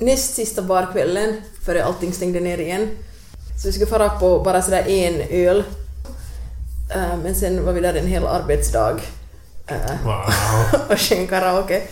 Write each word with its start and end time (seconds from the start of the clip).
näst 0.00 0.34
sista 0.34 0.62
barkvällen 0.62 1.36
före 1.64 1.84
allting 1.84 2.12
stängde 2.12 2.40
ner 2.40 2.58
igen. 2.58 2.88
Så 3.62 3.68
vi 3.68 3.72
skulle 3.72 3.90
fara 3.90 4.08
på 4.08 4.40
bara 4.40 4.62
sådär 4.62 4.88
en 4.88 5.20
öl. 5.30 5.64
Eh, 6.94 7.16
men 7.22 7.34
sen 7.34 7.64
var 7.64 7.72
vi 7.72 7.80
där 7.80 7.94
en 7.94 8.06
hel 8.06 8.26
arbetsdag 8.26 9.00
eh, 9.66 10.04
Wow. 10.04 10.24
och 10.90 10.98
sjöng 10.98 11.26
karaoke. 11.26 11.82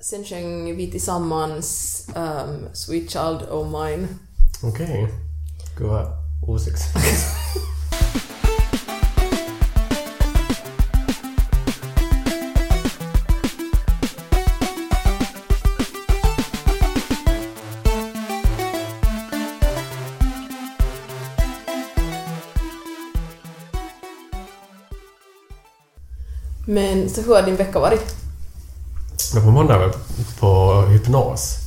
Sen 0.00 0.24
sjöng 0.24 0.76
vi 0.76 0.90
tillsammans 0.90 2.00
ehm, 2.16 2.74
Sweet 2.74 3.10
Child 3.10 3.42
O' 3.50 3.64
Mine. 3.64 4.08
Okej. 4.62 5.08
Gud 5.78 5.88
vad 5.88 6.06
osexigt. 6.48 6.96
Så 27.08 27.20
hur 27.20 27.34
har 27.34 27.42
din 27.42 27.56
vecka 27.56 27.78
varit? 27.78 28.14
Men 29.34 29.42
på 29.42 29.50
måndag 29.50 29.78
var 29.78 29.84
jag 29.84 29.94
på 30.38 30.82
hypnos. 30.90 31.58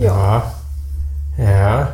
Ja. 0.00 0.42
Ja. 1.36 1.44
Ja, 1.44 1.86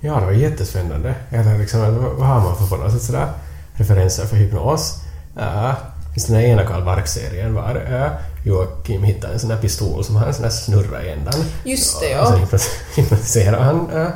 ja 0.00 0.20
det 0.20 0.26
var 0.26 0.32
jättespännande. 0.32 1.14
Eller 1.30 1.58
liksom, 1.58 1.80
vad 2.18 2.28
har 2.28 2.40
man 2.40 2.56
för 2.56 2.66
på 2.66 2.76
något 2.76 2.92
sätt 2.92 3.02
sådär 3.02 3.28
referenser 3.74 4.26
för 4.26 4.36
hypnos? 4.36 4.94
Ja. 5.36 5.74
Just 6.14 6.28
den 6.28 6.36
här 6.36 6.42
ena 6.42 6.64
Karl 6.64 6.84
Barks-serien 6.84 7.54
var 7.54 7.86
ja, 7.90 8.10
Joakim 8.44 9.02
hittade 9.02 9.32
en 9.32 9.40
sån 9.40 9.48
där 9.48 9.56
pistol 9.56 10.04
som 10.04 10.16
har 10.16 10.26
en 10.26 10.34
sån 10.34 10.42
där 10.42 10.50
snurra 10.50 11.02
i 11.02 11.10
ändan. 11.10 11.34
Just 11.64 12.00
det, 12.00 12.20
Och 12.20 12.26
sen 12.26 12.40
ja. 12.52 12.58
hypnotiserade 13.02 13.62
han 13.62 13.88
ja, 13.92 14.10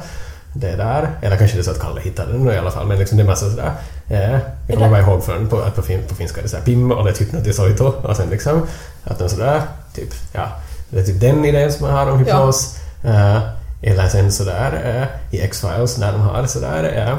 det 0.52 0.76
där. 0.76 1.18
Eller 1.22 1.36
kanske 1.36 1.56
det 1.56 1.60
är 1.60 1.64
så 1.64 1.70
att 1.70 1.80
Kalle 1.80 2.00
hittade 2.00 2.32
den 2.32 2.50
i 2.50 2.58
alla 2.58 2.70
fall, 2.70 2.86
men 2.86 2.98
liksom 2.98 3.18
det 3.18 3.24
är 3.24 3.26
massa 3.26 3.50
sådär. 3.50 3.72
Ja, 4.12 4.38
jag 4.68 4.78
kommer 4.78 4.90
bara 4.90 5.00
ihåg 5.00 5.24
från 5.24 5.48
på, 5.48 5.58
att 5.58 5.76
på, 5.76 5.82
fin, 5.82 6.00
på 6.08 6.14
finska 6.14 6.38
är 6.38 6.42
det 6.42 6.48
sådär 6.48 6.64
pim 6.64 6.92
och 6.92 7.04
det 7.04 7.20
hypnotisoito 7.20 7.84
och 7.84 8.16
sen 8.16 8.30
liksom 8.30 8.66
att 9.04 9.18
den 9.18 9.30
sådär, 9.30 9.62
typ, 9.94 10.14
ja, 10.32 10.48
det 10.90 11.00
är 11.00 11.04
typ 11.04 11.20
den 11.20 11.44
idén 11.44 11.72
som 11.72 11.86
man 11.86 11.96
har 11.96 12.10
om 12.10 12.18
hypnos. 12.18 12.76
Eh, 13.04 13.38
eller 13.82 14.08
sen 14.08 14.32
sådär 14.32 14.80
eh, 14.84 15.36
i 15.38 15.42
X-Files 15.42 15.98
när 15.98 16.12
de 16.12 16.20
har 16.20 16.46
sådär 16.46 16.92
eh, 16.94 17.08
eh, 17.08 17.16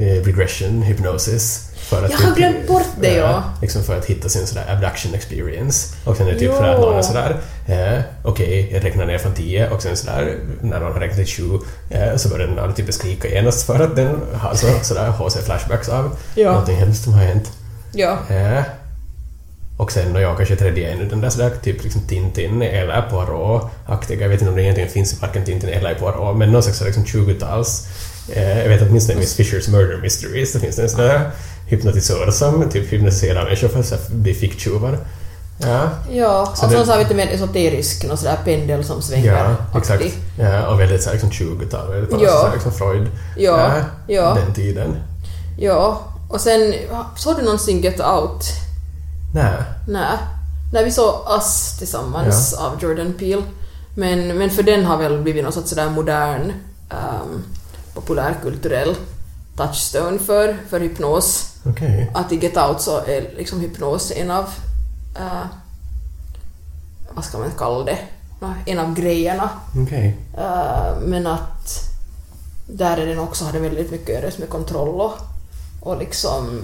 regression 0.00 0.82
hypnosis. 0.82 1.66
För 1.76 2.04
att 2.04 2.10
Jag 2.10 2.18
har 2.18 2.34
glömt 2.36 2.66
bort 2.68 2.86
det, 3.00 3.14
ja. 3.16 3.42
Liksom 3.62 3.82
för 3.82 3.98
att 3.98 4.04
hitta 4.06 4.28
sin 4.28 4.46
sådär 4.46 4.64
abduction 4.68 5.14
experience. 5.14 5.94
Och 6.04 6.16
sen 6.16 6.28
är 6.28 6.32
det 6.32 6.38
typ 6.38 6.52
för 6.52 6.64
att 6.68 6.80
någon 6.80 6.98
är 6.98 7.02
sådär 7.02 7.36
eh, 7.66 8.00
okej, 8.24 8.68
jag 8.72 8.84
räknar 8.84 9.06
ner 9.06 9.18
från 9.18 9.34
10 9.34 9.68
och 9.70 9.82
sen 9.82 9.96
sådär 9.96 10.38
när 10.62 10.80
någon 10.80 10.92
har 10.92 11.00
räknat 11.00 11.16
till 11.16 11.26
20 11.26 11.60
eh, 11.90 12.16
så 12.16 12.28
börjar 12.28 12.46
den 12.46 12.58
andra 12.58 12.72
typ 12.72 12.94
skrika 12.94 13.28
genast 13.28 13.66
för 13.66 13.80
att 13.80 13.96
den 13.96 14.20
har 14.34 14.54
så, 14.54 14.66
sådär 14.82 15.12
HC-flashbacks 15.18 15.88
av 15.90 16.16
Ja. 16.34 16.50
någonting 16.50 16.76
hemskt 16.76 17.04
som 17.04 17.12
har 17.12 17.24
hänt. 17.24 17.52
Ja. 17.92 18.18
Eh, 18.30 18.62
och 19.76 19.92
sen 19.92 20.16
och 20.16 20.22
jag 20.22 20.36
kanske 20.36 20.56
tredje 20.56 20.90
ännu 20.90 21.04
den 21.08 21.20
där 21.20 21.30
sådär 21.30 21.50
typ 21.62 21.84
liksom 21.84 22.00
Tintin 22.00 22.62
eller 22.62 23.02
Poirot-aktiga. 23.10 24.20
Jag 24.20 24.28
vet 24.28 24.40
inte 24.40 24.50
om 24.50 24.56
det 24.56 24.62
egentligen 24.62 24.90
finns 24.90 25.12
i 25.12 25.16
varken 25.20 25.44
Tintin 25.44 25.68
eller 25.70 25.92
i 25.92 25.94
Poirot, 25.94 26.36
men 26.36 26.52
någon 26.52 26.62
slags 26.62 26.80
liksom 26.80 27.04
20-tals... 27.04 27.86
Eh, 28.32 28.58
jag 28.58 28.68
vet 28.68 28.82
att 28.82 28.88
åtminstone 28.88 29.16
i 29.18 29.20
Miss 29.20 29.34
Fishers 29.34 29.68
Murder 29.68 29.96
Mysteries 29.96 30.52
det 30.52 30.60
finns 30.60 30.78
en 30.78 30.88
sån 30.88 31.00
där 31.00 31.30
hypnotisör 31.66 32.30
som 32.30 32.70
typ 32.70 32.92
hypnotiserar 32.92 33.44
människor 33.44 33.68
för 33.68 33.78
att 33.80 34.08
bli 34.08 34.34
ficktjuvar. 34.34 34.98
Ja, 35.62 35.88
Ja, 36.10 36.44
Så 36.44 36.50
alltså 36.64 36.78
det- 36.78 36.84
så 36.86 36.90
har 36.92 36.98
vi 36.98 37.04
lite 37.04 37.14
mer 37.16 37.26
esoterisk, 37.28 38.04
någon 38.08 38.16
sådär 38.16 38.38
pendel 38.44 38.84
som 38.84 39.02
svänger. 39.02 39.32
ja 39.72 39.78
exakt. 39.78 40.04
Ja, 40.38 40.66
och 40.66 40.80
väldigt 40.80 41.02
såhär 41.02 41.14
liksom 41.14 41.30
20-tal, 41.30 41.90
väldigt 41.90 42.10
på 42.10 42.16
något 42.16 42.24
Ja. 42.24 42.30
såhär 42.40 42.52
liksom 42.54 42.72
Freud. 42.72 43.08
Ja, 43.36 43.72
ja. 44.06 44.34
Den 44.34 44.54
tiden. 44.54 44.96
Ja, 45.58 46.00
och 46.28 46.40
sen 46.40 46.74
såg 47.16 47.36
du 47.36 47.42
någonsin 47.42 47.80
Get 47.80 48.00
Out? 48.00 48.44
Nej. 49.34 49.52
Nej. 49.88 50.16
När 50.72 50.84
vi 50.84 50.90
såg 50.90 51.14
Us 51.36 51.78
tillsammans 51.78 52.52
av 52.54 52.72
Jordan 52.82 53.14
Peele. 53.18 53.42
Men, 53.94 54.38
men 54.38 54.50
för 54.50 54.62
den 54.62 54.84
har 54.84 54.96
väl 54.96 55.18
blivit 55.18 55.44
någon 55.44 55.52
sorts 55.52 55.68
sådär 55.70 55.90
modern 55.90 56.52
um, 56.90 57.44
populärkulturell 58.00 58.96
touchstone 59.56 60.18
för, 60.18 60.56
för 60.68 60.80
hypnos. 60.80 61.54
Okej. 61.64 62.10
Att 62.14 62.32
i 62.32 62.36
Get 62.36 62.56
Out 62.56 62.80
så 62.80 62.98
är 62.98 63.36
liksom 63.36 63.60
hypnos 63.60 64.12
en 64.16 64.30
av, 64.30 64.44
uh, 65.20 65.46
vad 67.14 67.24
ska 67.24 67.38
man 67.38 67.50
kalla 67.58 67.84
det, 67.84 67.98
en 68.66 68.78
av 68.78 68.94
grejerna. 68.94 69.50
Okej. 69.76 70.16
Uh, 70.38 71.00
men 71.06 71.26
att 71.26 71.90
där 72.66 72.96
är 72.96 73.06
den 73.06 73.18
också 73.18 73.44
hade 73.44 73.58
väldigt 73.58 73.90
mycket 73.90 74.16
att 74.16 74.22
göra 74.22 74.32
med 74.38 74.48
kontroll 74.48 75.00
och, 75.00 75.12
och 75.80 75.98
liksom 75.98 76.60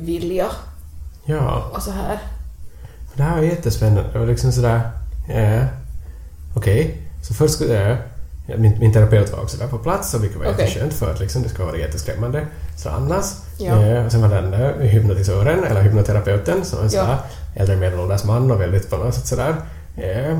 vilja 0.00 0.46
Ja. 1.24 1.70
och 1.74 1.82
så 1.82 1.90
här. 1.90 2.18
Det 3.14 3.22
här 3.22 3.36
var 3.36 3.42
jättespännande. 3.42 4.12
Det 4.12 4.18
var 4.18 4.26
liksom 4.26 4.52
sådär... 4.52 4.90
Ja, 5.28 5.66
Okej, 6.56 6.96
så 7.22 7.34
först 7.34 7.54
skulle 7.54 7.74
jag... 7.74 7.98
ja, 8.50 8.56
Min, 8.56 8.78
min 8.78 8.92
terapeut 8.92 9.32
var 9.32 9.40
också 9.42 9.56
där 9.56 9.66
på 9.66 9.78
plats, 9.78 10.14
och 10.14 10.22
vilket 10.24 10.38
var 10.38 10.46
Okej. 10.46 10.60
jätteskönt 10.64 10.92
för 10.94 11.10
att 11.12 11.20
liksom, 11.20 11.42
det 11.42 11.48
ska 11.48 11.64
vara 11.66 11.76
jätteskrämmande. 11.76 12.46
Så 12.76 12.88
annars. 12.88 13.24
Ja. 13.58 13.82
Eh, 13.82 14.04
och 14.06 14.12
sen 14.12 14.22
var 14.22 14.28
den 14.28 14.50
där 14.50 14.78
hypnotisören, 14.80 15.64
eller 15.64 15.80
hypnoterapeuten, 15.82 16.64
som 16.64 16.78
en 16.78 16.84
Ja. 16.84 16.90
sådär 16.90 17.18
äldre 17.54 17.76
medelålders 17.76 18.24
man 18.24 18.50
och 18.50 18.60
väldigt 18.60 18.90
på 18.90 18.96
något 18.96 19.14
sätt 19.14 19.26
sådär... 19.26 19.54
Eh, 19.96 20.38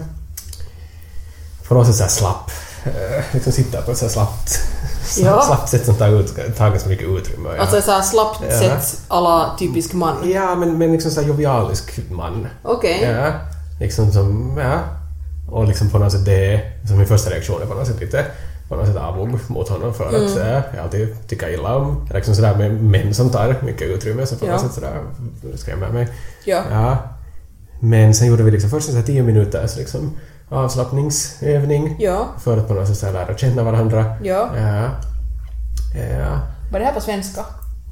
på 1.69 1.75
något 1.75 1.87
sätt 1.87 1.97
sådär 1.97 2.09
slapp. 2.11 2.51
Eh, 2.85 3.25
liksom 3.33 3.53
sitta 3.53 3.83
på 3.83 3.91
ett 3.91 3.99
sådär 3.99 4.13
slappt, 4.13 4.61
Ja. 5.19 5.43
slappt 5.47 5.69
sätt 5.69 5.85
som 5.85 5.95
tar, 5.95 6.09
ut, 6.09 6.57
tar 6.57 6.71
ganska 6.71 6.89
mycket 6.89 7.09
utrymme. 7.09 7.49
jag- 7.49 7.59
Alltså 7.59 7.81
så 7.83 7.91
här 7.91 8.03
slappt 8.03 8.41
Ja. 8.51 8.59
sätt 8.59 9.01
alla 9.09 9.57
typisk 9.59 9.93
man. 9.93 10.31
Ja, 10.31 10.55
men, 10.55 10.79
men 10.79 10.93
liksom 10.93 11.11
såhär 11.11 11.29
jovialisk 11.29 12.01
man. 12.11 12.47
Okej. 12.63 13.03
Ja, 13.03 13.33
liksom 13.81 14.13
som, 14.13 14.59
ja. 14.59 14.79
Och 15.51 15.67
liksom 15.69 15.91
på 15.91 15.99
något 15.99 16.13
sätt 16.13 16.25
det, 16.25 16.61
som 16.89 16.99
min 16.99 17.07
första 17.07 17.31
reaktion 17.31 17.63
är 17.63 17.67
på 17.67 17.75
något 17.75 17.87
sätt 17.87 18.01
lite 18.01 18.25
på 18.69 18.77
något 18.77 18.87
sätt 18.87 18.97
avog 18.97 19.39
mot 19.51 19.69
honom 19.69 19.95
för 19.95 20.09
Mm. 20.09 20.25
att 20.27 20.37
ja, 20.37 20.63
jag 20.75 20.83
alltid 20.85 21.29
tycker 21.29 21.49
illa 21.55 21.77
om 21.77 22.09
liksom 22.15 22.35
sådär 22.35 22.55
med 22.57 22.85
män 22.85 23.15
som 23.15 23.31
tar 23.31 23.57
mycket 23.63 23.83
utrymme 23.89 24.27
så 24.27 24.37
på 24.37 24.47
Ja. 24.47 24.53
något 24.53 24.61
sätt 24.61 24.73
sådär 24.73 25.01
skrämmer 25.55 25.89
mig. 25.89 26.09
Ja. 26.45 26.63
Ja. 26.71 26.99
Men 27.81 28.15
sen 28.15 28.29
gjorde 28.29 28.43
vi 28.43 28.51
liksom 28.51 28.71
först 28.71 28.89
en 28.89 28.95
sån 28.95 29.03
tio 29.03 29.23
minuters 29.23 29.77
liksom 29.77 30.17
avslappningsövning 30.49 31.97
Ja. 31.99 32.27
för 32.39 32.57
att 32.57 32.69
på 32.69 32.75
något 32.75 32.97
sätt 32.97 33.13
lära 33.13 33.37
känna 33.37 33.63
varandra. 33.63 34.05
Ja. 34.23 34.49
Ja. 34.57 34.89
Ja. 36.11 36.41
Var 36.73 36.79
det 36.79 36.85
här 36.85 36.95
på 36.95 37.01
svenska? 37.01 37.41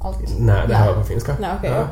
Allt? 0.01 0.17
Nej, 0.39 0.67
det 0.67 0.75
här 0.75 0.87
var 0.87 0.95
på 1.01 1.03
finska. 1.07 1.35
Nej, 1.39 1.49
okej, 1.57 1.71
ja. 1.71 1.87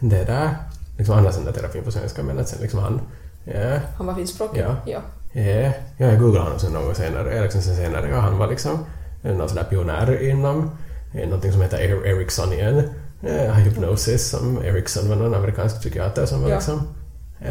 Det 0.00 0.24
där, 0.24 0.56
liksom 0.98 1.18
annars 1.18 1.36
än 1.36 1.52
terapin 1.52 1.82
på 1.84 1.92
svenska, 1.92 2.22
men 2.22 2.38
att 2.38 2.48
sen 2.48 2.58
liksom 2.62 2.80
han... 2.80 3.00
Ja, 3.44 3.78
Han 3.96 4.06
var 4.06 4.14
finskspråkig? 4.14 4.60
Ja. 4.60 4.76
ja. 4.86 5.00
ja, 5.32 5.42
ja, 5.96 6.06
jag 6.06 6.18
googlade 6.20 6.44
honom 6.44 6.58
sen 6.58 6.72
något 6.72 6.96
senare, 6.96 7.30
eller 7.32 7.42
liksom 7.42 7.62
sen 7.62 7.76
senare, 7.76 8.14
och 8.16 8.22
han 8.22 8.38
var 8.38 8.46
liksom 8.46 8.84
någon 9.22 9.48
sån 9.48 9.56
där 9.56 9.64
pionjär 9.64 10.22
inom 10.30 10.70
eh, 11.14 11.24
någonting 11.24 11.52
som 11.52 11.62
heter 11.62 11.78
Er- 11.78 12.06
Ericksonian 12.06 12.82
eh, 13.22 13.52
hypnosis, 13.54 14.28
som 14.30 14.64
Erickson 14.64 15.08
var 15.08 15.16
någon 15.16 15.34
amerikansk 15.34 15.80
psykiater 15.80 16.26
som 16.26 16.42
var 16.42 16.48
Ja. 16.48 16.54
liksom, 16.54 16.82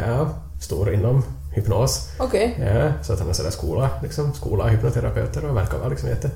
ja, 0.07 0.29
stor 0.61 0.93
inom 0.93 1.23
hypnos. 1.53 2.09
Okej. 2.19 2.57
Ja, 2.65 2.91
så 3.03 3.13
att 3.13 3.19
han 3.19 3.29
är 3.29 3.33
sådär 3.33 3.49
skola, 3.49 3.89
liksom, 4.03 4.33
skola 4.33 4.67
hypnoterapeuter 4.67 5.45
och 5.49 5.57
verkar 5.57 5.77
vara 5.77 5.89
liksom 5.89 6.09
jätte... 6.09 6.29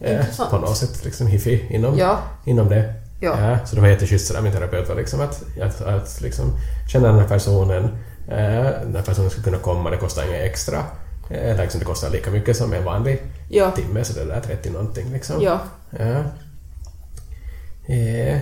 eh, 0.00 0.18
Intressant. 0.20 0.50
På 0.50 0.58
något 0.58 0.76
sätt 0.76 1.04
liksom 1.04 1.26
hiffig 1.26 1.66
inom 1.70 1.98
Ja. 1.98 2.18
inom 2.44 2.68
det. 2.68 2.94
Ja. 3.22 3.58
så 3.64 3.74
det 3.74 3.80
var 3.82 3.88
jätteschysst 3.88 4.26
sådär, 4.26 4.40
min 4.42 4.52
terapeut 4.52 4.88
var 4.88 4.96
liksom 4.96 5.20
att, 5.20 5.42
att, 5.62 5.80
att 5.80 6.20
liksom 6.20 6.52
känna 6.92 7.08
den 7.08 7.18
här 7.18 7.28
personen, 7.28 7.88
eh, 8.30 8.64
den 8.82 8.96
här 8.96 9.02
personen 9.02 9.30
ska 9.30 9.42
kunna 9.42 9.58
komma, 9.58 9.90
det 9.90 9.96
kostar 9.96 10.22
inget 10.28 10.44
extra. 10.44 10.78
Eh, 11.30 11.50
Eller 11.50 11.62
liksom 11.62 11.78
det 11.78 11.86
kostar 11.86 12.10
lika 12.10 12.30
mycket 12.30 12.56
som 12.56 12.72
en 12.72 12.84
vanlig 12.84 13.22
Ja. 13.48 13.70
timme, 13.70 14.04
så 14.04 14.12
det 14.12 14.24
där 14.24 14.40
30 14.40 14.70
någonting 14.70 15.12
liksom. 15.12 15.36
Ja. 15.42 15.58
Ja. 15.98 16.22
Eh, 17.94 18.38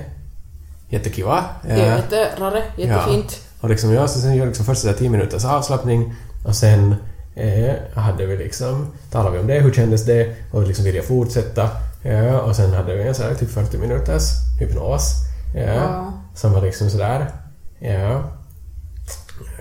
jättekiva. 0.88 1.44
Det 1.62 1.72
är 1.72 1.96
jätterare, 1.96 2.62
jättefint. 2.76 3.40
Och 3.60 3.68
liksom 3.68 3.92
jag 3.92 4.10
så 4.10 4.20
sen 4.20 4.34
gör 4.36 4.46
liksom 4.46 4.64
först 4.66 4.82
så 4.82 4.92
10 4.92 5.10
minuters 5.10 5.44
avslappning 5.44 6.14
och 6.44 6.54
sen 6.56 6.94
eh, 7.34 7.74
hade 7.94 8.26
vi 8.26 8.36
liksom, 8.36 8.86
talade 9.10 9.30
vi 9.36 9.38
om 9.40 9.46
det, 9.46 9.60
hur 9.60 9.72
kändes 9.72 10.04
det 10.04 10.34
och 10.52 10.62
liksom 10.66 10.84
ville 10.84 10.96
jag 10.96 11.06
fortsätta. 11.06 11.70
Ja, 12.02 12.40
och 12.40 12.56
sen 12.56 12.72
hade 12.74 12.94
vi 12.96 13.02
en 13.08 13.14
så 13.14 13.22
här 13.22 13.34
typ 13.34 13.50
40 13.50 13.78
minuters 13.78 14.22
hypnos. 14.60 15.12
Ja, 15.54 15.60
Ja. 15.62 16.12
Som 16.34 16.52
var 16.52 16.60
liksom 16.62 16.90
sådär, 16.90 17.30
ja. 17.78 18.22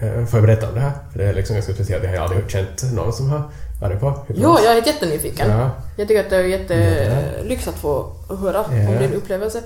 Eh, 0.02 0.26
Får 0.26 0.40
jag 0.40 0.48
berätta 0.48 0.68
om 0.70 0.74
det 0.76 0.82
här? 0.82 0.92
För 1.12 1.20
det 1.20 1.26
är 1.26 1.34
liksom 1.34 1.54
ganska 1.56 1.74
speciellt, 1.74 2.04
jag 2.04 2.12
har 2.12 2.18
aldrig 2.18 2.50
känt 2.50 2.84
någon 2.94 3.14
som 3.14 3.30
har 3.30 3.42
Var 3.82 3.90
du 3.90 3.96
på 3.96 4.10
hypnos? 4.10 4.38
Jo, 4.38 4.58
jag 4.64 4.78
är 4.78 4.88
jättenyfiken. 4.88 5.50
Ja, 5.50 5.70
Jag 5.98 6.08
tycker 6.08 6.24
att 6.24 6.30
det 6.30 6.36
är 6.38 6.44
jättelyx 6.44 7.68
att 7.68 7.76
få 7.76 8.12
höra 8.42 8.66
Ja. 8.72 8.90
om 8.90 8.98
din 9.00 9.14
upplevelse. 9.14 9.62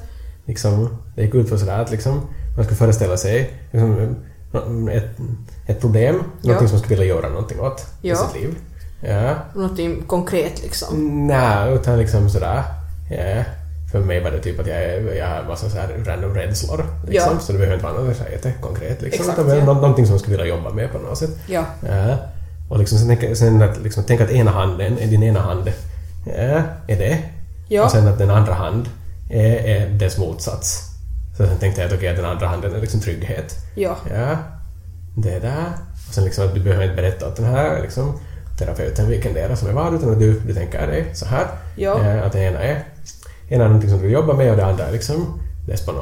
liksom, 0.45 0.97
det 1.15 1.21
gick 1.21 1.35
ut 1.35 1.49
på 1.49 1.57
sådär 1.57 1.79
att 1.81 1.91
liksom, 1.91 2.21
man 2.55 2.65
skulle 2.65 2.77
föreställa 2.77 3.17
sig 3.17 3.53
liksom, 3.71 4.87
ett, 4.89 5.09
ett 5.67 5.81
problem, 5.81 6.23
någonting 6.41 6.67
som 6.67 6.75
man 6.75 6.83
skulle 6.83 6.99
vilja 6.99 7.15
göra 7.15 7.29
någonting 7.29 7.59
åt 7.59 7.85
Ja. 8.01 8.13
i 8.13 8.17
sitt 8.17 8.33
liv. 8.41 8.55
Ja. 9.03 9.35
Någonting 9.55 10.03
konkret 10.07 10.63
liksom. 10.63 11.27
Nej, 11.27 11.73
utan 11.73 11.97
liksom 11.99 12.29
sådär. 12.29 12.63
Ja. 13.09 13.43
För 13.91 13.99
mig 13.99 14.23
var 14.23 14.31
det 14.31 14.39
typ 14.39 14.59
att 14.59 14.67
jag, 14.67 15.15
jag 15.17 15.27
har 15.27 15.43
massa 15.47 15.69
så 15.69 15.77
här 15.77 15.87
random 16.05 16.33
rädslor. 16.35 16.85
Liksom, 17.07 17.33
Ja. 17.33 17.39
Så 17.39 17.51
det 17.51 17.57
behöver 17.57 17.73
inte 17.75 17.85
vara 17.85 18.01
något 18.03 18.17
så 18.17 18.23
här 18.23 18.29
jättekonkret. 18.31 19.01
Liksom, 19.01 19.21
Exakt, 19.29 19.39
utan 19.39 19.57
ja. 19.59 19.65
nå- 19.65 19.73
någonting 19.73 20.05
som 20.05 20.13
man 20.13 20.19
skulle 20.19 20.37
vilja 20.37 20.55
jobba 20.55 20.69
med 20.69 20.91
på 20.91 20.97
något 20.97 21.17
sätt. 21.17 21.29
Ja. 21.47 21.65
Ja. 21.89 22.17
Och 22.69 22.79
liksom, 22.79 22.97
sen, 22.97 23.35
sen 23.35 23.61
att, 23.61 23.81
liksom, 23.83 24.03
tänk 24.07 24.21
att 24.21 24.31
ena 24.31 24.51
handen, 24.51 24.97
är 24.99 25.07
din 25.07 25.23
ena 25.23 25.39
hand 25.39 25.71
ja, 26.25 26.61
är 26.87 26.97
det. 26.97 27.17
Ja. 27.67 27.83
Och 27.85 27.91
sen 27.91 28.07
att 28.07 28.17
den 28.17 28.29
andra 28.29 28.53
hand 28.53 28.89
är, 29.31 29.55
är 29.55 29.89
dess 29.89 30.17
motsats. 30.17 30.87
Så 31.37 31.45
sen 31.47 31.57
tänkte 31.57 31.81
jag 31.81 31.87
att 31.87 31.97
okej, 31.97 32.09
att 32.09 32.15
den 32.15 32.25
andra 32.25 32.47
handen 32.47 32.75
är 32.75 32.81
liksom 32.81 32.99
trygghet. 32.99 33.55
Ja. 33.75 33.95
Ja, 34.13 34.37
det 35.17 35.39
där. 35.39 35.65
Och 36.07 36.13
sen 36.13 36.23
liksom 36.25 36.45
att 36.47 36.53
du 36.53 36.59
behöver 36.59 36.83
inte 36.83 36.95
berätta 36.95 37.27
åt 37.27 37.35
den 37.35 37.45
här 37.45 37.81
liksom, 37.81 38.19
terapeuten 38.59 39.07
vilken 39.09 39.33
det 39.33 39.39
är 39.41 39.55
som 39.55 39.67
är 39.69 39.73
vad, 39.73 39.93
utan 39.93 40.11
att 40.11 40.19
du, 40.19 40.39
du 40.39 40.53
tänker 40.53 40.87
dig 40.87 41.05
så 41.13 41.25
här. 41.25 41.47
Ja. 41.75 41.93
Att 42.25 42.31
det 42.31 42.39
ena 42.39 42.59
är, 42.59 42.83
ena 43.55 43.63
är 43.63 43.67
någonting 43.67 43.89
som 43.89 43.99
du 43.99 44.03
vill 44.05 44.13
jobba 44.13 44.33
med 44.33 44.51
och 44.51 44.57
det 44.57 44.65
andra 44.65 44.87
är 44.87 44.91
liksom 44.91 45.39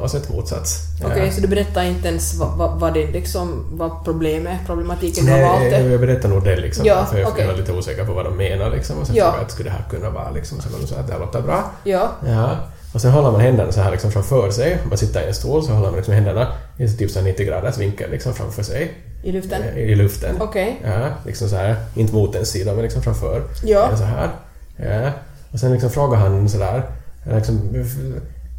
sätt 0.08 0.28
motsats. 0.28 0.78
Okej, 1.04 1.24
Ja. 1.26 1.32
så 1.32 1.40
du 1.40 1.48
berättar 1.48 1.84
inte 1.84 2.08
ens 2.08 2.34
vad, 2.34 2.58
vad, 2.58 2.80
vad 2.80 2.94
det 2.94 3.06
liksom, 3.06 3.64
vad 3.72 4.04
problemet, 4.04 4.60
problematiken 4.66 5.28
har 5.28 5.40
valt 5.40 5.60
Nej, 5.62 5.86
jag 5.90 6.00
berättar 6.00 6.28
nog 6.28 6.44
det 6.44 6.56
liksom, 6.56 6.86
Ja, 6.86 7.06
för 7.10 7.18
jag 7.18 7.28
okej. 7.28 7.46
var 7.46 7.54
lite 7.54 7.72
osäker 7.72 8.04
på 8.04 8.12
vad 8.12 8.24
de 8.24 8.36
menar 8.36 8.70
liksom, 8.70 8.98
och 8.98 9.06
sen 9.06 9.16
Ja. 9.16 9.24
frågade 9.24 9.38
jag 9.38 9.44
att 9.46 9.50
skulle 9.52 9.70
det 9.70 9.76
här 9.76 9.84
kunna 9.90 10.10
vara 10.10 10.30
liksom, 10.30 10.60
så 10.60 10.68
var 10.68 10.78
de 10.80 10.86
så 10.86 10.94
att 10.94 11.06
det 11.06 11.12
här 11.12 11.20
låter 11.20 11.40
bra. 11.40 11.70
Ja. 11.84 12.10
Ja. 12.26 12.56
Och 12.94 13.00
sen 13.00 13.10
håller 13.10 13.30
man 13.30 13.40
händerna 13.40 13.72
så 13.72 13.80
här 13.80 13.90
liksom 13.90 14.12
framför 14.12 14.50
sig. 14.50 14.78
Man 14.88 14.98
sitter 14.98 15.22
i 15.22 15.26
en 15.28 15.34
stol 15.34 15.62
så 15.64 15.72
håller 15.72 15.86
man 15.88 15.96
liksom 15.96 16.14
händerna 16.14 16.46
i 16.78 16.88
typ 16.88 17.10
så 17.10 17.18
här 17.18 17.26
90 17.26 17.46
graders 17.46 17.78
vinkel 17.78 18.10
liksom 18.10 18.32
framför 18.34 18.62
sig. 18.62 18.92
I 19.22 19.32
luften? 19.32 19.62
eh, 19.62 19.78
I 19.78 19.94
luften. 19.94 20.36
Okej. 20.40 20.80
Ja, 20.84 21.08
liksom 21.26 21.48
så 21.48 21.56
här, 21.56 21.76
inte 21.94 22.14
mot 22.14 22.34
en 22.34 22.46
sida 22.46 22.72
men 22.74 22.82
liksom 22.82 23.02
framför. 23.02 23.42
Ja. 23.64 23.96
Så 23.96 24.04
här. 24.04 24.28
Ja. 24.76 25.10
Och 25.52 25.58
sen 25.58 25.72
liksom 25.72 25.90
frågar 25.90 26.18
han 26.18 26.48
sådär, 26.48 26.82
liksom, 27.24 27.84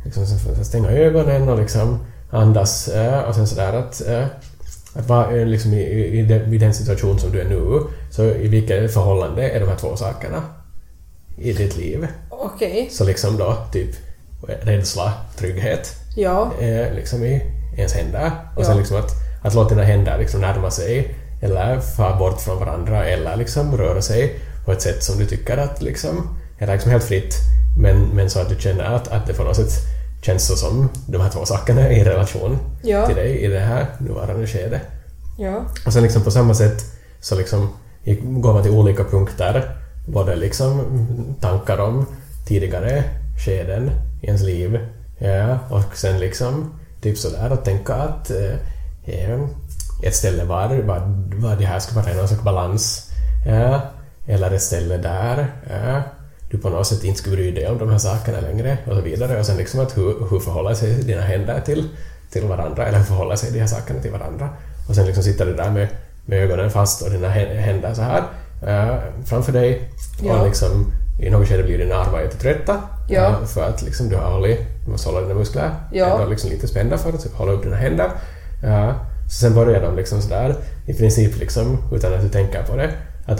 liksom 0.04 0.26
stänga 0.66 0.90
ögonen 0.92 1.50
och 1.50 1.60
liksom 1.60 2.00
andas 2.32 2.90
ja, 2.96 3.22
och 3.26 3.36
sen 3.36 3.48
sådär 3.48 3.74
att, 3.74 4.02
ja, 4.08 4.26
att 4.94 5.08
vara 5.10 5.32
eh, 5.32 5.46
liksom 5.46 5.74
i, 5.74 5.82
i, 5.82 6.20
i, 6.54 6.58
den, 6.58 6.74
situation 6.74 7.20
som 7.20 7.32
du 7.32 7.42
är 7.42 7.50
nu, 7.50 7.82
så 8.12 8.24
i 8.24 8.48
vilket 8.48 8.94
förhållande 8.94 9.50
är 9.50 9.60
de 9.60 9.66
här 9.66 9.76
två 9.76 9.96
sakerna 9.96 10.44
i 11.38 11.54
ditt 11.54 11.78
liv? 11.78 12.08
Okej. 12.30 12.90
Så 12.92 13.04
liksom 13.04 13.38
då 13.38 13.58
typ 13.72 13.96
rädsla, 14.62 15.14
trygghet 15.38 15.96
Ja. 16.16 16.52
eh, 16.60 16.94
liksom 16.94 17.24
i 17.24 17.42
ens 17.78 17.94
händer. 17.94 18.32
Och 18.56 18.62
Ja. 18.62 18.66
sen 18.66 18.78
liksom 18.78 18.98
att, 18.98 19.12
att 19.44 19.54
låta 19.54 19.70
dina 19.70 19.84
händer 19.84 20.18
liksom 20.18 20.42
närma 20.42 20.72
sig 20.72 21.16
eller 21.42 21.80
fara 21.80 22.16
bort 22.18 22.42
från 22.42 22.60
varandra 22.60 23.06
eller 23.06 23.36
liksom 23.36 23.78
röra 23.78 24.02
sig 24.02 24.40
på 24.66 24.72
ett 24.72 24.82
sätt 24.82 25.04
som 25.04 25.20
du 25.20 25.26
tycker 25.26 25.58
att 25.58 25.82
liksom, 25.82 26.38
eller 26.60 26.74
liksom 26.74 26.92
helt 26.92 27.04
fritt 27.04 27.36
men, 27.82 28.08
men 28.14 28.30
så 28.30 28.40
att 28.40 28.50
du 28.50 28.56
känner 28.56 28.84
att, 28.84 29.08
att 29.08 29.28
det 29.28 29.34
på 29.34 29.44
något 29.44 29.56
sätt 29.56 29.72
känns 30.22 30.48
så 30.48 30.56
som 30.56 30.90
de 31.08 31.22
här 31.22 31.30
två 31.30 31.46
sakerna 31.46 31.82
är 31.82 31.92
i 31.92 32.04
relation 32.04 32.58
Ja. 32.84 33.06
till 33.06 33.16
dig 33.16 33.38
i 33.38 33.48
det 33.48 33.60
här 33.60 33.86
nuvarande 34.00 34.48
skedet. 34.48 34.82
Ja. 35.38 35.66
Och 35.86 35.94
sen 35.94 36.04
liksom 36.04 36.24
på 36.24 36.32
samma 36.32 36.54
sätt 36.54 36.84
så 37.20 37.36
liksom 37.36 37.70
går 38.22 38.54
man 38.54 38.64
till 38.64 38.72
olika 38.72 39.04
punkter, 39.04 39.76
både 40.08 40.36
liksom 40.36 40.82
tankar 41.42 41.78
om 41.78 42.06
tidigare 42.48 43.04
skeden 43.46 43.92
i 44.22 44.26
ens 44.26 44.42
liv, 44.42 44.80
ja, 45.18 45.60
och 45.70 45.98
sen 45.98 46.20
liksom 46.20 46.74
typ 47.02 47.18
sådär 47.18 47.50
att 47.50 47.66
tänka 47.66 47.94
att 47.94 48.32
eh, 48.32 48.54
eh, 49.06 49.40
ett 50.04 50.16
ställe 50.16 50.44
var, 50.44 50.68
var, 50.68 51.02
var 51.36 51.56
det 51.56 51.66
här 51.66 51.80
ska 51.80 51.96
vara 51.96 52.14
någon 52.14 52.28
slags 52.28 52.44
balans, 52.44 53.10
ja, 53.48 53.82
eller 54.28 54.52
ett 54.52 54.62
ställe 54.62 54.98
där 54.98 55.48
ja, 55.70 56.02
du 56.52 56.58
på 56.58 56.70
något 56.70 56.88
sätt 56.88 57.04
inte 57.04 57.20
skulle 57.20 57.36
bry 57.36 57.52
dig 57.52 57.68
om 57.68 57.78
de 57.78 57.90
här 57.90 57.98
sakerna 57.98 58.40
längre 58.40 58.78
och 58.88 58.96
så 58.96 59.02
vidare. 59.02 59.40
Och 59.40 59.46
sen 59.46 59.58
liksom 59.58 59.80
att 59.80 59.98
hur, 59.98 60.30
hur 60.30 60.40
förhåller 60.40 60.74
sig 60.74 60.94
dina 61.04 61.22
händer 61.22 61.62
till, 61.66 61.90
till 62.32 62.46
varandra, 62.48 62.86
eller 62.88 62.98
hur 62.98 63.06
förhåller 63.06 63.36
sig 63.36 63.52
de 63.52 63.60
här 63.60 63.68
sakerna 63.68 64.00
till 64.02 64.12
varandra. 64.12 64.50
Och 64.90 64.96
sen 64.96 65.06
liksom 65.06 65.24
sitter 65.24 65.46
du 65.46 65.54
där 65.56 65.70
med, 65.72 65.88
med 66.26 66.44
ögonen 66.44 66.70
fast 66.72 67.02
och 67.02 67.12
dina 67.12 67.28
hä- 67.28 67.56
händer 67.60 67.94
så 67.94 68.02
här 68.02 68.24
eh, 68.68 68.98
framför 69.26 69.52
dig. 69.52 69.90
Ja. 70.24 70.40
Och 70.40 70.46
liksom 70.48 70.92
i 71.20 71.30
något 71.30 71.48
skede 71.48 71.64
blir 71.64 71.78
dina 71.78 71.96
armar 71.96 72.22
jättetrötta 72.22 72.82
Ja. 73.10 73.22
eh, 73.30 73.44
för 73.46 73.64
att 73.70 73.82
liksom 73.82 74.10
du 74.10 74.16
har 74.16 74.32
hållit, 74.32 74.60
du 74.86 74.92
måste 74.92 75.10
hålla 75.10 75.22
dina 75.22 75.34
muskler 75.34 75.72
Ja. 75.92 76.06
ändå 76.06 76.30
liksom 76.30 76.50
lite 76.50 76.68
spända 76.68 76.98
för 76.98 77.10
att 77.10 77.26
hålla 77.34 77.52
upp 77.52 77.64
dina 77.64 77.76
händer. 77.76 78.12
Ja. 78.64 78.94
Så 79.30 79.38
sen 79.38 79.54
börjar 79.56 79.82
de 79.82 79.96
liksom 79.96 80.22
sådär 80.22 80.56
i 80.86 80.94
princip 80.94 81.40
liksom 81.40 81.78
utan 81.94 82.14
att 82.14 82.22
du 82.22 82.30
tänker 82.30 82.64
på 82.64 82.76
det 82.76 82.90
att, 83.26 83.40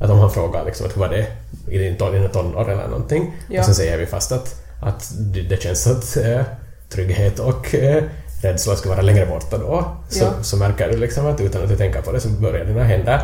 att 0.00 0.10
om 0.10 0.18
han 0.18 0.30
frågar 0.30 0.64
liksom 0.64 0.86
att 0.86 0.96
hur 0.96 1.00
var 1.00 1.08
det 1.08 1.26
i 1.68 1.78
dina 1.78 2.28
tonår 2.28 2.70
eller 2.70 2.88
någonting 2.88 3.34
Ja. 3.48 3.58
och 3.60 3.64
sen 3.64 3.74
säger 3.74 3.98
vi 3.98 4.06
fast 4.06 4.32
att, 4.32 4.54
att 4.82 5.12
det, 5.48 5.62
känns 5.62 5.86
att 5.86 6.16
äh, 6.16 6.40
trygghet 6.88 7.38
och 7.38 7.74
äh, 7.74 8.02
rädsla 8.42 8.76
ska 8.76 8.88
vara 8.88 9.02
längre 9.02 9.26
borta 9.26 9.58
då 9.58 9.84
så, 10.08 10.24
Ja. 10.24 10.30
så 10.42 10.56
märker 10.56 10.88
du 10.88 10.96
liksom 10.96 11.26
att 11.26 11.40
utan 11.40 11.62
att 11.62 11.68
du 11.68 11.76
tänker 11.76 12.02
på 12.02 12.12
det 12.12 12.20
så 12.20 12.28
börjar 12.28 12.64
dina 12.64 12.84
händer 12.84 13.20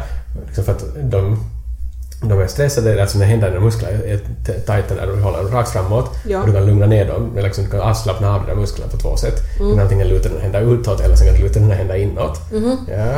liksom 0.46 0.64
för 0.64 0.72
att 0.72 0.84
de 1.02 1.44
de 2.22 2.40
är 2.40 2.46
stressade, 2.46 3.02
alltså 3.02 3.18
när 3.18 3.26
händerna 3.26 3.56
och 3.56 3.62
musklerna 3.62 3.92
är 4.04 4.20
tajta 4.66 4.94
när 4.94 5.06
du 5.06 5.20
håller 5.20 5.38
dem 5.42 5.52
rakt 5.52 5.70
framåt 5.70 6.10
Ja. 6.28 6.40
och 6.40 6.46
du 6.46 6.52
kan 6.52 6.66
lugna 6.66 6.86
ner 6.86 7.04
dem, 7.06 7.30
eller 7.32 7.42
liksom 7.42 7.64
du 7.64 7.70
kan 7.70 7.80
avslappna 7.80 8.34
av 8.34 8.40
de 8.40 8.46
där 8.46 8.54
musklerna 8.60 8.90
på 8.90 8.96
två 8.96 9.16
sätt. 9.16 9.34
Kan 9.58 9.78
antingen 9.78 10.08
luta 10.08 10.28
dina 10.28 10.40
händer 10.40 10.60
utåt 10.74 11.00
eller 11.00 11.16
sen 11.16 11.26
kan 11.26 11.36
du 11.36 11.42
luta 11.42 11.58
dina 11.60 11.74
händer 11.74 11.94
inåt. 11.94 12.40
Ja. 12.90 13.14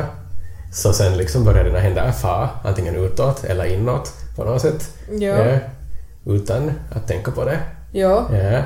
Så 0.73 0.93
sen 0.93 1.17
liksom 1.17 1.45
börjar 1.45 1.65
dina 1.65 1.79
händer 1.79 2.13
fara 2.13 2.49
antingen 2.65 2.97
utåt 2.97 3.45
eller 3.45 3.65
inåt 3.65 4.13
på 4.39 4.45
något 4.45 4.63
sätt. 4.63 4.91
Ja. 5.21 5.59
Utan 6.27 6.73
att 6.93 7.07
tänka 7.09 7.31
på 7.31 7.45
det. 7.45 7.59
Ja. 7.93 8.27
Ja. 8.33 8.63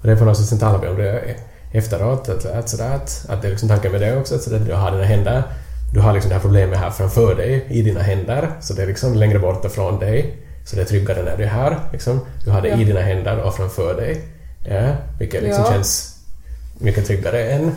Och 0.00 0.06
det 0.06 0.12
är 0.12 0.16
på 0.16 0.24
något 0.24 0.36
sätt, 0.36 0.46
sen 0.46 0.58
talar 0.58 0.78
vi 0.78 0.88
om 0.88 0.96
det 0.96 1.34
efteråt, 1.72 2.28
att, 2.28 2.46
att, 2.46 2.68
sådär, 2.68 2.94
att, 2.94 3.26
att 3.28 3.42
det 3.42 3.48
är 3.48 3.50
liksom 3.50 3.68
tanken 3.68 3.92
med 3.92 4.00
det 4.00 4.16
också, 4.18 4.34
att 4.34 4.42
sådär, 4.42 4.58
du 4.66 4.74
har 4.74 4.90
dina 4.90 5.04
händer, 5.04 5.42
du 5.94 6.00
har 6.00 6.12
liksom 6.12 6.28
det 6.28 6.34
här 6.34 6.42
problemet 6.42 6.78
här 6.78 6.90
framför 6.90 7.34
dig, 7.34 7.66
i 7.68 7.82
dina 7.82 8.00
händer, 8.00 8.50
så 8.60 8.74
det 8.74 8.82
är 8.82 8.86
liksom 8.86 9.14
längre 9.14 9.38
borta 9.38 9.68
från 9.68 9.98
dig, 9.98 10.36
så 10.66 10.76
det 10.76 10.82
är 10.82 10.86
tryggare 10.86 11.22
när 11.22 11.36
du 11.36 11.42
är 11.44 11.48
här. 11.48 11.78
Liksom. 11.92 12.20
Du 12.44 12.50
har 12.50 12.60
det 12.62 12.68
Ja. 12.68 12.76
i 12.76 12.84
dina 12.84 13.00
händer 13.00 13.42
och 13.42 13.54
framför 13.54 13.94
dig, 13.94 14.24
ja, 14.68 14.92
vilket 15.18 15.42
liksom 15.42 15.64
Ja. 15.64 15.72
känns 15.72 16.16
mycket 16.78 17.06
tryggare 17.06 17.50
än, 17.50 17.72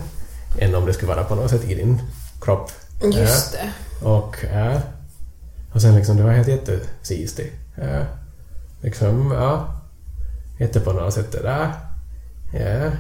än 0.59 0.75
om 0.75 0.85
det 0.85 0.93
skulle 0.93 1.13
vara 1.13 1.23
på 1.23 1.35
något 1.35 1.49
sätt 1.49 1.63
i 1.69 1.75
din 1.75 2.01
kropp. 2.41 2.71
Just 3.03 3.51
det. 3.53 3.69
Och, 4.07 4.35
ja. 4.53 4.71
Och 5.73 5.81
sen 5.81 5.95
liksom, 5.95 6.17
det 6.17 6.23
var 6.23 6.31
helt 6.31 6.47
jättesistig. 6.47 7.51
Ja. 7.75 8.05
Liksom, 8.81 9.31
ja. 9.31 9.75
Jätte 10.59 10.79
på 10.79 10.93
något 10.93 11.13
sätt 11.13 11.31
det 11.31 11.41
där. 11.41 11.71
Ja. 12.53 12.91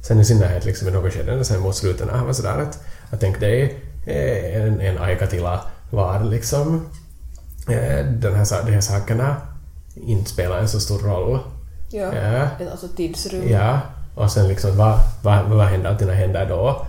Sen 0.00 0.20
i 0.20 0.24
synnerhet 0.24 0.64
liksom 0.64 0.88
i 0.88 0.90
något 0.90 1.12
skede 1.12 1.44
sen 1.44 1.60
mot 1.60 1.76
slutet 1.76 2.10
han 2.10 2.26
var 2.26 2.32
sådär 2.32 2.58
att, 2.58 2.84
att 3.10 3.20
tänk 3.20 3.40
dig 3.40 3.78
eh, 4.06 4.62
en, 4.62 4.80
en 4.80 4.98
Aikatila 4.98 5.60
var 5.90 6.24
liksom 6.24 6.86
eh, 7.68 8.06
den 8.06 8.34
här, 8.34 8.66
de 8.66 8.72
här 8.72 8.80
sakerna 8.80 9.36
inte 9.94 10.30
spelar 10.30 10.58
en 10.58 10.68
så 10.68 10.80
stor 10.80 10.98
roll. 10.98 11.38
Ja. 11.90 12.14
Ja. 12.14 12.48
Alltså 12.70 12.88
tidsrum. 12.88 13.48
Ja, 13.48 13.80
och 14.14 14.30
sen 14.30 14.48
liksom 14.48 14.76
vad, 14.76 14.98
vad, 15.22 15.44
vad 15.44 15.66
händer 15.66 15.90
att 15.90 15.98
dina 15.98 16.12
händer 16.12 16.46
då? 16.48 16.86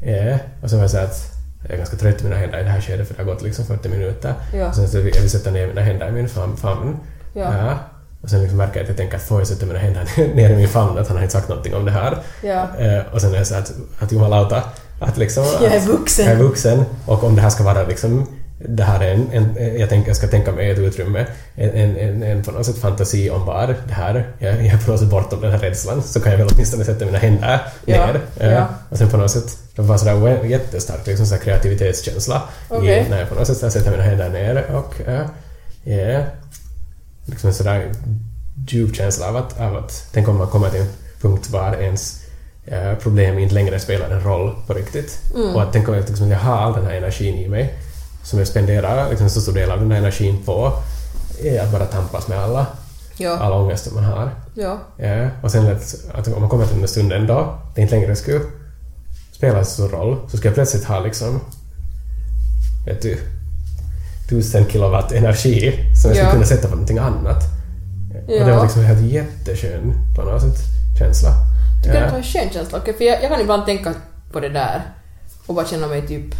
Eh, 0.00 0.36
och 0.62 0.70
sen 0.70 0.78
var 0.78 0.84
jag 0.84 0.90
så 0.90 0.98
att 0.98 1.35
jag 1.68 1.72
är 1.72 1.76
ganska 1.78 1.96
trött 1.96 2.20
i 2.20 2.24
mina 2.24 2.36
händer 2.36 2.60
i 2.60 2.62
det 2.62 2.70
här 2.70 2.80
skedet 2.80 3.08
för 3.08 3.14
det 3.14 3.22
har 3.22 3.32
gått 3.32 3.42
liksom 3.42 3.64
40 3.66 3.88
minuter. 3.88 4.34
Ja. 4.54 4.68
Och 4.68 4.74
sen 4.74 4.88
så 4.88 5.00
vill 5.00 5.16
jag 5.16 5.30
sätta 5.30 5.50
ner 5.50 5.66
mina 5.66 5.80
händer 5.80 6.08
i 6.08 6.12
min 6.12 6.28
fam, 6.28 6.56
famn. 6.56 6.96
Ja. 7.34 7.78
Och 8.22 8.30
sen 8.30 8.40
liksom 8.40 8.58
märker 8.58 8.76
jag 8.76 8.82
att 8.82 8.88
jag 8.88 8.96
tänker 8.96 9.16
att 9.16 9.22
får 9.22 9.40
jag 9.40 9.46
sätta 9.48 9.66
mina 9.66 9.78
händer 9.78 10.04
ner 10.34 10.50
i 10.50 10.56
min 10.56 10.68
famn 10.68 10.98
att 10.98 11.08
han 11.08 11.16
har 11.16 11.22
inte 11.24 11.32
sagt 11.32 11.48
någonting 11.48 11.74
om 11.74 11.84
det 11.84 11.90
här. 11.90 12.18
Ja. 12.42 12.66
Eh, 12.78 13.14
och 13.14 13.20
sen 13.20 13.32
är 13.34 13.36
jag 13.38 13.46
så 13.46 13.54
att, 13.54 13.72
att 13.98 14.12
jumalauta, 14.12 14.62
att 15.00 15.16
liksom... 15.16 15.44
Jag 15.62 15.72
är 15.72 15.76
att- 15.78 15.86
vuxen. 15.86 16.24
Jag 16.26 16.34
är 16.34 16.38
vuxen 16.42 16.84
och 17.06 17.24
om 17.24 17.36
det 17.36 17.42
här 17.42 17.50
ska 17.50 17.64
vara 17.64 17.82
liksom 17.82 18.26
det 18.58 18.82
här 18.82 19.00
är 19.00 19.12
en, 19.14 19.28
en 19.32 19.78
jag, 19.80 19.88
tänker, 19.88 20.08
jag 20.08 20.16
ska 20.16 20.26
tänka 20.26 20.52
mig 20.52 20.70
ett 20.70 20.78
utrymme, 20.78 21.26
en, 21.54 21.70
en, 21.70 21.96
en, 21.96 22.22
en 22.22 22.42
på 22.42 22.50
något 22.50 22.66
sätt 22.66 22.78
fantasi 22.78 23.30
om 23.30 23.46
var 23.46 23.66
det 23.88 23.92
här, 23.94 24.26
jag, 24.38 24.66
jag 24.66 24.84
på 24.84 24.90
något 24.90 25.00
sätt 25.00 25.10
bortom 25.10 25.40
den 25.40 25.50
här 25.52 25.58
rädslan, 25.58 26.02
så 26.02 26.20
kan 26.20 26.32
jag 26.32 26.38
väl 26.38 26.48
åtminstone 26.54 26.84
sätta 26.84 27.04
mina 27.04 27.18
händer 27.18 27.60
Ja, 27.84 28.06
ner. 28.06 28.20
Eh, 28.40 28.52
ja. 28.52 28.66
Och 28.90 28.98
sen 28.98 29.08
på 29.10 29.16
något 29.16 29.30
sätt, 29.30 29.58
det 29.76 29.82
var 29.82 29.98
sådär 29.98 30.44
jättestark 30.44 31.06
liksom, 31.06 31.26
sådär 31.26 31.42
kreativitetskänsla 31.42 32.42
Okej. 32.68 33.04
i, 33.06 33.10
när 33.10 33.18
jag 33.18 33.28
på 33.28 33.34
något 33.34 33.46
sätt 33.46 33.72
sätter 33.72 33.90
mina 33.90 34.02
händer 34.02 34.30
ner 34.30 34.64
och 34.74 35.00
eh, 35.08 35.26
ja, 35.84 36.22
liksom 37.26 37.52
sådär 37.52 37.92
djup 38.68 38.96
känsla 38.96 39.28
av 39.28 39.36
att, 39.36 39.60
av 39.60 39.76
att 39.76 40.08
tänk 40.12 40.28
om 40.28 40.36
man 40.38 40.46
kommer 40.48 40.70
till 40.70 40.80
en 40.80 40.88
punkt 41.20 41.50
var 41.50 41.74
ens 41.74 42.22
eh, 42.66 42.94
problem 42.94 43.38
inte 43.38 43.54
längre 43.54 43.80
spelar 43.80 44.10
en 44.10 44.20
roll 44.24 44.54
på 44.66 44.74
riktigt. 44.74 45.18
Och 45.54 45.62
att 45.62 45.72
tänk 45.72 45.88
om 45.88 45.94
jag, 45.94 46.08
liksom, 46.08 46.30
jag 46.30 46.38
har 46.38 46.56
all 46.56 46.72
den 46.72 46.86
här 46.86 46.94
energin 46.94 47.34
i 47.34 47.48
mig 47.48 47.74
som 48.22 48.38
jag 48.38 48.48
spenderar 48.48 49.10
liksom, 49.10 49.30
så 49.30 49.40
stor 49.40 49.52
del 49.52 49.70
av 49.70 49.80
den 49.80 49.90
här 49.90 49.98
energin 49.98 50.42
på 50.44 50.72
är 51.42 51.60
att 51.60 51.72
bara 51.72 51.84
tampas 51.84 52.28
med 52.28 52.38
alla, 52.38 52.66
Ja. 53.18 53.38
all 53.38 53.52
ångest 53.52 53.92
man 53.94 54.04
har. 54.04 54.30
Ja. 54.54 54.78
Ja, 54.96 55.28
och 55.42 55.50
sen 55.50 55.66
att, 55.66 55.94
att 56.14 56.28
om 56.28 56.40
man 56.40 56.50
kommer 56.50 56.64
till 56.64 56.72
den 56.74 56.80
där 56.80 56.88
stunden 56.88 57.26
då, 57.26 57.58
det 57.74 57.82
inte 57.82 57.94
längre 57.94 58.16
skulle 58.16 58.40
spela 59.36 59.64
så 59.64 59.70
stor 59.70 59.88
roll, 59.88 60.16
så 60.30 60.36
ska 60.36 60.48
jag 60.48 60.54
plötsligt 60.54 60.84
ha 60.84 61.00
liksom 61.00 61.40
vet 62.86 63.02
du, 63.02 63.18
tusen 64.28 64.66
kilowatt 64.66 65.12
energi 65.12 65.70
som 65.70 66.08
jag 66.10 66.16
skulle 66.16 66.18
Ja. 66.28 66.30
kunna 66.32 66.44
sätta 66.46 66.68
på 66.68 66.74
någonting 66.74 66.98
annat. 66.98 67.42
Och 68.26 68.26
det 68.32 68.34
Ja. 68.36 68.56
var 68.56 68.62
liksom 68.62 68.80
en 68.82 68.86
helt 68.86 69.12
jätteskön 69.12 69.92
på 70.16 70.22
något 70.22 70.42
sätt 70.42 70.56
känsla. 70.98 71.30
Du 71.84 71.88
Ja. 71.88 71.94
att 71.96 72.04
det 72.04 72.10
var 72.10 72.18
en 72.18 72.24
skön 72.24 72.50
känsla? 72.52 72.78
Okej, 72.78 72.94
för 72.94 73.04
jag, 73.04 73.22
jag 73.22 73.30
kan 73.30 73.40
ibland 73.40 73.66
tänka 73.66 73.94
på 74.32 74.40
det 74.40 74.48
där 74.48 74.82
och 75.46 75.54
bara 75.54 75.66
känna 75.66 75.86
mig 75.86 76.06
typ 76.06 76.34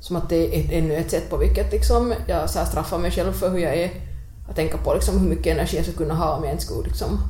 som 0.00 0.16
att 0.16 0.28
det 0.28 0.36
är 0.56 0.60
ett, 0.64 0.72
ännu 0.72 0.94
ett 0.94 1.10
sätt 1.10 1.30
på 1.30 1.36
vilket 1.36 1.72
liksom 1.72 2.14
jag 2.26 2.50
så 2.50 2.58
här 2.58 2.66
straffar 2.66 2.98
mig 2.98 3.10
själv 3.10 3.32
för 3.32 3.50
hur 3.50 3.58
jag 3.58 3.74
är. 3.76 3.90
Att 4.48 4.56
tänka 4.56 4.76
på 4.76 4.94
liksom 4.94 5.20
hur 5.20 5.28
mycket 5.28 5.46
energi 5.56 5.76
jag 5.76 5.84
skulle 5.86 5.98
kunna 5.98 6.14
ha 6.14 6.36
om 6.36 6.44
jag 6.44 6.52
inte 6.52 6.64
skulle 6.64 6.88
liksom 6.88 7.20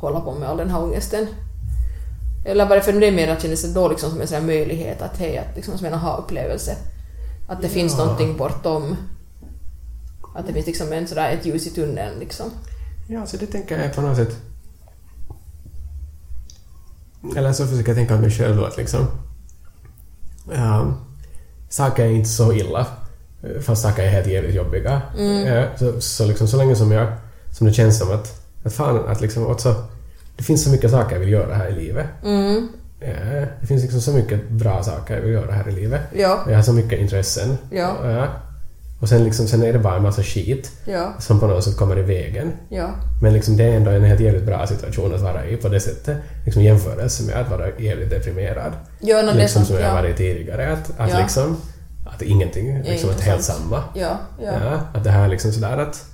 hålla 0.00 0.20
på 0.20 0.34
med 0.34 0.48
all 0.48 0.56
den 0.56 0.70
här 0.70 0.82
ångesten. 0.82 1.26
Eller 2.44 2.66
bara 2.66 2.80
för 2.80 2.92
det 2.92 3.06
är 3.06 3.12
mer 3.12 3.28
att 3.28 3.42
känna 3.42 3.56
sig 3.56 3.72
då 3.72 3.88
liksom 3.88 4.10
som 4.10 4.20
en 4.20 4.26
sån 4.28 4.46
möjlighet 4.46 5.02
att 5.02 5.18
hej, 5.18 5.38
att 5.38 5.56
liksom 5.56 5.78
som 5.78 5.86
en 5.86 5.94
aha-upplevelse. 5.94 6.76
Att 7.48 7.62
det 7.62 7.68
finns 7.68 7.92
Ja. 7.92 8.04
någonting 8.04 8.36
bortom. 8.36 8.96
Att 10.36 10.46
det 10.46 10.52
finns 10.52 10.66
liksom 10.66 10.92
en 10.92 11.06
sådär 11.08 11.30
ett 11.32 11.46
ljus 11.46 11.66
i 11.66 11.70
tunneln 11.70 12.18
liksom. 12.18 12.50
Ja, 13.08 13.26
så 13.26 13.36
det 13.36 13.46
tänker 13.46 13.82
jag 13.82 13.94
på 13.94 14.00
något 14.00 14.16
sätt... 14.16 14.36
Eller 17.36 17.52
så 17.52 17.66
försöker 17.66 17.88
jag 17.88 17.96
tänka 17.96 18.16
mig 18.16 18.30
själv 18.30 18.64
att 18.64 18.76
liksom... 18.76 19.06
Ja, 20.52 20.94
saker 21.68 22.04
är 22.04 22.08
inte 22.10 22.28
så 22.28 22.52
illa, 22.52 22.86
fast 23.62 23.82
saker 23.82 24.02
är 24.02 24.08
helt 24.10 24.26
jävligt 24.26 24.54
jobbiga. 24.54 25.02
Ja, 25.46 25.66
så, 25.78 26.00
så, 26.00 26.26
liksom, 26.26 26.48
så 26.48 26.56
länge 26.56 26.76
som 26.76 26.92
jag... 26.92 27.12
Som 27.52 27.66
det 27.66 27.72
känns 27.72 27.98
som 27.98 28.12
att... 28.12 28.42
Att 28.64 28.72
fan, 28.72 29.08
att 29.08 29.20
liksom 29.20 29.46
också... 29.46 29.84
Det 30.36 30.42
finns 30.42 30.64
så 30.64 30.70
mycket 30.70 30.90
saker 30.90 31.12
jag 31.12 31.20
vill 31.20 31.32
göra 31.32 31.54
här 31.54 31.68
i 31.68 31.72
livet. 31.72 32.06
Mm. 32.24 32.68
Ja, 33.00 33.46
det 33.60 33.66
finns 33.66 33.82
liksom 33.82 34.00
så 34.00 34.12
mycket 34.12 34.48
bra 34.50 34.82
saker 34.82 35.14
jag 35.14 35.22
vill 35.22 35.32
göra 35.32 35.52
här 35.52 35.68
i 35.68 35.72
livet. 35.72 36.00
Ja. 36.12 36.44
Jag 36.48 36.56
har 36.56 36.62
så 36.62 36.72
mycket 36.72 37.00
intressen. 37.00 37.58
Ja. 37.70 37.96
Och 39.00 39.08
sen, 39.08 39.24
liksom, 39.24 39.46
sen 39.46 39.62
är 39.62 39.72
det 39.72 39.78
bara 39.78 39.96
en 39.96 40.02
massa 40.02 40.22
skit 40.22 40.70
Ja. 40.84 41.12
som 41.18 41.40
på 41.40 41.46
något 41.46 41.64
sätt 41.64 41.76
kommer 41.76 41.98
i 41.98 42.02
vägen. 42.02 42.52
Ja. 42.68 42.90
Men 43.22 43.32
liksom 43.32 43.56
det 43.56 43.64
är 43.64 43.76
ändå 43.76 43.90
en 43.90 44.04
helt 44.04 44.20
jävligt 44.20 44.44
bra 44.44 44.66
situation 44.66 45.14
att 45.14 45.20
vara 45.20 45.46
i 45.46 45.56
på 45.56 45.68
det 45.68 45.80
sättet. 45.80 46.16
Liksom 46.44 46.62
jämförelse 46.62 47.22
med 47.22 47.36
att 47.36 47.50
vara 47.50 47.66
jävligt 47.78 48.10
deprimerad. 48.10 48.72
Ja, 49.00 49.22
det 49.22 49.34
liksom 49.34 49.48
sant, 49.48 49.66
som 49.66 49.76
jag 49.76 49.94
varit 49.94 50.16
tidigare. 50.16 50.72
Att, 50.72 50.92
att 51.00 51.18
liksom... 51.18 51.56
Att 52.06 52.22
ingenting 52.22 52.82
liksom 52.82 53.10
är 53.10 53.22
helt 53.22 53.42
samma. 53.42 53.82
Ja, 53.94 54.18
att 54.94 55.04
det 55.04 55.10
här 55.10 55.24
är 55.24 55.28
liksom 55.28 55.52
sådär 55.52 55.78
att... 55.78 56.04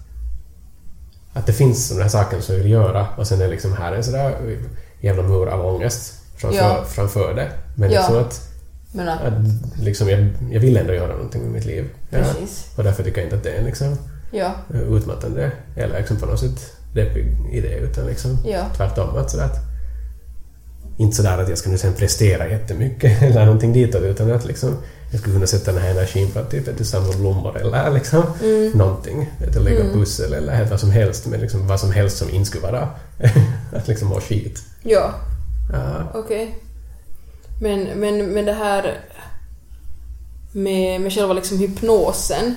Att 1.32 1.46
det 1.46 1.52
finns 1.52 1.88
de 1.90 2.02
här 2.02 2.08
sakerna 2.08 2.42
som 2.42 2.54
jag 2.54 2.62
vill 2.62 2.72
göra 2.72 3.06
och 3.16 3.26
sen 3.26 3.40
är 3.40 3.48
liksom 3.48 3.72
här 3.72 3.92
en 3.92 4.04
sådär 4.04 4.56
jävla 5.00 5.22
mur 5.22 5.46
av 5.46 5.66
ångest 5.66 6.14
framför, 6.36 6.58
Ja. 6.58 6.84
framför 6.88 7.34
det. 7.34 7.48
Men 7.76 7.90
Ja. 7.90 7.98
liksom 8.00 8.18
att... 8.18 8.46
Men 8.92 9.08
att, 9.08 9.20
att 9.22 9.34
liksom 9.82 10.08
jag, 10.08 10.28
jag 10.50 10.60
vill 10.60 10.76
ändå 10.76 10.94
göra 10.94 11.12
någonting 11.12 11.42
med 11.42 11.50
mitt 11.50 11.64
liv. 11.64 11.84
Ja. 12.10 12.18
precis. 12.18 12.66
Och 12.76 12.84
därför 12.84 13.02
tycker 13.02 13.18
jag 13.18 13.26
inte 13.26 13.36
att 13.36 13.42
det 13.42 13.50
är 13.52 13.62
liksom 13.64 13.96
Ja, 14.32 14.52
utmattande 14.72 15.52
eller 15.76 15.98
liksom 15.98 16.16
på 16.16 16.26
något 16.26 16.40
sätt 16.40 16.72
deppig 16.94 17.26
idé 17.52 17.68
utan 17.68 18.06
liksom 18.06 18.38
ja, 18.46 18.64
tvärtom. 18.76 19.16
Att 19.16 19.30
sådär 19.30 19.44
att, 19.44 19.58
inte 20.98 21.16
sådär 21.16 21.38
att 21.38 21.48
jag 21.48 21.58
ska 21.58 21.70
nu 21.70 21.78
sen 21.78 21.94
prestera 21.94 22.48
jättemycket 22.48 23.22
eller 23.22 23.44
någonting 23.44 23.72
ditåt 23.72 24.02
utan 24.02 24.32
att 24.32 24.44
liksom 24.44 24.76
jag 25.10 25.20
skulle 25.20 25.34
kunna 25.34 25.46
sätta 25.46 25.72
den 25.72 25.82
här 25.82 25.90
energin 25.90 26.30
på 26.30 26.38
att 26.38 26.50
typ 26.50 26.68
att 26.80 26.86
samla 26.86 27.12
blommor 27.16 27.58
eller 27.58 27.90
liksom 27.90 28.22
Mm. 28.42 28.70
någonting. 28.70 29.30
Att 29.48 29.62
lägga 29.62 29.84
pussel 29.92 30.32
eller 30.32 30.52
helt 30.52 30.70
vad 30.70 30.80
som 30.80 30.90
helst 30.90 31.26
men 31.26 31.40
liksom 31.40 31.66
vad 31.66 31.80
som 31.80 31.92
helst 31.92 32.18
som 32.18 32.30
inte 32.30 32.46
skulle 32.50 32.62
vara 32.62 32.88
att 33.72 33.88
liksom 33.88 34.08
må 34.08 34.20
skit. 34.20 34.62
ja, 34.82 35.14
Ja. 35.72 36.10
okej. 36.14 36.58
Men, 37.62 37.80
men, 37.84 38.26
men 38.26 38.44
det 38.44 38.52
här 38.52 39.00
med, 40.52 41.00
med 41.00 41.12
själva 41.12 41.32
liksom 41.34 41.58
hypnosen, 41.58 42.54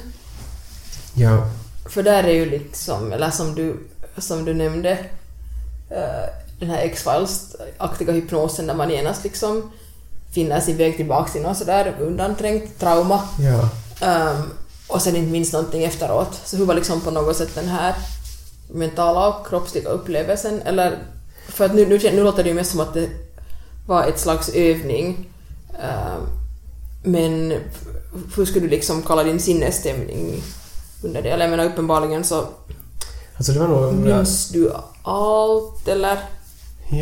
ja. 1.16 1.50
för 1.86 2.04
där 2.04 2.24
är 2.24 2.34
ju 2.34 2.46
liksom, 2.50 3.14
eller 3.14 3.30
som 3.30 3.56
du, 3.56 3.78
som 4.18 4.46
du 4.46 4.54
nämnde, 4.54 4.92
eh, 5.90 6.30
den 6.60 6.70
här 6.70 6.82
X-Files-aktiga 6.82 8.12
hypnosen 8.14 8.68
där 8.68 8.74
man 8.74 8.90
genast 8.90 9.24
liksom 9.24 9.72
finner 10.34 10.60
sin 10.60 10.78
väg 10.78 10.98
tillbaka 10.98 11.32
till 11.32 11.42
något 11.42 11.58
sådär 11.58 11.96
undanträngt 12.00 12.80
trauma 12.80 13.22
ja. 13.40 13.70
Ehm, 14.08 14.44
och 14.88 15.02
sen 15.02 15.16
inte 15.16 15.32
minns 15.32 15.54
någonting 15.54 15.84
efteråt. 15.84 16.42
Så 16.46 16.58
hur 16.58 16.66
var 16.66 16.76
liksom 16.76 17.02
på 17.02 17.12
något 17.12 17.38
sätt 17.38 17.56
den 17.56 17.68
här 17.68 17.96
mentala 18.72 19.28
och 19.28 19.48
kroppsliga 19.48 19.90
upplevelsen? 19.90 20.62
Eller, 20.62 20.98
för 21.48 21.66
att 21.66 21.76
nu, 21.76 21.86
nu, 21.86 22.00
nu 22.04 22.24
låter 22.24 22.44
det 22.44 22.50
ju 22.50 22.56
mest 22.56 22.72
som 22.72 22.80
att 22.80 22.94
det 22.94 23.10
var 23.88 24.04
ett 24.04 24.20
slags 24.20 24.50
övning. 24.50 25.30
Ehm, 25.82 26.22
men 27.04 27.54
hur 28.36 28.46
skulle 28.46 28.66
du 28.66 28.70
liksom 28.70 29.02
kalla 29.02 29.24
din 29.24 29.40
sinnesstämning 29.40 30.44
under 31.04 31.22
det? 31.22 31.30
Eller 31.30 31.46
jag 31.46 31.52
menar 31.52 31.66
uppenbarligen 31.66 32.24
så 32.24 32.46
Alltså 33.38 33.52
det 33.52 33.60
var 33.60 33.68
nog... 33.68 33.94
minns 33.94 34.50
du 34.50 34.72
allt 35.04 35.88
eller? 35.88 36.20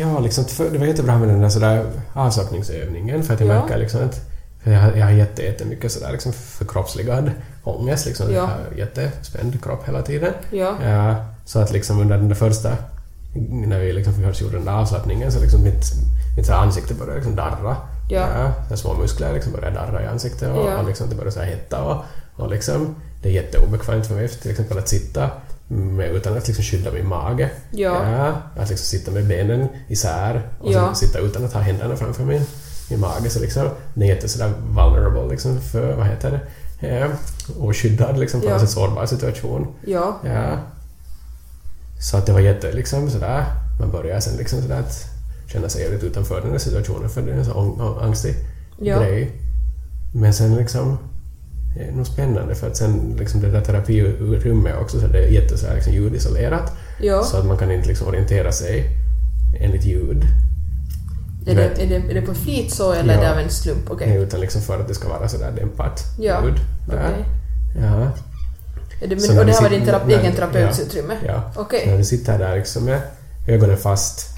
Ja, 0.00 0.18
liksom, 0.20 0.44
det 0.72 0.78
var 0.78 0.86
jättebra 0.86 1.18
med 1.18 1.28
den 1.28 1.40
där 1.40 1.48
sådär 1.48 1.84
avslappningsövningen 2.12 3.22
för 3.22 3.34
att 3.34 3.40
jag 3.40 3.48
Ja. 3.48 3.60
märker 3.60 3.78
liksom 3.78 4.00
att 4.04 4.20
jag, 4.64 4.80
har- 4.80 4.92
jag 4.92 5.04
har 5.04 5.12
jätte, 5.12 5.42
jättemycket 5.42 5.92
sådär 5.92 6.12
liksom 6.12 6.32
förkroppsligad 6.32 7.30
ångest. 7.64 8.06
Liksom. 8.06 8.26
Ja. 8.28 8.34
Jag 8.34 8.46
har 8.46 8.58
jättespänd 8.76 9.62
kropp 9.62 9.88
hela 9.88 10.02
tiden. 10.02 10.32
Ja. 10.50 10.74
Ja, 10.84 11.16
så 11.44 11.58
att 11.58 11.72
liksom 11.72 12.00
under 12.00 12.16
den 12.18 12.28
där 12.28 12.34
första, 12.34 12.76
när 13.50 13.78
vi 13.80 13.92
liksom 13.92 14.14
först 14.14 14.40
gjorde 14.40 14.56
den 14.56 14.64
där 14.64 14.72
avslappningen 14.72 15.32
så 15.32 15.40
liksom 15.40 15.62
mitt, 15.62 15.84
mitt 16.36 16.46
så 16.46 16.52
ansikte 16.54 16.94
började 16.94 17.16
liksom 17.16 17.36
darra. 17.36 17.76
Ja. 18.10 18.26
här 18.68 18.76
små 18.76 18.94
muskler 18.94 19.32
liksom 19.32 19.52
började 19.52 19.74
darra 19.76 20.02
i 20.02 20.06
ansiktet 20.06 20.48
och, 20.56 20.70
Ja. 20.70 20.78
och 20.78 20.88
liksom 20.88 21.08
det 21.08 21.14
började 21.14 21.32
så 21.32 21.40
hetta 21.40 21.82
och, 21.84 22.04
och 22.36 22.50
liksom 22.50 22.94
det 23.22 23.28
är 23.28 23.32
jätteobekvämt 23.32 24.06
för 24.06 24.14
mig 24.14 24.28
till 24.28 24.50
exempel 24.50 24.78
att 24.78 24.88
sitta 24.88 25.30
med, 25.72 26.10
utan 26.14 26.36
att 26.36 26.46
liksom 26.48 26.64
skydda 26.64 26.90
min 26.92 27.08
mage. 27.08 27.50
Ja. 27.70 28.32
att 28.56 28.68
liksom 28.70 28.86
sitta 28.86 29.10
med 29.10 29.26
benen 29.26 29.68
isär 29.88 30.42
och 30.60 30.72
Ja. 30.72 30.94
sitta 30.94 31.18
utan 31.18 31.44
att 31.44 31.52
ha 31.52 31.60
händerna 31.60 31.96
framför 31.96 32.24
min, 32.24 32.42
min 32.90 33.00
mage. 33.00 33.30
Så 33.30 33.40
liksom, 33.40 33.68
det 33.94 34.04
är 34.04 34.08
jätte 34.14 34.28
sådär 34.28 34.52
vulnerable 34.68 35.28
liksom 35.30 35.60
för, 35.60 35.94
vad 35.94 36.06
heter 36.06 36.30
det, 36.80 36.88
eh, 36.88 37.08
oskyddad 37.60 38.18
liksom 38.18 38.40
på 38.40 38.46
Ja. 38.48 38.58
sätt 38.60 38.70
sårbar 38.70 39.06
situation. 39.06 39.66
Ja. 39.86 40.18
Ja. 40.24 40.58
Så 42.00 42.16
att 42.16 42.26
det 42.26 42.32
var 42.32 42.40
jätte 42.40 42.72
liksom 42.72 43.10
sådär, 43.10 43.44
man 43.80 43.90
börjar 43.90 44.20
sen 44.20 44.36
liksom 44.36 44.62
sådär 44.62 44.78
att 44.80 45.04
känna 45.52 45.68
sig 45.68 45.82
jävligt 45.82 46.02
utanför 46.02 46.40
den 46.40 46.50
där 46.52 46.58
situationen 46.58 47.10
för 47.10 47.22
det 47.22 47.32
är 47.32 47.36
en 47.36 47.44
så 47.44 47.52
ång- 47.52 47.78
ång- 47.80 48.02
angstig 48.04 48.34
Ja. 48.80 48.98
grej. 48.98 49.30
Men 50.14 50.34
sen 50.34 50.56
liksom, 50.56 50.98
det 51.74 51.80
är 51.84 51.92
nog 51.92 52.06
spännande 52.06 52.54
för 52.54 52.66
att 52.66 52.76
sen 52.76 53.16
liksom 53.18 53.40
det 53.40 53.50
där 53.50 53.60
terapirummet 53.60 54.74
också 54.80 55.00
så 55.00 55.06
det 55.06 55.18
är 55.18 55.28
jätte 55.28 55.58
så 55.58 55.66
här 55.66 55.74
liksom 55.74 55.92
ljudisolerat. 55.92 56.72
Ja. 57.00 57.22
Så 57.22 57.36
att 57.36 57.46
man 57.46 57.58
kan 57.58 57.70
inte 57.70 57.88
liksom 57.88 58.08
orientera 58.08 58.52
sig 58.52 58.86
enligt 59.60 59.84
ljud. 59.84 60.24
Är, 61.46 61.54
det, 61.54 61.62
är, 61.82 61.86
det, 61.86 61.96
är 62.10 62.14
det 62.14 62.22
på 62.22 62.34
flit 62.34 62.74
så 62.74 62.92
eller 62.92 63.14
Ja. 63.14 63.20
är 63.20 63.24
det 63.24 63.32
av 63.32 63.38
en 63.38 63.50
slump? 63.50 63.90
Okej. 63.90 64.16
Utan 64.16 64.40
liksom 64.40 64.62
för 64.62 64.80
att 64.80 64.88
det 64.88 64.94
ska 64.94 65.08
vara 65.08 65.28
sådär 65.28 65.52
dämpat 65.56 66.04
Ja. 66.18 66.44
ljud. 66.44 66.54
Där. 66.88 66.96
Okej. 67.12 67.24
Ja. 67.80 68.10
Är 69.02 69.08
det, 69.08 69.20
Så 69.20 69.26
men, 69.26 69.36
när 69.36 69.40
och 69.42 69.46
det 69.46 69.52
här 69.52 69.62
var 69.62 69.70
din 69.70 69.84
terapi, 69.84 70.14
egen 70.14 70.32
terapeututrymme? 70.32 71.14
Ja. 71.26 71.52
Okej. 71.56 71.86
När 71.86 71.98
du 71.98 72.04
sitter 72.04 72.38
där 72.38 72.56
liksom 72.56 72.84
med 72.84 73.00
ögonen 73.46 73.76
fast 73.76 74.28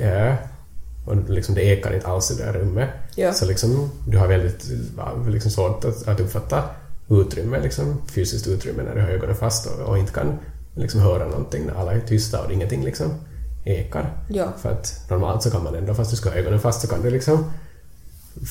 ja, 0.00 0.36
och 1.06 1.30
liksom 1.30 1.54
det 1.54 1.62
ekar 1.62 1.94
inte 1.94 2.06
alls 2.06 2.30
i 2.30 2.34
det 2.34 2.44
där 2.44 2.52
rummet. 2.52 2.88
Ja. 3.16 3.32
Så 3.32 3.46
liksom, 3.46 3.90
du 4.08 4.18
har 4.18 4.28
väldigt 4.28 4.64
liksom 5.28 5.50
svårt 5.50 5.84
att, 5.84 6.08
att 6.08 6.20
uppfatta 6.20 6.62
utrymme, 7.08 7.60
liksom, 7.60 7.96
fysiskt 8.14 8.46
utrymme 8.46 8.82
när 8.82 8.94
du 8.94 9.00
har 9.00 9.08
ögonen 9.08 9.36
fast 9.36 9.66
och, 9.66 9.80
och 9.88 9.98
inte 9.98 10.12
kan 10.12 10.38
liksom 10.74 11.00
höra 11.00 11.24
någonting 11.28 11.66
när 11.66 11.74
alla 11.74 11.92
är 11.92 12.00
tysta 12.00 12.44
och 12.44 12.52
ingenting 12.52 12.84
liksom 12.84 13.10
ekar. 13.64 14.12
Ja. 14.28 14.46
För 14.62 14.72
att 14.72 15.00
normalt 15.10 15.42
så 15.42 15.50
kan 15.50 15.64
man 15.64 15.74
ändå, 15.74 15.94
fast 15.94 16.10
du 16.10 16.16
ska 16.16 16.30
ha 16.30 16.36
ögonen 16.36 16.60
fast, 16.60 16.80
så 16.80 16.86
kan 16.88 17.02
du 17.02 17.10
liksom 17.10 17.44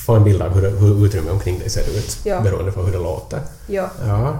få 0.06 0.14
en 0.16 0.24
bild 0.24 0.42
av 0.42 0.54
hur, 0.54 0.70
hur 0.80 1.06
utrymmet 1.06 1.32
omkring 1.34 1.60
dig 1.60 1.70
ser 1.70 1.82
ut 1.98 2.18
Ja. 2.24 2.42
beroende 2.42 2.72
på 2.72 2.82
hur 2.82 2.92
det 2.92 2.98
låter. 3.00 3.40
Ja. 3.68 3.90
Ja. 4.08 4.38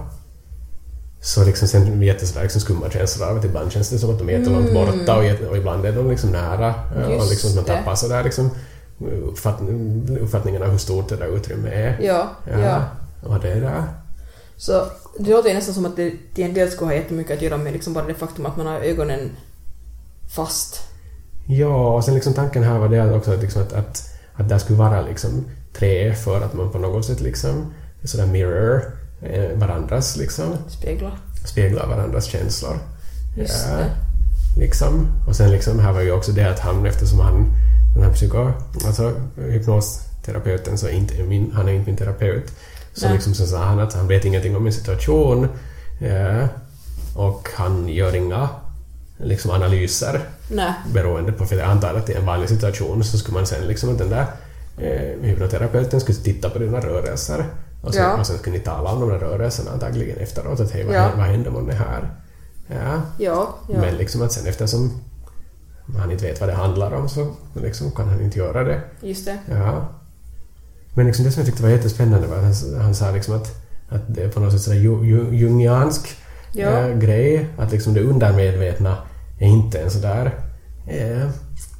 Så 1.22 1.44
liksom 1.44 1.68
sen 1.68 2.02
jättesådär 2.02 2.42
liksom 2.42 2.60
skumma 2.60 2.90
känslor 2.90 3.28
av 3.28 3.38
att 3.38 3.44
ibland 3.44 3.72
känns 3.72 3.90
det 3.90 3.98
som 3.98 4.10
att 4.10 4.18
de 4.18 4.28
är 4.28 4.32
jättelångt 4.32 4.74
borta 4.74 5.16
och, 5.16 5.48
och 5.50 5.56
ibland 5.56 5.84
är 5.86 5.92
de 5.92 6.10
liksom 6.10 6.30
nära. 6.30 6.74
och 7.06 7.12
Just 7.12 7.30
liksom 7.30 7.50
att 7.50 7.56
man 7.56 7.64
tappar 7.64 7.94
sådär 7.94 8.24
liksom 8.24 8.50
uppfatt, 9.00 9.60
uppfattningen 10.20 10.62
av 10.62 10.68
hur 10.70 10.78
stort 10.78 11.08
det 11.08 11.16
där 11.16 11.36
utrymmet 11.36 11.72
är. 11.72 11.98
Ja. 12.00 12.30
ja. 12.62 12.82
Och 13.22 13.40
det 13.40 13.52
är 13.52 13.60
där. 13.60 13.82
Så 14.56 14.86
det 15.18 15.30
låter 15.30 15.48
ju 15.48 15.54
nästan 15.54 15.74
som 15.74 15.86
att 15.86 15.96
det 15.96 16.12
till 16.34 16.44
en 16.44 16.54
del 16.54 16.70
skulle 16.70 16.90
ha 16.90 16.94
jättemycket 16.94 17.36
att 17.36 17.42
göra 17.42 17.56
med 17.56 17.72
liksom 17.72 17.92
bara 17.92 18.06
det 18.06 18.14
faktum 18.14 18.46
att 18.46 18.56
man 18.56 18.66
har 18.66 18.80
ögonen 18.80 19.30
fast. 20.34 20.80
Ja, 21.46 21.94
och 21.96 22.04
sen 22.04 22.14
liksom 22.14 22.34
tanken 22.34 22.62
här 22.62 22.78
var 22.78 22.88
det 22.88 23.14
också 23.14 23.32
att, 23.34 23.40
liksom 23.40 23.62
att, 23.62 23.72
att, 23.72 24.02
att 24.34 24.48
det 24.48 24.58
skulle 24.58 24.78
vara 24.78 25.02
liksom 25.02 25.44
trä 25.78 26.14
för 26.14 26.40
att 26.40 26.54
man 26.54 26.70
på 26.72 26.78
något 26.78 27.04
sätt 27.04 27.20
liksom 27.20 27.72
sådär 28.04 28.26
mirror 28.26 28.82
eh, 29.22 29.58
varandras 29.58 30.16
liksom 30.16 30.44
Spegla. 30.68 31.10
speglar 31.46 31.86
varandras 31.86 32.24
känslor. 32.24 32.78
Just 33.36 33.66
Ja, 33.70 33.76
det. 33.76 33.90
liksom. 34.60 35.06
Och 35.28 35.36
sen 35.36 35.50
liksom, 35.50 35.78
här 35.78 35.92
var 35.92 36.00
ju 36.00 36.12
också 36.12 36.32
det 36.32 36.50
att 36.50 36.58
han, 36.60 36.86
eftersom 36.86 37.18
han, 37.20 37.46
den 37.94 38.02
här 38.02 38.12
psyko, 38.12 38.52
alltså 38.86 39.12
hypnosterapeuten, 39.36 40.78
så 40.78 40.88
inte 40.88 41.22
min, 41.22 41.52
han 41.54 41.68
är 41.68 41.72
inte 41.72 41.86
min 41.90 41.96
terapeut. 41.96 42.52
Så 42.92 43.04
Nej. 43.04 43.14
liksom 43.14 43.34
så 43.34 43.46
sa 43.46 43.58
han 43.64 43.78
att 43.80 43.92
han 43.94 44.08
vet 44.08 44.24
ingenting 44.24 44.56
om 44.56 44.64
min 44.64 44.72
situation 44.72 45.48
ja, 46.00 46.48
och 47.16 47.48
han 47.54 47.88
gör 47.88 48.14
inga 48.16 48.48
liksom 49.18 49.50
analyser 49.50 50.20
Nej. 50.50 50.72
beroende 50.92 51.32
på, 51.32 51.46
för 51.46 51.56
jag 51.56 51.68
antar 51.70 51.94
att 51.94 52.10
i 52.10 52.12
en 52.14 52.26
vanlig 52.26 52.48
situation 52.48 53.04
så 53.04 53.18
skulle 53.18 53.34
man 53.38 53.46
sen 53.46 53.66
liksom 53.66 53.90
att 53.90 53.98
den 53.98 54.10
där 54.10 54.26
eh, 54.78 55.22
hypnoterapeuten 55.22 56.00
skulle 56.00 56.18
titta 56.18 56.50
på 56.50 56.58
dina 56.58 56.80
rörelser 56.80 57.44
och 57.82 57.94
sen, 57.94 58.02
Ja. 58.02 58.16
och 58.16 58.26
sen 58.26 58.38
skulle 58.38 58.56
ni 58.56 58.62
tala 58.64 58.90
om 58.92 59.00
de 59.00 59.08
där 59.10 59.18
rörelserna 59.18 59.70
antagligen 59.70 60.16
efteråt, 60.18 60.60
att 60.60 60.70
hej, 60.70 60.84
vad, 60.84 60.96
Ja. 60.96 61.10
vad 61.16 61.26
händer 61.26 61.50
månne 61.50 61.72
här? 61.72 62.10
Ja. 62.68 63.00
Ja. 63.18 63.54
ja. 63.68 63.78
Men 63.80 63.94
liksom 63.94 64.22
att 64.22 64.32
sen 64.32 64.46
eftersom 64.46 65.00
han 65.98 66.10
inte 66.10 66.24
vet 66.24 66.40
vad 66.40 66.48
det 66.48 66.54
handlar 66.54 66.92
om 66.92 67.08
så 67.08 67.26
liksom 67.54 67.90
kan 67.90 68.08
han 68.08 68.20
inte 68.20 68.38
göra 68.38 68.64
det. 68.64 68.80
Just 69.00 69.24
det. 69.24 69.38
Ja. 69.50 69.88
Men 70.94 71.06
liksom 71.06 71.24
det 71.24 71.30
som 71.30 71.40
jag 71.40 71.46
tyckte 71.46 71.62
var 71.62 71.70
jättespännande 71.70 72.26
var 72.26 72.36
att 72.36 72.42
han, 72.42 72.80
han 72.82 72.94
sa 72.94 73.10
liksom 73.10 73.36
att, 73.36 73.62
att 73.88 74.14
det 74.14 74.22
är 74.22 74.28
på 74.28 74.40
något 74.40 74.52
sätt 74.52 74.60
sådär 74.60 74.76
ju, 74.78 75.04
ju, 75.04 75.36
jungiansk 75.36 76.16
Ja. 76.56 76.68
eh, 76.88 76.96
grej, 76.98 77.46
att 77.58 77.72
liksom 77.72 77.94
det 77.94 78.00
undermedvetna 78.00 78.96
är 79.38 79.46
inte 79.46 79.78
en 79.80 79.90
sådär, 79.90 80.34
eh, 80.88 81.28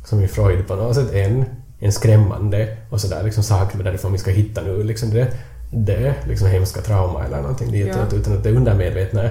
som 0.04 0.22
i 0.22 0.28
Freud 0.28 0.66
på 0.68 0.76
något 0.76 0.94
sätt, 0.94 1.12
en, 1.12 1.44
en 1.78 1.92
skrämmande 1.92 2.76
och 2.90 3.00
sådär 3.00 3.22
liksom 3.22 3.42
sak 3.42 3.72
därifrån 3.84 4.12
vi 4.12 4.18
ska 4.18 4.30
hitta 4.30 4.60
nu 4.62 4.82
liksom 4.82 5.10
det, 5.10 5.28
det 5.70 6.14
liksom 6.28 6.48
hemska 6.48 6.80
trauma 6.80 7.24
eller 7.24 7.40
någonting 7.42 7.72
dit, 7.72 7.86
Ja. 7.86 8.16
utan 8.16 8.32
att 8.36 8.44
det 8.44 8.50
undermedvetna 8.50 9.22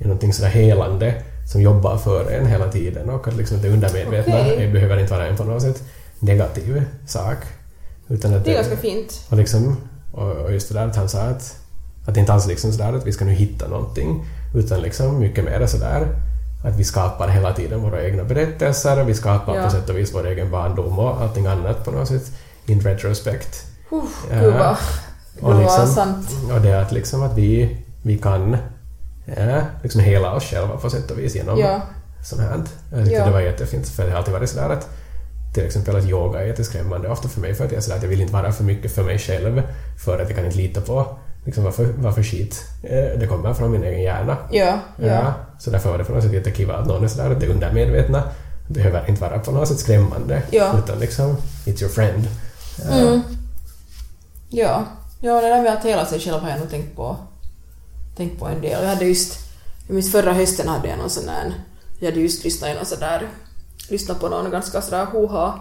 är 0.00 0.04
någonting 0.04 0.32
sådär 0.32 0.50
helande 0.50 1.14
som 1.46 1.62
jobbar 1.62 1.96
för 1.96 2.30
en 2.30 2.46
hela 2.46 2.68
tiden 2.68 3.10
och 3.10 3.28
att 3.28 3.36
liksom 3.36 3.62
det 3.62 3.68
undermedvetna 3.68 4.34
är, 4.34 4.72
behöver 4.72 5.00
inte 5.00 5.12
vara 5.12 5.26
en 5.26 5.36
på 5.36 5.44
något 5.44 5.62
sätt 5.62 5.82
negativ 6.18 6.82
sak. 7.06 7.36
Utan 8.08 8.34
att 8.34 8.44
Det 8.44 8.50
är 8.50 8.54
ganska 8.54 8.76
fint. 8.76 9.20
och, 9.30 9.36
liksom, 9.36 9.76
och 10.12 10.30
och 10.32 10.52
just 10.52 10.68
det 10.68 10.74
där 10.74 10.86
att 10.88 10.96
han 10.96 11.08
sa 11.08 11.18
att, 11.20 11.56
att 12.06 12.14
det 12.14 12.20
inte 12.20 12.32
alls 12.32 12.46
liksom 12.46 12.72
sådär 12.72 12.92
att 12.92 13.06
vi 13.06 13.12
ska 13.12 13.24
nu 13.24 13.32
hitta 13.32 13.68
någonting, 13.68 14.24
utan 14.54 14.80
liksom 14.80 15.18
mycket 15.18 15.44
mer 15.44 15.66
sådär 15.66 16.06
att 16.64 16.76
vi 16.78 16.84
skapar 16.84 17.28
hela 17.28 17.52
tiden 17.52 17.82
våra 17.82 18.04
egna 18.04 18.24
berättelser, 18.24 19.04
vi 19.04 19.14
skapar 19.14 19.56
Ja. 19.56 19.64
på 19.64 19.70
sätt 19.70 19.88
och 19.90 19.96
vis 19.98 20.14
vår 20.14 20.26
egen 20.26 20.50
barndom 20.50 20.98
och 20.98 21.20
allting 21.20 21.46
annat 21.46 21.84
på 21.84 21.90
något 21.90 22.08
sätt 22.08 22.32
in 22.66 22.80
retrospect. 22.80 23.66
Uh. 23.92 24.02
Gud 24.40 24.54
vad 24.54 24.76
Och, 25.40 25.60
liksom, 25.60 26.24
och 26.54 26.60
det 26.60 26.80
att 26.80 26.92
liksom 26.92 27.22
att 27.22 27.38
vi, 27.38 27.76
vi 28.02 28.18
kan 28.18 28.56
ja, 29.24 29.60
liksom 29.82 30.00
hela 30.00 30.34
oss 30.34 30.44
själva 30.44 30.76
på 30.76 30.90
sätt 30.90 31.10
och 31.10 31.18
vis 31.18 31.34
genom 31.34 31.58
Ja. 31.58 31.80
sånt 32.24 32.42
här. 32.42 32.60
Jag 32.90 32.98
tyckte 33.04 33.18
Ja. 33.18 33.24
det 33.24 33.30
var 33.32 33.40
jättefint, 33.40 33.88
för 33.88 34.04
det 34.04 34.10
har 34.10 34.18
alltid 34.18 34.34
varit 34.34 34.50
sådär 34.50 34.68
att 34.70 34.88
till 35.54 35.64
exempel 35.66 35.96
att 35.96 36.04
yoga 36.04 36.40
är 36.40 36.44
jätteskrämmande 36.46 37.08
ofta 37.08 37.28
för 37.28 37.40
mig 37.40 37.54
för 37.54 37.64
att 37.64 37.70
jag 37.72 37.78
är 37.78 37.82
sådär 37.82 37.96
att 37.96 38.02
jag 38.02 38.10
vill 38.10 38.20
inte 38.20 38.32
vara 38.32 38.52
för 38.52 38.64
mycket 38.64 38.92
för 38.94 39.02
mig 39.02 39.18
själv 39.18 39.62
för 40.04 40.18
att 40.22 40.28
jag 40.28 40.36
kan 40.36 40.44
inte 40.46 40.56
lita 40.56 40.80
på 40.80 41.06
liksom 41.44 41.64
vad, 41.64 41.74
för, 41.74 41.84
vad 41.84 42.14
för 42.14 42.22
skit 42.22 42.64
eh, 42.82 43.18
det 43.20 43.26
kommer 43.26 43.54
från 43.54 43.70
min 43.70 43.82
egen 43.84 44.02
hjärna. 44.02 44.36
Ja. 44.50 44.78
Ja. 44.96 45.34
Så 45.58 45.70
därför 45.70 45.90
var 45.90 45.98
det 45.98 46.04
på 46.04 46.12
något 46.12 46.22
sätt 46.24 46.32
jättekiva 46.32 46.74
att 46.74 46.86
någon 46.86 47.04
är 47.04 47.08
sådär 47.08 47.30
att 47.30 47.40
det 47.40 47.46
undermedvetna 47.48 48.22
behöver 48.68 49.08
inte 49.08 49.20
vara 49.22 49.38
på 49.38 49.50
något 49.52 49.68
sätt 49.68 49.78
skrämmande 49.78 50.42
Ja. 50.50 50.72
utan 50.84 50.98
liksom 50.98 51.36
it's 51.66 51.82
your 51.82 51.92
friend. 51.92 52.28
Ja. 52.90 52.96
Mm. 52.98 53.20
Ja. 54.48 54.84
Ja, 55.20 55.40
det 55.40 55.48
där 55.48 55.62
med 55.62 55.72
att 55.72 55.84
hela 55.84 56.06
sig 56.06 56.20
själv 56.20 56.38
har 56.40 56.50
jag 56.50 56.58
nog 56.58 56.70
tänkt 56.70 56.96
på, 56.96 57.16
tänkt 58.16 58.38
på 58.38 58.46
en 58.46 58.60
del. 58.60 58.82
Jag 58.82 58.88
hade 58.88 59.04
just, 59.04 59.38
jag 59.86 59.94
minns 59.94 60.12
förra 60.12 60.32
hösten 60.32 60.68
hade 60.68 60.88
jag 60.88 60.98
någon 60.98 61.10
sån 61.10 61.26
där, 61.26 61.54
jag 62.00 62.10
hade 62.10 62.20
just 62.20 62.44
lyssnat 62.44 62.70
i 62.70 62.74
någon 62.74 62.86
sån 62.86 63.00
där, 63.00 63.28
lyssnat 63.88 64.20
på 64.20 64.28
någon 64.28 64.50
ganska 64.50 64.82
sådär 64.82 65.04
hoha 65.04 65.60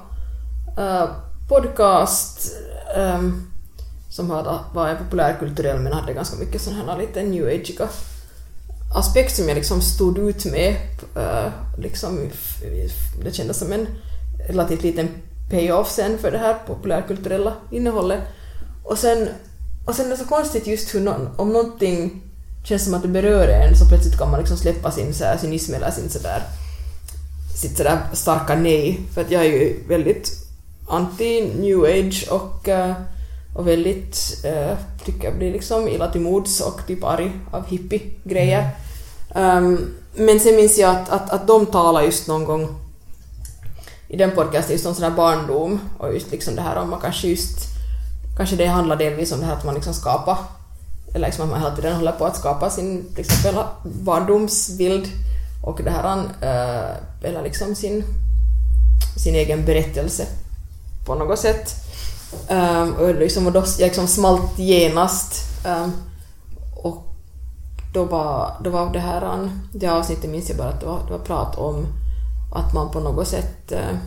uh, 0.79 1.09
podcast 1.47 2.51
um, 2.97 3.51
som 4.09 4.29
hade, 4.29 4.59
var 4.73 4.89
en 4.89 4.97
populärkulturell 4.97 5.79
men 5.79 5.93
hade 5.93 6.13
ganska 6.13 6.35
mycket 6.35 6.61
sån 6.61 6.73
här 6.73 6.97
lite 6.97 7.23
new 7.23 7.47
ageiga 7.47 7.89
aspekt 8.95 9.35
som 9.35 9.47
jag 9.47 9.55
liksom 9.55 9.81
stod 9.81 10.17
ut 10.17 10.45
med. 10.45 10.75
Uh, 11.17 11.51
liksom, 11.77 12.29
det 13.23 13.31
kändes 13.31 13.59
som 13.59 13.71
en 13.71 13.87
relativt 14.47 14.83
liten 14.83 15.09
pay-off 15.49 15.91
sen 15.91 16.17
för 16.17 16.31
det 16.31 16.37
här 16.37 16.55
populärkulturella 16.67 17.53
innehållet. 17.71 18.21
Och 18.83 18.97
sen, 18.97 19.29
och 19.87 19.95
sen 19.95 20.05
är 20.05 20.09
det 20.09 20.17
så 20.17 20.25
konstigt 20.25 20.67
just 20.67 20.95
hur 20.95 20.99
någon, 20.99 21.29
om 21.37 21.53
någonting 21.53 22.30
känns 22.63 22.85
som 22.85 22.93
att 22.93 23.01
det 23.01 23.07
berör 23.07 23.47
en 23.47 23.77
så 23.77 23.85
plötsligt 23.85 24.17
kan 24.17 24.31
man 24.31 24.39
liksom 24.39 24.57
släppa 24.57 24.91
sin 24.91 25.13
så 25.13 25.23
här, 25.23 25.37
cynism 25.37 25.73
eller 25.73 25.91
sin 25.91 26.09
sådär 26.09 26.43
sitt 27.61 27.77
sådär 27.77 27.99
starka 28.13 28.55
nej. 28.55 29.01
För 29.13 29.21
att 29.21 29.31
jag 29.31 29.45
är 29.45 29.49
ju 29.49 29.83
väldigt 29.87 30.31
anti 30.87 31.41
new 31.59 31.83
age 31.83 32.27
och, 32.29 32.69
eh, 32.69 32.93
och 33.55 33.67
väldigt, 33.67 34.45
äh, 34.45 34.77
tycker 35.05 35.27
jag 35.27 35.37
blir 35.37 35.51
liksom 35.51 35.87
illa 35.87 36.11
till 36.11 36.21
mods 36.21 36.61
och 36.61 36.81
typ 36.87 37.03
arg 37.03 37.31
av 37.51 37.67
hippie-grejer. 37.67 38.69
Um, 39.35 39.95
men 40.15 40.39
sen 40.39 40.55
minns 40.55 40.77
jag 40.77 40.95
att, 40.95 41.09
att, 41.09 41.29
att 41.29 41.47
de 41.47 41.65
talar 41.65 42.01
just 42.01 42.27
någon 42.27 42.45
gång 42.45 42.67
i 44.07 44.17
den 44.17 44.31
podcasten 44.31 44.71
just 44.71 44.85
om 44.85 44.95
sån 44.95 45.03
här 45.03 45.11
barndom 45.11 45.79
och 45.97 46.13
just 46.13 46.31
liksom 46.31 46.55
det 46.55 46.61
här 46.61 46.75
om 46.75 46.89
man 46.89 47.01
kanske 47.01 47.27
just 47.27 47.57
kanske 48.37 48.55
det 48.55 48.65
handlar 48.65 48.95
delvis 48.95 49.31
om 49.31 49.39
det 49.39 49.45
här 49.45 49.53
att 49.53 49.65
man 49.65 49.75
liksom 49.75 49.93
skapar 49.93 50.37
eller 51.13 51.27
liksom 51.27 51.43
att 51.43 51.51
man 51.51 51.61
hela 51.61 51.75
tiden 51.75 51.95
håller 51.95 52.11
på 52.11 52.25
att 52.25 52.37
skapa 52.37 52.69
sin 52.69 53.05
till 53.15 53.19
exempel 53.19 53.63
barndomsbild 53.83 55.07
och 55.63 55.81
det 55.83 55.91
här 55.91 56.17
uh, 56.17 57.27
eller 57.27 57.43
liksom 57.43 57.75
sin 57.75 58.03
sin 59.17 59.35
egen 59.35 59.65
berättelse 59.65 60.27
på 61.05 61.15
något 61.15 61.39
sätt. 61.39 61.75
Um, 62.49 62.93
och, 62.93 63.15
liksom, 63.15 63.47
och 63.47 63.51
då 63.51 63.63
jag 63.79 63.87
liksom 63.87 64.07
smalt 64.07 64.59
genast. 64.59 65.33
Um, 65.65 65.93
och 66.75 67.03
då 67.93 68.03
var, 68.03 68.55
då 68.63 68.69
var 68.69 68.93
det 68.93 68.99
här, 68.99 69.33
um, 69.33 69.61
det 69.73 69.87
avsnittet 69.87 70.29
minns 70.29 70.49
jag 70.49 70.57
bara 70.57 70.69
att 70.69 70.79
det 70.79 70.85
var, 70.85 70.99
det 71.05 71.11
var 71.11 71.25
prat 71.25 71.57
om 71.57 71.85
att 72.55 72.73
man 72.73 72.91
på 72.91 72.99
något 72.99 73.27
sätt 73.27 73.71
uh, 73.71 73.97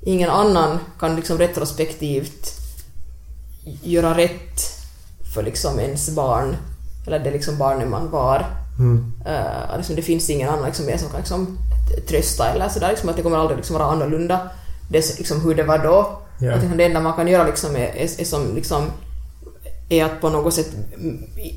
ingen 0.00 0.30
annan 0.30 0.78
kan 0.98 1.16
liksom 1.16 1.38
retrospektivt 1.38 2.52
göra 3.82 4.16
rätt 4.16 4.77
för 5.34 5.42
liksom 5.42 5.80
ens 5.80 6.10
barn, 6.10 6.56
eller 7.06 7.18
det 7.18 7.30
liksom 7.30 7.58
barnet 7.58 7.88
man 7.88 8.10
var. 8.10 8.46
Mm. 8.78 9.12
Uh, 9.26 9.76
liksom 9.76 9.96
det 9.96 10.02
finns 10.02 10.30
ingen 10.30 10.48
annan 10.48 10.66
liksom, 10.66 10.86
mer 10.86 10.96
som 10.96 11.08
kan 11.08 11.20
liksom, 11.20 11.58
trösta 12.08 12.48
eller 12.48 12.68
sådär, 12.68 12.88
liksom, 12.88 13.08
att 13.08 13.16
det 13.16 13.22
kommer 13.22 13.36
aldrig 13.36 13.56
liksom, 13.56 13.78
vara 13.78 13.86
annorlunda 13.86 14.50
det, 14.90 15.18
liksom, 15.18 15.40
hur 15.40 15.54
det 15.54 15.62
var 15.62 15.78
då. 15.78 16.18
Ja. 16.38 16.52
Att, 16.52 16.60
liksom, 16.60 16.78
det 16.78 16.84
enda 16.84 17.00
man 17.00 17.12
kan 17.12 17.28
göra 17.28 17.46
liksom, 17.46 17.76
är, 17.76 17.96
är, 17.96 18.20
är, 18.20 18.24
som, 18.24 18.54
liksom, 18.54 18.82
är 19.88 20.04
att 20.04 20.20
på 20.20 20.28
något 20.28 20.54
sätt 20.54 20.70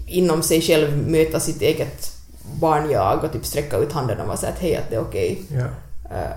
inom 0.07 0.41
sig 0.41 0.61
själv 0.61 0.97
möta 1.11 1.39
sitt 1.39 1.61
eget 1.61 2.11
barn-jag 2.61 3.23
och 3.23 3.31
typ 3.31 3.45
sträcka 3.45 3.77
ut 3.77 3.91
handen 3.91 4.29
och 4.29 4.39
såhär 4.39 4.53
att 4.53 4.59
hej, 4.59 4.75
att 4.75 4.89
det 4.89 4.95
är 4.95 5.01
okej. 5.01 5.41
Ja. 5.47 5.65
Eh, 6.15 6.31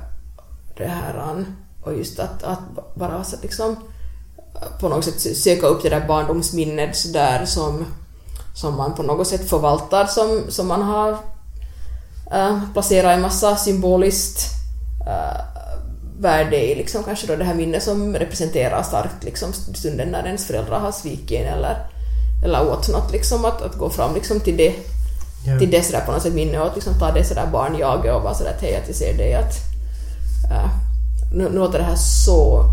det 0.76 0.86
här 0.86 1.44
och 1.82 1.94
just 1.94 2.18
att, 2.18 2.42
att 2.42 2.58
bara 2.94 3.24
så 3.24 3.36
att 3.36 3.42
liksom 3.42 3.76
på 4.80 4.88
något 4.88 5.04
sätt 5.04 5.36
söka 5.36 5.66
upp 5.66 5.82
det 5.82 5.88
där 5.88 6.08
barndomsminnet 6.08 7.12
där 7.12 7.44
som, 7.44 7.84
som 8.54 8.76
man 8.76 8.94
på 8.94 9.02
något 9.02 9.26
sätt 9.26 9.48
förvaltar 9.50 10.06
som, 10.06 10.40
som 10.48 10.68
man 10.68 10.82
har 10.82 11.10
äh, 12.32 12.58
placerat 12.72 13.14
en 13.14 13.22
massa 13.22 13.56
symboliskt 13.56 14.40
äh, 15.06 15.44
värde 16.18 16.56
i 16.56 16.74
liksom 16.74 17.04
kanske 17.04 17.26
då 17.26 17.36
det 17.36 17.44
här 17.44 17.54
minnet 17.54 17.82
som 17.82 18.14
representerar 18.14 18.82
starkt 18.82 19.24
liksom 19.24 19.52
stunden 19.52 20.08
när 20.08 20.26
ens 20.26 20.46
föräldrar 20.46 20.78
har 20.80 20.92
svikit 20.92 21.40
en 21.40 21.46
eller, 21.46 21.86
eller 22.44 22.70
åt 22.70 22.88
något 22.88 23.12
liksom 23.12 23.44
att, 23.44 23.62
att 23.62 23.78
gå 23.78 23.90
fram 23.90 24.14
liksom 24.14 24.40
till 24.40 24.56
det 24.56 24.74
Ja. 25.46 25.58
till 25.58 25.70
det 25.70 25.82
sådär 25.82 26.00
på 26.00 26.12
något 26.12 26.22
sätt 26.22 26.34
minne 26.34 26.60
och 26.60 26.66
att 26.66 26.74
liksom 26.74 26.98
ta 26.98 27.12
det 27.12 27.24
sådär 27.24 27.46
barnjaget 27.52 28.14
och 28.14 28.22
vara 28.22 28.34
sådär 28.34 28.50
att 28.50 28.62
hej 28.62 28.76
att 28.76 28.86
jag 28.86 28.96
ser 28.96 29.16
dig 29.16 29.34
att 29.34 29.54
äh, 30.50 30.70
nu, 31.32 31.48
nu 31.48 31.58
låter 31.58 31.78
det 31.78 31.84
här 31.84 31.96
så, 31.96 32.64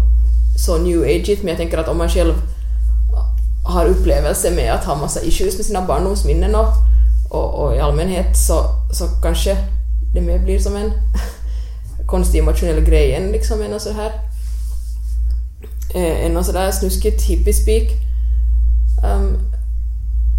så 0.56 0.78
new 0.78 1.02
ageigt 1.04 1.44
men 1.44 1.50
jag 1.50 1.58
tänker 1.58 1.78
att 1.78 1.88
om 1.88 1.98
man 1.98 2.10
själv 2.10 2.34
har 3.64 3.86
upplevelse 3.86 4.52
med 4.52 4.74
att 4.74 4.86
ha 4.86 4.96
massa 4.96 5.22
issues 5.22 5.58
med 5.58 5.66
sina 5.66 5.82
barndomsminnen 5.82 6.56
och, 6.56 6.74
och, 7.30 7.54
och 7.54 7.76
i 7.76 7.80
allmänhet 7.80 8.38
så, 8.38 8.66
så 8.94 9.08
kanske 9.22 9.58
det 10.14 10.22
mer 10.22 10.40
blir 10.40 10.60
som 10.60 10.76
en 10.76 10.92
konstig 12.06 12.40
emotionell 12.40 12.82
grej 12.82 13.16
än 13.16 13.32
liksom 13.32 13.62
en 13.62 13.80
så 13.80 13.92
här 13.92 14.12
eh, 15.96 16.26
än 16.26 16.44
sådär 16.44 16.72
snuskigt 16.72 17.22
hippiespeak. 17.22 17.92
Um, 19.04 19.06
ehm, 19.06 19.38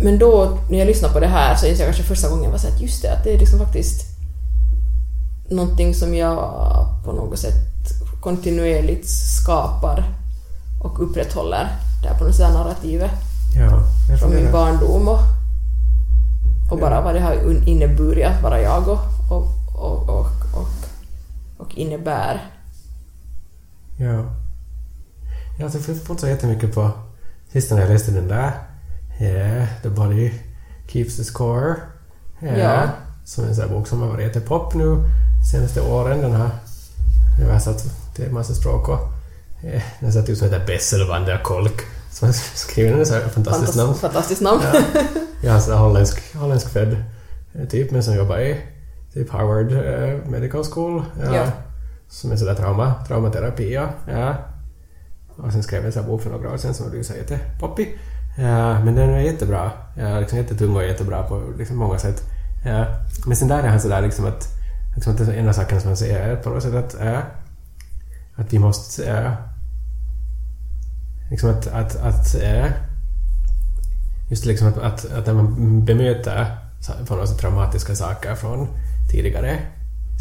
men 0.02 0.18
då 0.18 0.58
när 0.70 0.78
jag 0.78 0.86
lyssnade 0.86 1.14
på 1.14 1.20
det 1.20 1.26
här 1.26 1.56
så 1.56 1.66
insåg 1.66 1.80
jag 1.80 1.86
kanske 1.86 2.02
första 2.02 2.28
gången 2.28 2.50
var 2.50 2.58
så 2.58 2.68
att 2.68 2.80
just 2.80 3.02
det, 3.02 3.12
att 3.12 3.24
det 3.24 3.34
är 3.34 3.38
liksom 3.38 3.58
faktiskt 3.58 4.06
någonting 5.50 5.94
som 5.94 6.14
jag 6.14 6.36
på 7.04 7.12
något 7.12 7.38
sätt 7.38 7.71
kontinuerligt 8.22 9.08
skapar 9.08 10.04
och 10.80 11.02
upprätthåller 11.02 11.68
det 12.02 12.08
här 12.08 12.18
på 12.18 12.24
något 12.24 12.34
sätt 12.34 12.54
narrativet 12.54 13.10
Ja, 13.56 13.82
från 14.18 14.34
min 14.34 14.52
barndom 14.52 15.08
och, 15.08 15.20
Och 16.70 16.78
bara 16.78 17.00
vad 17.00 17.14
det 17.14 17.20
har 17.20 17.68
inneburit 17.68 18.26
att 18.26 18.42
vara 18.42 18.60
jag 18.60 18.88
och, 18.88 18.98
och, 19.30 19.48
och, 19.74 20.08
och, 20.08 20.26
och, 20.54 20.68
och 21.58 21.78
innebär. 21.78 22.50
Ja. 23.96 24.24
Jag 25.58 25.68
har 25.68 26.04
fått 26.04 26.20
så 26.20 26.28
jättemycket 26.28 26.74
på 26.74 26.90
sist 27.52 27.70
när 27.70 27.80
jag 27.80 27.90
läste 27.90 28.10
den 28.10 28.28
där. 28.28 28.52
Yeah, 29.20 29.68
the 29.82 29.88
body 29.88 30.32
keeps 30.88 31.16
the 31.16 31.24
score. 31.24 31.74
Yeah, 32.42 32.58
Ja. 32.58 32.88
Som 33.24 33.44
en 33.44 33.54
sån 33.54 33.68
bok 33.68 33.86
som 33.86 34.00
har 34.00 34.08
varit 34.08 34.26
jättepop 34.26 34.74
nu 34.74 35.04
senaste 35.52 35.80
åren. 35.80 36.20
Den 36.20 36.32
har 36.32 36.50
översatt 37.42 38.01
massa 38.30 38.54
språk 38.54 38.88
och 38.88 39.00
eh, 39.64 39.82
den 40.00 40.12
satt 40.12 40.28
ut 40.28 40.38
som 40.38 40.50
heter 40.50 40.66
Bessel 40.66 41.08
van 41.08 41.24
der 41.24 41.38
Kolk. 41.42 41.80
Som 42.10 42.28
har 42.28 42.32
skrivit 42.54 42.96
den 42.96 43.06
så 43.06 43.14
här 43.14 43.20
fantastiskt 43.28 43.76
namn. 43.76 43.92
Fantas- 43.92 44.00
fantastiskt 44.00 44.40
namn. 44.40 44.60
Ja. 45.42 45.60
Sån 45.60 45.70
där 45.72 45.78
holländsk, 45.80 46.34
holländsk 46.34 46.68
född 46.68 46.96
eh, 47.54 47.68
typ 47.68 47.90
men 47.90 48.02
som 48.02 48.14
jobbar 48.14 48.38
i 48.38 48.60
typ 49.14 49.30
Harvard 49.30 49.72
eh, 49.72 50.30
Medical 50.30 50.64
School. 50.64 51.02
Ja. 51.34 51.46
Som 52.08 52.32
är 52.32 52.36
sådär 52.36 52.54
trauma, 52.54 52.94
traumaterapi. 53.08 53.72
Ja. 53.74 53.88
ja. 54.08 54.34
Och 55.36 55.52
sen 55.52 55.62
skrev 55.62 55.80
jag 55.80 55.86
en 55.86 55.92
sån 55.92 56.06
bok 56.06 56.22
för 56.22 56.30
några 56.30 56.52
år 56.52 56.56
sedan 56.56 56.74
som 56.74 56.84
har 56.84 56.90
blivit 56.90 57.06
så 57.06 57.14
jättepoppig. 57.14 57.98
Ja, 58.38 58.84
men 58.84 58.94
den 58.94 59.10
är 59.10 59.20
jättebra. 59.20 59.70
Ja, 59.98 60.20
liksom 60.20 60.38
jättetung 60.38 60.76
och 60.76 60.84
jättebra 60.84 61.22
på 61.22 61.42
liksom 61.58 61.76
många 61.76 61.98
sätt. 61.98 62.22
Ja. 62.64 62.86
Men 63.26 63.36
sen 63.36 63.48
där 63.48 63.62
är 63.62 63.68
han 63.68 63.80
sådär 63.80 64.02
liksom 64.02 64.26
att, 64.26 64.48
liksom 64.94 65.12
att 65.12 65.18
det 65.18 65.24
är 65.24 65.38
en 65.38 65.48
av 65.48 65.52
sakerna 65.52 65.80
som 65.80 65.88
han 65.88 65.96
säger 65.96 66.28
är 66.28 66.36
på 66.36 66.50
något 66.50 66.62
sätt 66.62 66.74
att, 66.74 66.96
ja, 67.00 67.22
att 68.36 68.52
vi 68.52 68.58
måste 68.58 69.02
ja, 69.02 69.36
liksom 71.30 71.50
att, 71.50 71.66
att, 71.66 71.96
att 71.96 72.34
ja, 72.42 72.66
just 74.30 74.44
liksom 74.44 74.68
att, 74.68 74.78
att, 74.78 75.12
att 75.12 75.26
när 75.26 75.34
man 75.34 75.84
bemöter 75.84 76.58
på 77.08 77.16
något 77.16 77.38
traumatiska 77.38 77.94
saker 77.94 78.34
från 78.34 78.68
tidigare 79.10 79.58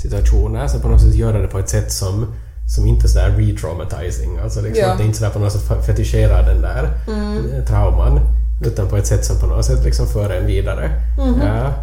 situationer 0.02 0.68
så 0.68 0.80
på 0.80 0.88
något 0.88 1.02
sätt 1.02 1.16
göra 1.16 1.42
det 1.42 1.48
på 1.48 1.60
ett 1.60 1.70
sätt 1.70 1.92
som, 1.92 2.34
som 2.76 2.86
inte 2.86 3.06
är 3.06 3.08
sådär 3.08 3.30
re-traumatizing. 3.38 4.40
Alltså 4.44 4.62
liksom 4.62 4.84
Ja. 4.84 4.92
att 4.92 4.98
det 4.98 5.04
inte 5.04 5.18
sådär 5.18 5.32
på 5.32 5.40
något 5.40 5.52
sätt 5.54 5.86
fetischerar 5.86 6.46
den 6.46 6.62
där 6.62 6.84
eh, 6.84 7.66
trauman 7.66 8.20
utan 8.66 8.88
på 8.88 8.98
ett 8.98 9.08
sätt 9.08 9.26
som 9.26 9.40
på 9.40 9.48
något 9.48 9.66
sätt 9.66 9.84
liksom 9.84 10.08
för 10.08 10.30
en 10.30 10.46
vidare. 10.46 11.02
Ja. 11.42 11.74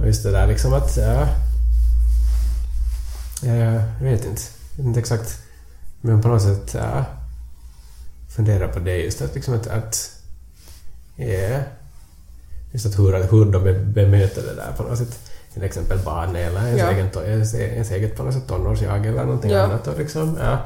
Och 0.00 0.06
just 0.06 0.22
det 0.22 0.30
där 0.30 0.46
liksom 0.46 0.72
att... 0.72 0.96
Ja, 0.96 1.26
jag 3.42 3.82
vet 4.00 4.24
inte. 4.24 4.42
Jag 4.76 4.84
vet 4.84 4.86
inte 4.86 5.00
exakt. 5.00 5.38
Men 6.00 6.22
på 6.22 6.28
något 6.28 6.42
sätt 6.42 6.74
ja, 6.74 7.04
fundera 8.36 8.68
på 8.68 8.78
det 8.78 8.96
just 8.96 9.22
att 9.22 9.34
liksom 9.34 9.54
att... 9.54 9.66
att 9.66 10.10
ja, 11.16 11.58
just 12.72 12.86
att 12.86 12.98
hur, 12.98 13.12
hur 13.30 13.44
de 13.52 13.64
be- 13.64 13.78
bemöter 13.84 14.42
det 14.42 14.54
där 14.54 14.72
på 14.76 14.82
något 14.82 14.98
sätt. 14.98 15.18
Till 15.54 15.62
exempel 15.62 15.98
barn 15.98 16.36
eller 16.36 16.66
ens, 16.66 16.80
Ja. 16.80 16.90
egen, 16.90 17.10
ens, 17.26 17.54
ens 17.54 17.90
eget 17.90 18.16
på 18.16 18.22
något 18.22 18.34
sätt 18.34 18.46
tonårsjag 18.48 19.06
eller 19.06 19.24
någonting 19.24 19.50
Ja. 19.50 19.62
annat. 19.62 19.86
Och 19.86 19.98
liksom, 19.98 20.38
ja, 20.40 20.58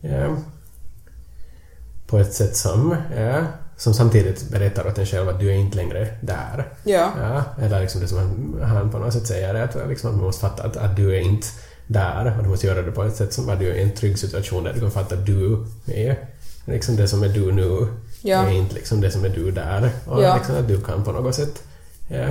ja, 0.00 0.36
på 2.06 2.18
ett 2.18 2.32
sätt 2.34 2.56
som, 2.56 2.96
ja, 3.16 3.44
som 3.76 3.94
samtidigt 3.94 4.48
berättar 4.50 4.86
åt 4.86 4.98
en 4.98 5.06
själv 5.06 5.28
att 5.28 5.40
du 5.40 5.48
är 5.50 5.54
inte 5.54 5.76
längre 5.76 6.08
där. 6.20 6.68
Ja. 6.84 7.10
Ja, 7.20 7.44
eller 7.64 7.80
liksom 7.80 8.00
det 8.00 8.08
som 8.08 8.18
han, 8.18 8.60
han 8.70 8.90
på 8.90 8.98
något 8.98 9.12
sätt 9.12 9.26
säger 9.26 9.54
att, 9.54 9.76
liksom 9.88 10.12
man 10.16 10.24
måste 10.24 10.40
fatta 10.40 10.62
att, 10.62 10.76
att 10.76 10.96
du 10.96 11.16
är 11.16 11.20
inte 11.20 11.46
där 11.86 12.34
och 12.38 12.42
du 12.44 12.48
måste 12.48 12.66
göra 12.66 12.82
det 12.82 12.92
på 12.92 13.02
ett 13.02 13.16
sätt 13.16 13.32
som 13.32 13.48
att 13.48 13.58
du 13.58 13.68
är 13.70 13.74
i 13.74 13.82
en 13.82 13.92
trygg 13.94 14.18
situation 14.18 14.64
där 14.64 14.72
du 14.72 14.80
kan 14.80 14.90
fatta 14.90 15.14
att 15.14 15.26
du 15.26 15.66
är 15.86 16.16
liksom 16.64 16.96
det 16.96 17.08
som 17.08 17.22
är 17.22 17.28
du 17.28 17.52
nu 17.52 17.88
Ja. 18.24 18.38
är 18.46 18.50
inte 18.52 18.74
liksom 18.74 19.00
det 19.00 19.10
som 19.10 19.24
är 19.24 19.28
du 19.28 19.50
där 19.50 19.90
och 20.06 20.22
Ja. 20.22 20.36
liksom 20.36 20.56
att 20.56 20.68
du 20.68 20.80
kan 20.80 21.04
på 21.04 21.12
något 21.12 21.34
sätt 21.34 21.62
ja, 22.08 22.26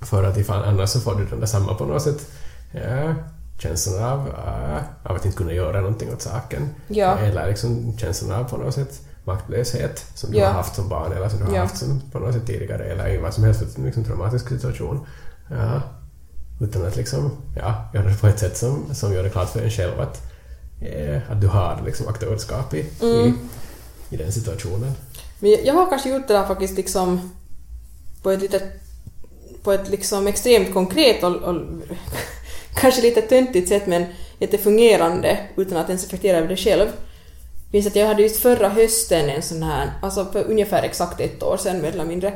för 0.00 0.24
att 0.24 0.36
ifall 0.36 0.64
annars 0.64 0.90
så 0.90 1.00
får 1.00 1.14
du 1.14 1.24
den 1.26 1.40
där 1.40 1.46
samma 1.46 1.74
på 1.74 1.84
något 1.84 2.02
sätt 2.02 2.26
ja, 2.72 3.14
känslan 3.58 4.02
av, 4.04 4.28
äh, 4.28 4.82
av 5.10 5.16
att 5.16 5.24
inte 5.24 5.36
kunna 5.36 5.52
göra 5.52 5.80
någonting 5.80 6.12
åt 6.12 6.22
saken 6.22 6.68
Ja. 6.88 7.18
eller 7.18 7.48
liksom 7.48 7.98
känslan 7.98 8.40
av 8.40 8.44
på 8.44 8.56
något 8.56 8.74
sätt 8.74 9.00
maktlöshet 9.24 10.04
som 10.14 10.30
du 10.30 10.40
har 10.40 10.50
haft 10.52 10.74
som 10.74 10.88
barn 10.88 11.12
eller 11.12 11.28
som 11.28 11.38
du 11.38 11.44
har 11.44 11.58
haft 11.58 11.76
som 11.76 12.00
på 12.12 12.18
något 12.18 12.34
sätt 12.34 12.46
tidigare 12.46 12.84
eller 12.84 13.08
i 13.14 13.18
vad 13.18 13.34
som 13.34 13.44
helst 13.44 13.78
liksom, 13.84 14.04
traumatisk 14.04 14.48
situation. 14.48 15.06
Ja. 15.50 15.82
Utan 16.60 16.86
att 16.86 16.96
liksom, 16.96 17.36
ja, 17.56 17.90
göra 17.94 18.08
det 18.08 18.14
på 18.20 18.26
ett 18.26 18.38
sätt 18.38 18.56
som, 18.56 18.94
som 18.94 19.12
gör 19.14 19.22
det 19.22 19.30
klart 19.30 19.50
för 19.52 19.60
en 19.62 19.70
själv 19.70 20.00
att, 20.00 20.22
eh, 20.80 21.30
att 21.30 21.40
du 21.40 21.46
har 21.46 21.82
liksom 21.86 22.08
aktörskap 22.08 22.74
i, 22.74 22.86
Mm. 23.02 23.26
i, 24.10 24.14
i 24.14 24.16
den 24.16 24.32
situationen. 24.32 24.92
Men 25.38 25.50
jag- 25.64 25.74
har 25.74 25.90
kanske 25.90 26.10
gjort 26.10 26.28
det 26.28 26.34
där 26.34 26.46
faktiskt 26.46 26.76
liksom 26.76 27.30
på 28.22 28.30
ett 28.30 28.40
lite 28.42 28.60
på 29.62 29.72
ett 29.72 29.88
liksom 29.88 30.26
extremt 30.26 30.72
konkret 30.74 31.22
och, 31.24 31.34
och 31.36 31.54
kanske 32.80 33.02
lite 33.02 33.22
töntigt 33.22 33.68
sätt 33.68 33.86
men 33.86 34.04
jättefungerande 34.38 35.38
utan 35.56 35.78
att 35.78 35.88
ens 35.88 36.02
reflektera 36.02 36.38
över 36.38 36.48
det 36.48 36.56
själv. 36.56 36.86
Minns 37.72 37.86
att 37.86 37.96
jag 37.96 38.06
hade 38.08 38.22
just 38.22 38.36
förra 38.42 38.68
hösten 38.68 39.30
en 39.30 39.42
sån 39.42 39.62
här, 39.62 39.92
alltså 40.02 40.24
för 40.32 40.44
ungefär 40.44 40.82
exakt 40.82 41.20
ett 41.20 41.42
år 41.42 41.56
sedan 41.56 41.80
mer 41.82 41.88
eller 41.92 42.04
mindre, 42.04 42.28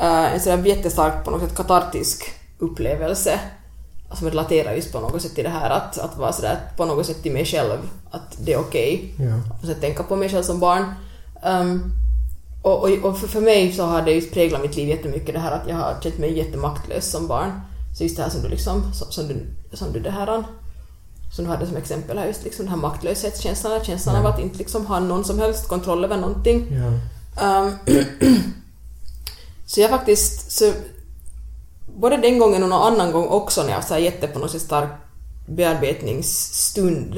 eh, 0.00 0.34
en 0.34 0.40
sån 0.40 0.56
där 0.62 0.68
jättestark 0.68 1.24
på 1.24 1.30
något 1.30 1.40
sätt 1.48 1.56
katartisk 1.56 2.24
upplevelse 2.58 3.40
som 4.14 4.28
relaterar 4.28 4.72
just 4.74 4.92
på 4.92 5.00
något 5.00 5.22
sätt 5.22 5.34
till 5.34 5.44
det 5.44 5.50
här 5.50 5.70
att, 5.70 5.98
att 5.98 6.16
vara 6.18 6.32
sådär 6.32 6.58
på 6.76 6.84
något 6.84 7.06
sätt 7.06 7.22
till 7.22 7.32
mig 7.32 7.44
själv 7.44 7.78
att 8.10 8.36
det 8.44 8.52
är 8.52 8.58
okej 8.60 9.14
Ja. 9.18 9.56
på 9.60 9.66
sätt 9.66 9.80
tänka 9.80 10.02
på 10.02 10.16
mig 10.16 10.28
själv 10.28 10.42
som 10.42 10.60
barn. 10.60 10.84
Um, 11.44 11.92
och, 12.62 12.82
och, 12.82 12.90
och 13.04 13.18
för, 13.18 13.28
för 13.28 13.40
mig 13.40 13.72
så 13.72 13.84
har 13.84 14.02
det 14.02 14.12
just 14.12 14.32
präglat 14.32 14.62
mitt 14.62 14.76
liv 14.76 14.88
jättemycket 14.88 15.34
det 15.34 15.40
här 15.40 15.52
att 15.52 15.68
jag 15.68 15.76
har 15.76 15.96
känt 16.02 16.18
mig 16.18 16.38
jättemaktlös 16.38 17.10
som 17.10 17.26
barn. 17.26 17.60
Så 17.96 18.02
just 18.02 18.16
det 18.16 18.22
här 18.22 18.30
som 18.30 18.42
du 18.42 18.48
liksom, 18.48 18.92
som, 18.92 19.12
som 19.12 19.28
du, 19.28 19.46
som 19.76 19.92
du 19.92 20.00
det 20.00 20.10
här 20.10 20.44
som 21.32 21.44
du 21.44 21.50
hade 21.50 21.66
som 21.66 21.76
exempel 21.76 22.18
här, 22.18 22.26
just 22.26 22.44
liksom 22.44 22.64
den 22.64 22.74
här 22.74 22.80
maktlöshetskänslan, 22.80 23.84
känslan 23.84 24.14
Ja. 24.14 24.20
av 24.20 24.26
att 24.26 24.40
inte 24.40 24.58
liksom 24.58 24.86
ha 24.86 25.00
någon 25.00 25.24
som 25.24 25.38
helst 25.38 25.68
kontroll 25.68 26.04
över 26.04 26.16
någonting. 26.16 26.66
Ja. 26.70 27.60
Um, 27.60 27.72
så 29.66 29.80
jag 29.80 29.90
faktiskt, 29.90 30.52
så 30.52 30.72
både 32.00 32.16
den 32.16 32.38
gången 32.38 32.62
och 32.62 32.68
någon 32.68 32.92
annan 32.94 33.12
gång 33.12 33.26
också 33.28 33.62
när 33.62 33.70
jag 33.70 33.82
har 33.82 33.98
jätte 33.98 34.26
på 34.26 34.38
något 34.38 34.50
sätt 34.50 34.62
stark 34.62 34.88
bearbetningsstund 35.48 37.16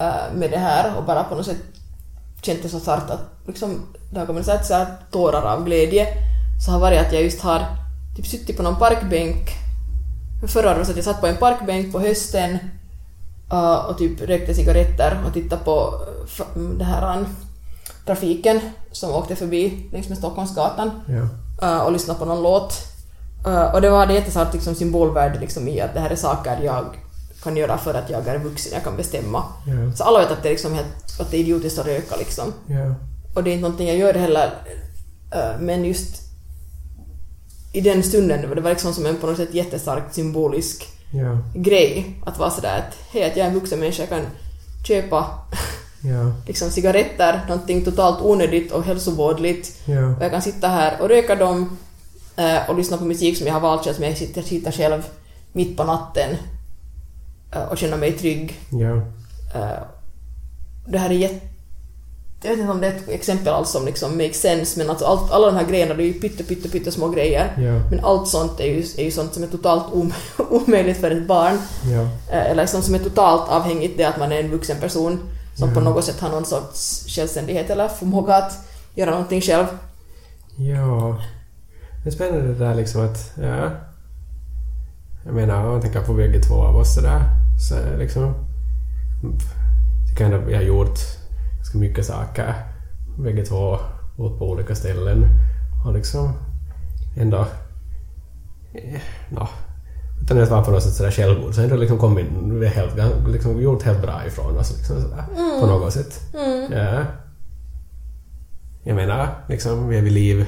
uh, 0.00 0.34
med 0.34 0.50
det 0.50 0.58
här 0.58 0.96
och 0.98 1.04
bara 1.04 1.24
på 1.24 1.34
något 1.34 1.46
sätt 1.46 1.56
känt 2.42 2.62
det 2.62 2.68
så 2.68 2.80
starkt 2.80 3.10
att 3.10 3.20
liksom, 3.46 3.86
det 4.12 4.18
har 4.18 4.26
kommit 4.26 4.44
så 4.44 4.50
här, 4.52 4.62
så 4.62 4.74
här 4.74 4.86
tårar 5.10 5.42
av 5.42 5.64
glädje 5.64 6.06
så 6.64 6.70
har 6.70 6.80
varit 6.80 7.00
att 7.00 7.12
jag 7.12 7.22
just 7.22 7.40
har 7.40 7.66
typ 8.16 8.26
suttit 8.26 8.56
på 8.56 8.62
någon 8.62 8.76
parkbänk 8.78 9.48
Förra 10.48 10.70
året 10.70 10.86
så 10.86 10.90
att 10.90 10.96
jag 10.96 11.04
satt 11.04 11.20
på 11.20 11.26
en 11.26 11.36
parkbänk 11.36 11.92
på 11.92 12.00
hösten 12.00 12.58
uh, 13.52 13.74
och 13.74 13.98
typ 13.98 14.20
rökte 14.20 14.54
cigaretter 14.54 15.18
och 15.26 15.32
tittade 15.32 15.64
på 15.64 15.92
f- 16.24 16.46
det 16.78 16.84
här 16.84 17.24
trafiken 18.06 18.60
som 18.92 19.10
åkte 19.10 19.36
förbi 19.36 19.88
längs 19.92 20.08
med 20.08 20.18
Stockholmsgatan 20.18 20.90
Ja. 21.60 21.82
och 21.82 21.92
lyssnade 21.92 22.18
på 22.18 22.24
någon 22.24 22.42
låt. 22.42 22.74
Uh, 23.46 23.74
och 23.74 23.80
det 23.80 23.90
var 23.90 24.06
det 24.06 24.14
jättestarkt 24.14 24.54
liksom, 24.54 24.74
symbolvärde 24.74 25.38
liksom, 25.40 25.68
i 25.68 25.80
att 25.80 25.94
det 25.94 26.00
här 26.00 26.10
är 26.10 26.16
saker 26.16 26.58
jag 26.62 26.84
kan 27.42 27.56
göra 27.56 27.78
för 27.78 27.94
att 27.94 28.10
jag 28.10 28.26
är 28.28 28.38
vuxen, 28.38 28.72
jag 28.74 28.84
kan 28.84 28.96
bestämma. 28.96 29.42
Ja. 29.66 29.92
Så 29.96 30.04
alla 30.04 30.18
vet 30.18 30.30
att 30.30 30.42
det 30.42 30.48
är, 30.48 30.52
liksom 30.52 30.74
helt, 30.74 31.20
att 31.20 31.30
det 31.30 31.36
är 31.36 31.40
idiotiskt 31.40 31.78
att 31.78 31.86
röka 31.86 32.16
liksom. 32.16 32.52
Ja. 32.66 32.94
Och 33.34 33.44
det 33.44 33.50
är 33.50 33.52
inte 33.52 33.62
någonting 33.62 33.88
jag 33.88 33.96
gör 33.96 34.14
heller. 34.14 34.46
uh, 35.34 35.60
men 35.60 35.84
just 35.84 36.22
i 37.72 37.80
den 37.80 38.02
stunden, 38.02 38.54
det 38.54 38.60
var 38.60 38.70
liksom 38.70 38.92
som 38.94 39.06
en 39.06 39.16
på 39.16 39.26
något 39.26 39.36
sätt 39.36 39.54
jättestarkt 39.54 40.14
symbolisk 40.14 40.88
Ja. 41.12 41.38
grej 41.54 42.20
att 42.26 42.38
vara 42.38 42.50
sådär 42.50 42.78
att 42.78 42.96
hej, 43.10 43.24
att 43.30 43.36
jag 43.36 43.44
är 43.46 43.50
en 43.50 43.54
vuxen 43.58 43.80
människa, 43.80 44.02
jag 44.02 44.08
kan 44.08 44.26
köpa 44.88 45.26
Ja. 46.02 46.32
liksom 46.46 46.70
cigaretter, 46.70 47.40
någonting 47.48 47.84
totalt 47.84 48.20
onödigt 48.22 48.72
och 48.72 48.84
hälsovådligt 48.84 49.80
Ja. 49.84 50.16
och 50.16 50.22
jag 50.24 50.30
kan 50.30 50.42
sitta 50.42 50.68
här 50.68 51.00
och 51.02 51.08
röka 51.08 51.34
dem 51.34 51.78
och 52.68 52.76
lyssna 52.76 52.96
på 52.96 53.04
musik 53.04 53.38
som 53.38 53.46
jag 53.46 53.54
har 53.54 53.60
valt 53.60 53.84
själv, 53.84 53.94
som 53.94 54.04
jag 54.04 54.16
sitter, 54.16 54.42
sitter 54.42 54.72
själv 54.72 55.02
mitt 55.52 55.76
på 55.76 55.84
natten 55.84 56.36
eh, 57.54 57.62
och 57.62 57.78
känna 57.78 57.96
mig 57.96 58.12
trygg. 58.12 58.60
Ja. 58.70 58.96
Eh, 59.54 59.82
det 60.86 60.98
här 60.98 61.10
är 61.10 61.14
jätte... 61.14 61.46
Jag 62.42 62.50
vet 62.50 62.58
inte 62.58 62.72
om 62.72 62.80
det 62.80 62.86
är 62.86 62.96
ett 62.96 63.08
exempel 63.08 63.54
alls 63.54 63.70
som 63.70 63.84
liksom 63.84 64.16
makes 64.16 64.40
sense, 64.40 64.78
men 64.78 64.90
alltså 64.90 65.04
allt, 65.04 65.32
alla 65.32 65.46
de 65.46 65.56
här 65.56 65.64
grejerna, 65.64 65.94
det 65.94 66.02
är 66.02 66.06
ju 66.06 66.12
pytte, 66.12 66.44
pytte, 66.44 66.68
pytte 66.68 66.92
små 66.92 67.08
grejer. 67.08 67.54
Ja. 67.58 67.90
Men 67.90 68.04
allt 68.04 68.28
sånt 68.28 68.60
är 68.60 68.66
ju, 68.66 68.84
är 68.96 69.04
ju 69.04 69.10
sånt 69.10 69.34
som 69.34 69.42
är 69.42 69.46
totalt 69.46 69.92
om, 69.92 70.12
omöjligt 70.50 71.00
för 71.00 71.10
ett 71.10 71.26
barn. 71.26 71.58
Ja. 71.84 72.02
Eh, 72.36 72.50
eller 72.50 72.66
som, 72.66 72.82
som 72.82 72.94
är 72.94 72.98
totalt 72.98 73.50
avhängigt 73.50 73.96
det 73.96 74.04
att 74.04 74.18
man 74.18 74.32
är 74.32 74.40
en 74.40 74.50
vuxen 74.50 74.76
person 74.80 75.18
som 75.54 75.74
på 75.74 75.80
något 75.80 76.04
sätt 76.04 76.20
har 76.20 76.30
någon 76.30 76.44
sorts 76.44 77.04
självständighet 77.08 77.70
eller 77.70 77.88
förmåga 77.88 78.34
att 78.34 78.52
göra 78.94 79.10
någonting 79.10 79.40
själv. 79.40 79.66
Ja. 80.56 81.18
Det 82.08 82.12
är 82.12 82.14
spännande 82.14 82.48
det 82.52 82.64
där 82.64 82.74
liksom 82.74 83.04
att, 83.04 83.32
ja. 83.42 83.70
Jag 85.24 85.34
menar, 85.34 85.64
om 85.64 85.72
man 85.72 85.80
tänker 85.80 86.00
på 86.00 86.14
bägge 86.14 86.40
två 86.40 86.54
av 86.54 86.76
oss 86.76 86.94
sådär, 86.94 87.22
så 87.60 87.74
liksom... 87.98 88.34
Jag 90.18 90.20
ändå 90.20 90.36
har 90.36 90.62
gjort 90.62 90.98
ganska 91.56 91.78
mycket 91.78 92.06
saker. 92.06 92.54
Bägge 93.18 93.44
två, 93.44 93.78
bott 94.16 94.38
på 94.38 94.50
olika 94.50 94.74
ställen. 94.74 95.26
Och 95.86 95.92
liksom 95.92 96.32
ändå 97.16 97.46
nå, 99.30 99.48
utan 100.22 100.42
att 100.42 100.50
vara 100.50 100.62
på 100.62 100.70
något 100.70 100.82
sätt 100.82 100.94
sådär 100.94 101.10
självgod 101.10 101.54
så 101.54 101.60
jag 101.60 101.78
liksom 101.78 101.98
kommit 101.98 102.26
helt, 102.74 102.94
liksom 103.28 103.62
gjort 103.62 103.82
helt 103.82 104.02
bra 104.02 104.26
ifrån 104.26 104.58
oss 104.58 104.76
liksom 104.76 105.02
sådär, 105.02 105.24
på 105.60 105.66
något 105.66 105.92
sätt. 105.92 106.20
Ja. 106.70 107.04
Jag 108.82 108.96
menar, 108.96 109.28
liksom, 109.48 109.88
vi 109.88 109.98
är 109.98 110.02
vid 110.02 110.12
liv. 110.12 110.46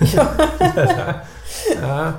ja. 1.82 2.12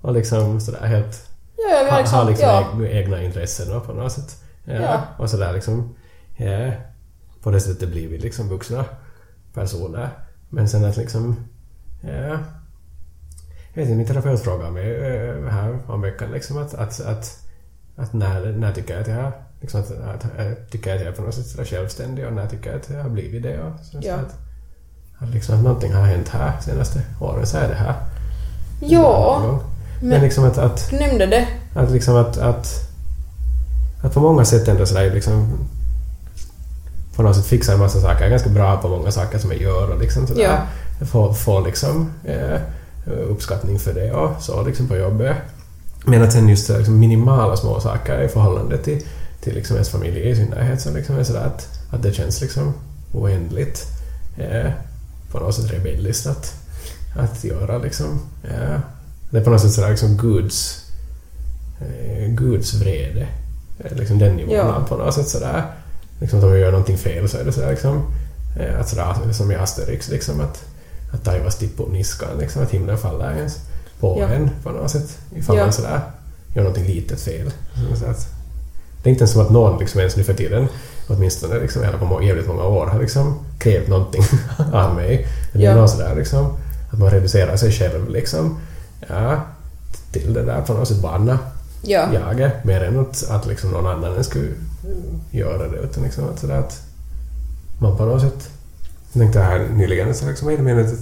Och 0.00 0.12
liksom 0.12 0.60
sådär 0.60 0.86
helt... 0.86 1.28
Ja, 1.56 1.84
har 1.84 1.90
ha, 1.90 1.98
liksom, 1.98 2.18
ha 2.18 2.24
liksom 2.28 2.48
ja. 2.48 2.72
eg- 2.80 2.90
egna 2.92 3.22
intressen 3.22 3.80
på 3.80 3.92
något 3.92 4.12
sätt. 4.12 4.42
Ja. 4.64 4.74
Ja. 4.74 5.02
Och 5.18 5.30
sådär 5.30 5.52
liksom... 5.52 5.94
Ja. 6.36 6.72
På 7.42 7.50
det 7.50 7.60
sättet 7.60 7.88
blir 7.88 8.08
vi 8.08 8.18
liksom 8.18 8.48
vuxna 8.48 8.84
personer. 9.54 10.08
Men 10.48 10.68
sen 10.68 10.84
att 10.84 10.96
liksom... 10.96 11.36
Ja. 12.00 12.38
Jag 13.72 13.82
vet 13.82 13.90
inte, 13.90 13.94
min 13.94 14.06
terapeut 14.06 14.40
frågade 14.40 14.70
mig 14.70 14.94
eh, 14.96 15.44
här 15.48 15.78
om 15.86 16.00
veckan 16.00 16.30
liksom 16.30 16.58
att, 16.58 16.74
att, 16.74 17.00
att, 17.00 17.38
att 17.96 18.12
när, 18.12 18.52
när 18.52 18.72
tycker 18.72 18.94
jag 18.94 19.00
att 19.02 19.08
jag 19.08 19.32
liksom 19.60 19.80
att, 19.80 19.90
att, 19.90 20.24
att, 20.38 20.70
tycker 20.70 20.90
jag 20.90 20.96
att 20.96 21.04
jag 21.04 21.12
är 21.12 21.16
på 21.16 21.22
något 21.22 21.34
sätt 21.34 21.68
självständig 21.68 22.26
och 22.26 22.32
när 22.32 22.46
tycker 22.46 22.70
jag 22.70 22.80
att 22.80 22.90
jag 22.90 23.02
har 23.02 23.10
blivit 23.10 23.42
det. 23.42 23.60
Och 23.62 23.80
så, 23.80 24.02
så 24.02 24.08
Ja. 24.08 24.14
att, 24.14 24.20
att, 24.26 24.34
liksom 25.20 25.54
att 25.54 25.62
någonting 25.62 25.92
har 25.92 26.06
hänt 26.06 26.28
här 26.28 26.52
senaste 26.60 27.00
åren 27.20 27.46
så 27.46 27.56
är 27.56 27.68
det 27.68 27.74
här. 27.74 27.94
Ja, 28.80 29.60
Men, 30.02 30.20
liksom 30.20 30.44
att, 30.44 30.58
att, 30.58 30.90
du 30.90 30.96
nämnde 30.96 31.26
det. 31.26 31.46
att, 31.74 31.90
liksom 31.90 32.16
att, 32.16 32.38
att, 32.38 32.90
att 34.02 34.14
på 34.14 34.20
många 34.20 34.44
sätt 34.44 34.68
ändå 34.68 34.86
sådär 34.86 35.10
liksom 35.10 35.58
på 37.16 37.22
något 37.22 37.36
sätt 37.36 37.46
fixa 37.46 37.72
en 37.72 37.78
massa 37.78 38.00
saker. 38.00 38.18
Jag 38.18 38.26
är 38.26 38.30
ganska 38.30 38.50
bra 38.50 38.76
på 38.76 38.88
många 38.88 39.10
saker 39.10 39.38
som 39.38 39.50
jag 39.50 39.60
gör 39.60 39.90
och 39.90 40.00
liksom 40.00 40.26
sådär. 40.26 40.42
Ja. 40.42 40.58
Jag 40.98 41.08
får, 41.08 41.32
får 41.32 41.64
liksom 41.64 42.10
eh, 42.24 42.60
uppskattning 43.28 43.78
för 43.78 43.94
det 43.94 44.12
och 44.12 44.42
så 44.42 44.62
liksom 44.62 44.88
på 44.88 44.96
jobbet. 44.96 45.36
Men 46.04 46.22
att 46.22 46.32
sen 46.32 46.48
just 46.48 46.68
liksom 46.68 46.98
minimala 46.98 47.56
små 47.56 47.80
saker 47.80 48.22
i 48.22 48.28
förhållande 48.28 48.78
till, 48.78 49.02
till 49.40 49.54
liksom 49.54 49.76
ens 49.76 49.88
familj 49.88 50.30
i 50.30 50.36
synnerhet 50.36 50.80
så 50.80 50.90
liksom 50.90 51.18
är 51.18 51.24
sådär 51.24 51.44
att, 51.46 51.68
att 51.90 52.02
det 52.02 52.12
känns 52.12 52.40
liksom 52.40 52.74
oändligt 53.12 53.86
eh, 54.38 54.70
på 55.38 55.44
något 55.44 55.54
sätt 55.54 55.72
rebelliskt 55.72 56.26
att, 56.26 56.54
att 57.18 57.44
göra 57.44 57.78
liksom. 57.78 58.20
Eh, 58.44 58.78
det 59.30 59.38
är 59.38 59.44
på 59.44 59.50
något 59.50 59.60
sätt 59.60 59.72
sådär 59.72 59.90
liksom 59.90 60.16
Guds, 60.16 60.84
eh, 61.80 62.28
Guds 62.28 62.74
vrede. 62.74 63.26
Eh, 63.78 63.96
Liksom 63.96 64.18
den 64.18 64.36
nivån 64.36 64.54
Ja. 64.54 64.84
på 64.88 64.96
något 64.96 65.14
sätt 65.14 65.28
sådär. 65.28 65.62
Liksom 66.20 66.38
att 66.38 66.44
om 66.44 66.50
jag 66.50 66.58
gör 66.60 66.70
någonting 66.70 66.98
fel 66.98 67.28
så 67.28 67.38
är 67.38 67.44
det 67.44 67.52
sådär 67.52 67.70
liksom 67.70 68.02
eh, 68.60 68.80
att 68.80 68.88
sådär, 68.88 69.32
som 69.32 69.50
i 69.52 69.54
Asterix 69.54 70.08
liksom 70.08 70.40
att, 70.40 70.64
att 71.12 71.24
taivas 71.24 71.56
tippar 71.58 71.86
niskan 71.86 72.28
liksom 72.38 72.62
att 72.62 72.70
himlen 72.70 72.98
faller 72.98 73.34
ens 73.36 73.56
på 74.00 74.16
Ja. 74.20 74.28
en 74.28 74.50
på 74.62 74.70
något 74.70 74.90
sätt 74.90 75.18
ifall 75.36 75.56
Ja. 75.56 75.62
man 75.64 75.72
sådär 75.72 76.00
gör 76.54 76.62
någonting 76.62 76.86
litet 76.86 77.20
fel. 77.20 77.50
Så 77.98 78.06
att, 78.06 78.28
det 79.06 79.10
är 79.10 79.12
inte 79.12 79.22
ens 79.22 79.32
som 79.32 79.42
att 79.42 79.50
någon 79.50 79.78
liksom 79.78 80.00
ens 80.00 80.16
nu 80.16 80.24
för 80.24 80.34
tiden 80.34 80.68
åtminstone 81.08 81.60
liksom, 81.60 81.82
eller 81.82 81.98
på 81.98 82.22
jävligt 82.22 82.46
många 82.46 82.62
år 82.64 82.86
har 82.86 83.00
liksom 83.00 83.38
krävt 83.58 83.88
någonting 83.88 84.22
av 84.72 84.94
mig. 84.94 85.26
Är 85.52 85.58
Ja. 85.60 85.74
någon 85.74 85.88
sådär 85.88 86.14
liksom 86.16 86.56
att 86.92 86.98
man 86.98 87.10
reducerar 87.10 87.56
sig 87.56 87.72
själv 87.72 88.10
liksom 88.10 88.58
ja, 89.08 89.40
till 90.12 90.32
det 90.34 90.42
där 90.42 90.62
på 90.62 90.72
något 90.74 90.88
sätt 90.88 91.02
barna 91.02 91.38
Ja. 91.82 92.08
jaget 92.14 92.64
mer 92.64 92.84
än 92.84 93.00
att, 93.00 93.30
att 93.30 93.46
liksom 93.46 93.70
någon 93.70 93.86
annan 93.86 94.24
skulle 94.24 94.48
göra 95.30 95.68
det. 95.68 95.76
Utan 95.76 96.02
liksom 96.02 96.24
att, 96.28 96.38
sådär 96.38 96.58
att 96.58 96.80
man 97.80 97.96
på 97.96 98.04
något 98.04 98.20
sätt... 98.22 98.48
Jag 99.12 99.20
tänkte 99.20 99.40
här 99.40 99.66
nyligen, 99.74 100.14
så 100.14 100.26
liksom, 100.28 100.46
vad 100.46 100.54
är 100.54 100.58
det 100.58 100.64
meningen 100.64 100.92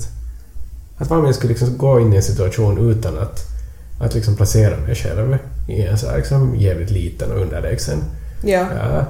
att, 0.98 1.10
att 1.10 1.24
jag 1.24 1.34
skulle 1.34 1.52
liksom 1.52 1.78
gå 1.78 2.00
in 2.00 2.12
i 2.12 2.16
en 2.16 2.22
situation 2.22 2.90
utan 2.90 3.18
att, 3.18 3.40
att 4.00 4.14
liksom 4.14 4.36
placera 4.36 4.76
mig 4.76 4.94
själv 4.94 5.38
en 5.68 5.98
så 5.98 6.08
här 6.10 6.16
liksom 6.16 6.54
jävligt 6.56 6.90
liten 6.90 7.32
och 7.32 7.40
underlägsen 7.40 8.04
Ja. 8.42 8.66
Ja. 8.78 9.04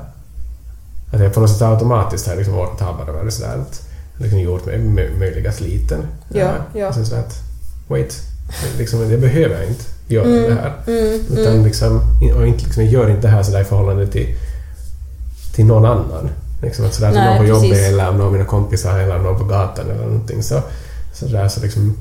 Att 1.12 1.21
jag 1.21 1.35
på 1.35 1.40
något 1.40 1.51
sätt 1.51 1.62
automatiskt 1.62 2.27
har 2.29 2.37
liksom 2.37 2.59
återtagit 2.59 3.09
över 3.09 3.25
det 3.25 3.31
sådär 3.31 3.59
att 3.59 3.83
liksom 4.19 4.38
gjort 4.40 4.67
mig 4.67 4.79
mö- 4.79 5.19
möjligast 5.19 5.61
liten. 5.61 5.99
Ja, 6.29 6.51
ja. 6.75 6.88
Och 6.88 6.95
sen 6.95 7.07
sådär 7.07 7.21
att 7.21 7.35
wait, 7.88 8.14
liksom, 8.79 9.11
jag 9.11 9.21
behöver 9.21 9.62
inte 9.69 9.85
göra 10.09 10.25
Mm, 10.27 10.43
det 10.43 10.55
här. 10.55 10.73
Mm, 10.87 11.21
Utan 11.33 11.53
mm. 11.53 11.64
liksom, 11.67 12.01
och 12.37 12.47
inte, 12.47 12.64
liksom, 12.64 12.83
jag 12.85 12.93
gör 12.93 13.11
inte 13.11 13.23
det 13.23 13.29
här 13.29 13.43
sådär 13.43 13.61
i 13.61 13.64
förhållande 13.64 14.07
till, 14.07 14.37
till 15.55 15.67
någon 15.67 15.85
annan. 15.85 16.31
Liksom 16.62 16.87
att 16.87 16.95
sådär 16.95 17.12
Nej, 17.12 17.29
någon 17.29 17.38
på 17.38 17.45
jobbet 17.45 17.79
eller 17.79 18.12
någon 18.12 18.21
av 18.21 18.33
mina 18.33 18.45
kompisar 18.45 18.99
eller 18.99 19.19
någon 19.19 19.38
på 19.38 19.45
gatan 19.45 19.85
eller 19.90 20.05
någonting 20.07 20.43
så, 20.43 20.62
så 21.14 21.27
där 21.27 21.49
så 21.49 21.61
liksom 21.61 21.97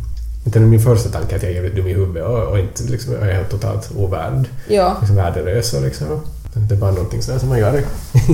inte 0.45 0.59
min 0.59 0.79
första 0.79 1.09
tanke 1.09 1.35
att 1.35 1.43
jag 1.43 1.51
är 1.51 1.55
jävligt 1.55 1.75
dum 1.75 1.87
i 1.87 1.93
huvudet 1.93 2.23
och, 2.27 2.43
och 2.43 2.59
inte 2.59 2.83
liksom, 2.83 3.13
jag 3.13 3.29
är 3.29 3.33
helt 3.33 3.49
totalt 3.49 3.89
ovärd, 3.97 4.47
Ja. 4.67 4.95
liksom 4.99 5.15
värdelös 5.15 5.73
och 5.73 5.81
liksom. 5.81 6.07
Utan 6.51 6.67
Det 6.67 6.75
är 6.75 6.79
bara 6.79 6.91
någonting 6.91 7.21
sådär 7.21 7.39
som 7.39 7.49
man 7.49 7.59
gör 7.59 7.83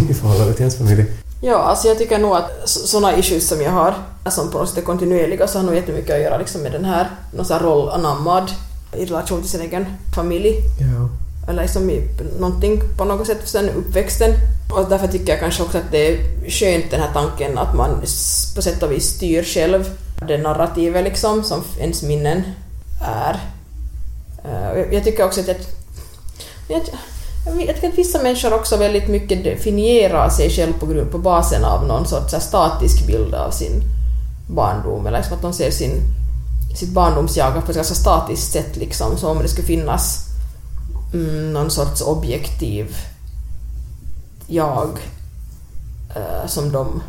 i, 0.10 0.13
förhållande 0.13 0.54
till 0.54 0.62
ens 0.62 0.76
familj. 0.78 1.06
Ja, 1.41 1.58
alltså 1.58 1.88
jag 1.88 1.98
tycker 1.98 2.17
nog 2.19 2.36
att 2.36 2.52
sådana 2.65 3.17
issues 3.17 3.48
som 3.48 3.62
jag 3.62 3.72
har, 3.72 3.93
som 4.30 4.52
på 4.52 4.58
något 4.58 4.69
sätt 4.69 4.78
är 4.78 4.82
kontinuerliga, 4.82 5.48
så 5.48 5.58
har 5.60 5.65
nog 5.65 5.76
jättemycket 5.76 6.15
att 6.15 6.22
göra 6.22 6.38
liksom 6.38 6.62
med 6.62 6.72
den 6.72 6.86
här, 6.86 7.10
någon 7.36 7.45
sån 7.45 7.58
här 7.58 7.63
roll 7.63 7.89
anammad 7.89 8.52
i 8.98 9.06
relation 9.06 9.41
till 9.41 9.50
sin 9.50 9.62
egen 9.62 9.86
familj. 10.15 10.56
Ja. 10.80 11.10
Eller 11.50 11.62
liksom 11.62 11.89
i 11.89 12.02
någonting 12.39 12.82
på 12.98 13.06
något 13.06 13.28
sätt 13.28 13.41
sen 13.43 13.69
uppväxten. 13.69 14.32
Och 14.74 14.89
därför 14.89 15.08
tycker 15.08 15.30
jag 15.32 15.39
kanske 15.39 15.63
också 15.63 15.78
att 15.78 15.91
det 15.91 16.08
är 16.13 16.50
skönt 16.50 16.91
den 16.91 17.02
här 17.02 17.10
tanken 17.13 17.58
att 17.58 17.76
man 17.76 17.89
på 18.56 18.62
sätt 18.62 18.84
och 18.84 18.91
vis 18.91 19.06
styr 19.08 19.43
själv 19.43 19.89
det 20.27 20.38
narrativet 20.38 21.03
liksom 21.03 21.43
som 21.43 21.63
ens 21.79 22.03
minnen 22.03 22.43
är. 23.01 23.39
Eh, 24.45 24.93
jag- 24.93 25.03
tycker 25.03 25.25
också 25.25 25.41
att 25.41 25.47
jag, 25.47 25.58
jag, 26.67 26.82
jag 27.45 27.53
vet- 27.53 27.75
tycker 27.75 27.88
att 27.89 27.97
vissa 27.97 28.23
människor 28.23 28.53
också 28.53 28.77
väldigt 28.77 29.08
mycket 29.08 29.43
definierar 29.43 30.29
sig 30.29 30.49
själv 30.49 30.73
på, 30.79 30.86
grund, 30.86 31.12
på 31.12 31.17
basen 31.17 31.63
av 31.65 31.86
någon 31.86 32.05
sorts 32.08 32.34
här 32.34 32.39
statisk 32.39 33.08
bild 33.08 33.34
av 33.36 33.51
sin 33.51 33.82
barndom. 34.49 35.08
Eller 35.08 35.17
liksom 35.23 35.36
att 35.36 35.41
de 35.41 35.53
ser 35.53 35.71
sin, 35.71 36.01
sitt 36.75 36.89
barndomsjag 36.89 37.53
på 37.65 37.71
ett 37.71 37.75
ganska 37.77 37.95
statiskt 37.95 38.51
sätt 38.51 38.75
liksom. 38.75 39.17
Så 39.17 39.27
om 39.29 39.38
det 39.41 39.47
skulle 39.49 39.67
finnas 39.67 40.25
mm, 41.13 41.53
någon 41.53 41.71
sorts 41.71 42.01
objektiv 42.01 42.95
jag 44.47 44.89
eh, 46.15 46.47
som 46.47 46.71
de 46.71 47.01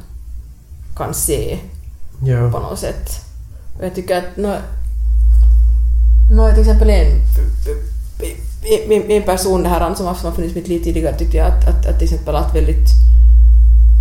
kan 0.97 1.15
se 1.15 1.59
Ja. 2.25 2.51
på 2.51 2.59
något 2.59 2.79
sätt. 2.79 3.11
Och 3.79 3.85
jag 3.85 3.95
tycker 3.95 4.19
att 4.19 4.37
nå, 4.37 4.57
nå, 6.33 6.51
till 6.51 6.61
exempel 6.61 6.91
en, 6.91 7.23
en, 8.91 9.11
en 9.11 9.23
person 9.23 9.63
det 9.63 9.69
här 9.69 9.95
som 9.95 10.07
har 10.07 10.15
funnits 10.15 10.55
mitt 10.55 10.69
liv 10.69 10.85
tidigare 10.85 11.19
tyckte 11.19 11.37
jag 11.37 11.47
att, 11.47 11.69
att, 11.69 11.87
att 11.87 11.99
till 11.99 12.05
exempel 12.05 12.37
att 12.37 12.55
väldigt 12.55 12.89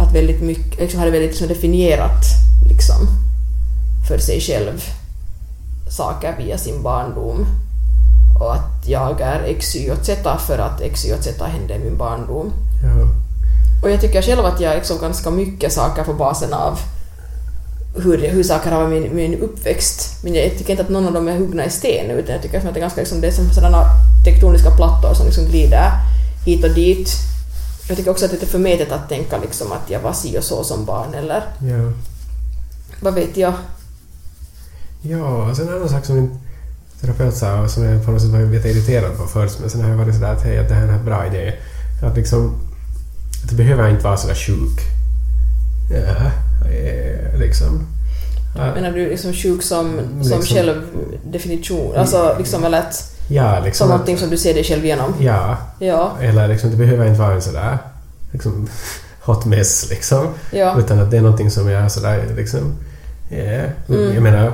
att 0.01 0.15
väldigt 0.15 0.41
mycket, 0.41 0.79
liksom 0.79 0.99
hade 0.99 1.11
väldigt 1.11 1.29
liksom 1.29 1.47
definierat 1.47 2.23
liksom 2.69 3.07
för 4.07 4.17
sig 4.17 4.41
själv 4.41 4.83
saker 5.89 6.35
via 6.37 6.57
sin 6.57 6.83
barndom 6.83 7.45
och 8.39 8.53
att 8.53 8.87
jag 8.87 9.21
är 9.21 9.43
x, 9.43 9.75
y 9.75 9.91
och 9.91 10.05
z 10.05 10.37
för 10.47 10.57
att 10.57 10.81
x, 10.81 11.05
y 11.05 11.13
och 11.13 11.23
z 11.23 11.45
hände 11.45 11.75
i 11.75 11.79
min 11.79 11.97
barndom. 11.97 12.51
Ja. 12.83 13.07
Och 13.83 13.91
jag 13.91 14.01
tycker 14.01 14.21
själv 14.21 14.45
att 14.45 14.61
jag 14.61 14.71
är 14.71 14.75
liksom 14.75 14.97
ganska 15.01 15.29
mycket 15.29 15.73
saker 15.73 16.03
på 16.03 16.13
basen 16.13 16.53
av 16.53 16.79
hur, 18.01 18.17
hur 18.17 18.43
saker 18.43 18.71
har 18.71 18.83
varit 18.83 19.01
min, 19.01 19.15
min 19.15 19.39
uppväxt. 19.39 20.23
Men 20.23 20.33
jag 20.33 20.57
tycker 20.57 20.71
inte 20.71 20.83
att 20.83 20.89
någon 20.89 21.07
av 21.07 21.13
dem 21.13 21.27
är 21.27 21.37
huggna 21.37 21.65
i 21.65 21.69
sten 21.69 22.11
utan 22.11 22.33
jag 22.33 22.41
tycker 22.41 22.57
att 22.57 22.63
det 22.63 22.79
är 22.79 22.81
ganska 22.81 23.01
liksom, 23.01 23.21
det 23.21 23.27
är 23.27 23.31
som 23.31 23.53
sådana 23.53 23.85
tektoniska 24.25 24.71
plattor 24.71 25.13
som 25.13 25.25
liksom 25.25 25.45
glider 25.45 25.91
hit 26.45 26.63
och 26.63 26.73
dit. 26.75 27.09
Jag 27.87 27.97
tycker 27.97 28.11
också 28.11 28.25
att 28.25 28.31
det 28.31 28.43
är 28.43 28.47
förmätet 28.47 28.91
att 28.91 29.09
tänka 29.09 29.37
liksom 29.37 29.71
att 29.71 29.89
jag 29.89 29.99
var 29.99 30.13
si 30.13 30.37
och 30.39 30.43
så 30.43 30.63
som 30.63 30.85
barn 30.85 31.13
eller 31.13 31.43
ja. 31.59 31.91
vad 33.01 33.13
vet 33.13 33.37
jag. 33.37 33.53
Ja, 35.01 35.49
och 35.49 35.57
sen 35.57 35.67
en 35.67 35.75
annan 35.75 35.89
sak 35.89 36.05
som 36.05 36.15
min 36.15 36.39
terapeut 37.01 37.35
sa 37.35 37.61
och 37.61 37.71
som 37.71 37.83
jag 37.83 38.05
på 38.05 38.11
något 38.11 38.21
sätt 38.21 38.31
var 38.31 38.39
lite 38.39 38.69
irriterad 38.69 39.17
på 39.17 39.23
först 39.23 39.59
men 39.59 39.69
sen 39.69 39.81
har 39.81 39.89
jag 39.89 39.97
varit 39.97 40.15
sådär 40.15 40.33
att 40.33 40.43
hej, 40.43 40.57
att 40.57 40.69
det 40.69 40.75
här 40.75 40.87
är 40.87 40.93
en 40.93 41.05
bra 41.05 41.27
idé. 41.27 41.53
Att 42.03 42.15
liksom, 42.15 42.55
att 43.43 43.49
det 43.49 43.55
behöver 43.55 43.89
inte 43.89 44.03
vara 44.03 44.17
sådär 44.17 44.35
sjuk. 44.35 44.98
Ja, 45.89 46.31
eh, 46.71 47.39
liksom. 47.39 47.87
Ja, 48.57 48.73
Menar 48.75 48.91
du 48.91 49.09
liksom 49.09 49.33
sjuk 49.33 49.63
som, 49.63 49.99
som 50.23 50.39
Liksom- 50.39 50.41
självdefinition? 50.41 51.95
Alltså 51.95 52.35
liksom 52.37 52.63
eller 52.63 52.79
att, 52.79 53.15
ja, 53.27 53.55
som 53.55 53.63
liksom. 53.65 53.89
någonting 53.89 54.17
som 54.17 54.29
du 54.29 54.37
ser 54.37 54.53
dig 54.53 54.63
själv 54.63 54.85
genom? 54.85 55.13
Ja, 55.19 55.57
Ja, 55.79 56.11
eller 56.21 56.47
liksom, 56.47 56.71
det 56.71 56.77
behöver 56.77 57.05
inte 57.05 57.19
vara 57.19 57.33
en 57.33 57.41
sådär 57.41 57.77
liksom, 58.31 58.67
hot 59.21 59.45
mess 59.45 59.89
liksom. 59.89 60.27
ja, 60.51 60.79
Utan 60.79 60.99
att 60.99 61.11
det 61.11 61.17
är 61.17 61.21
någonting 61.21 61.51
som 61.51 61.69
jag 61.69 61.91
sådär 61.91 62.23
liksom... 62.37 62.73
Ja, 63.29 63.61
Mm. 63.89 64.13
Jag 64.13 64.23
menar, 64.23 64.51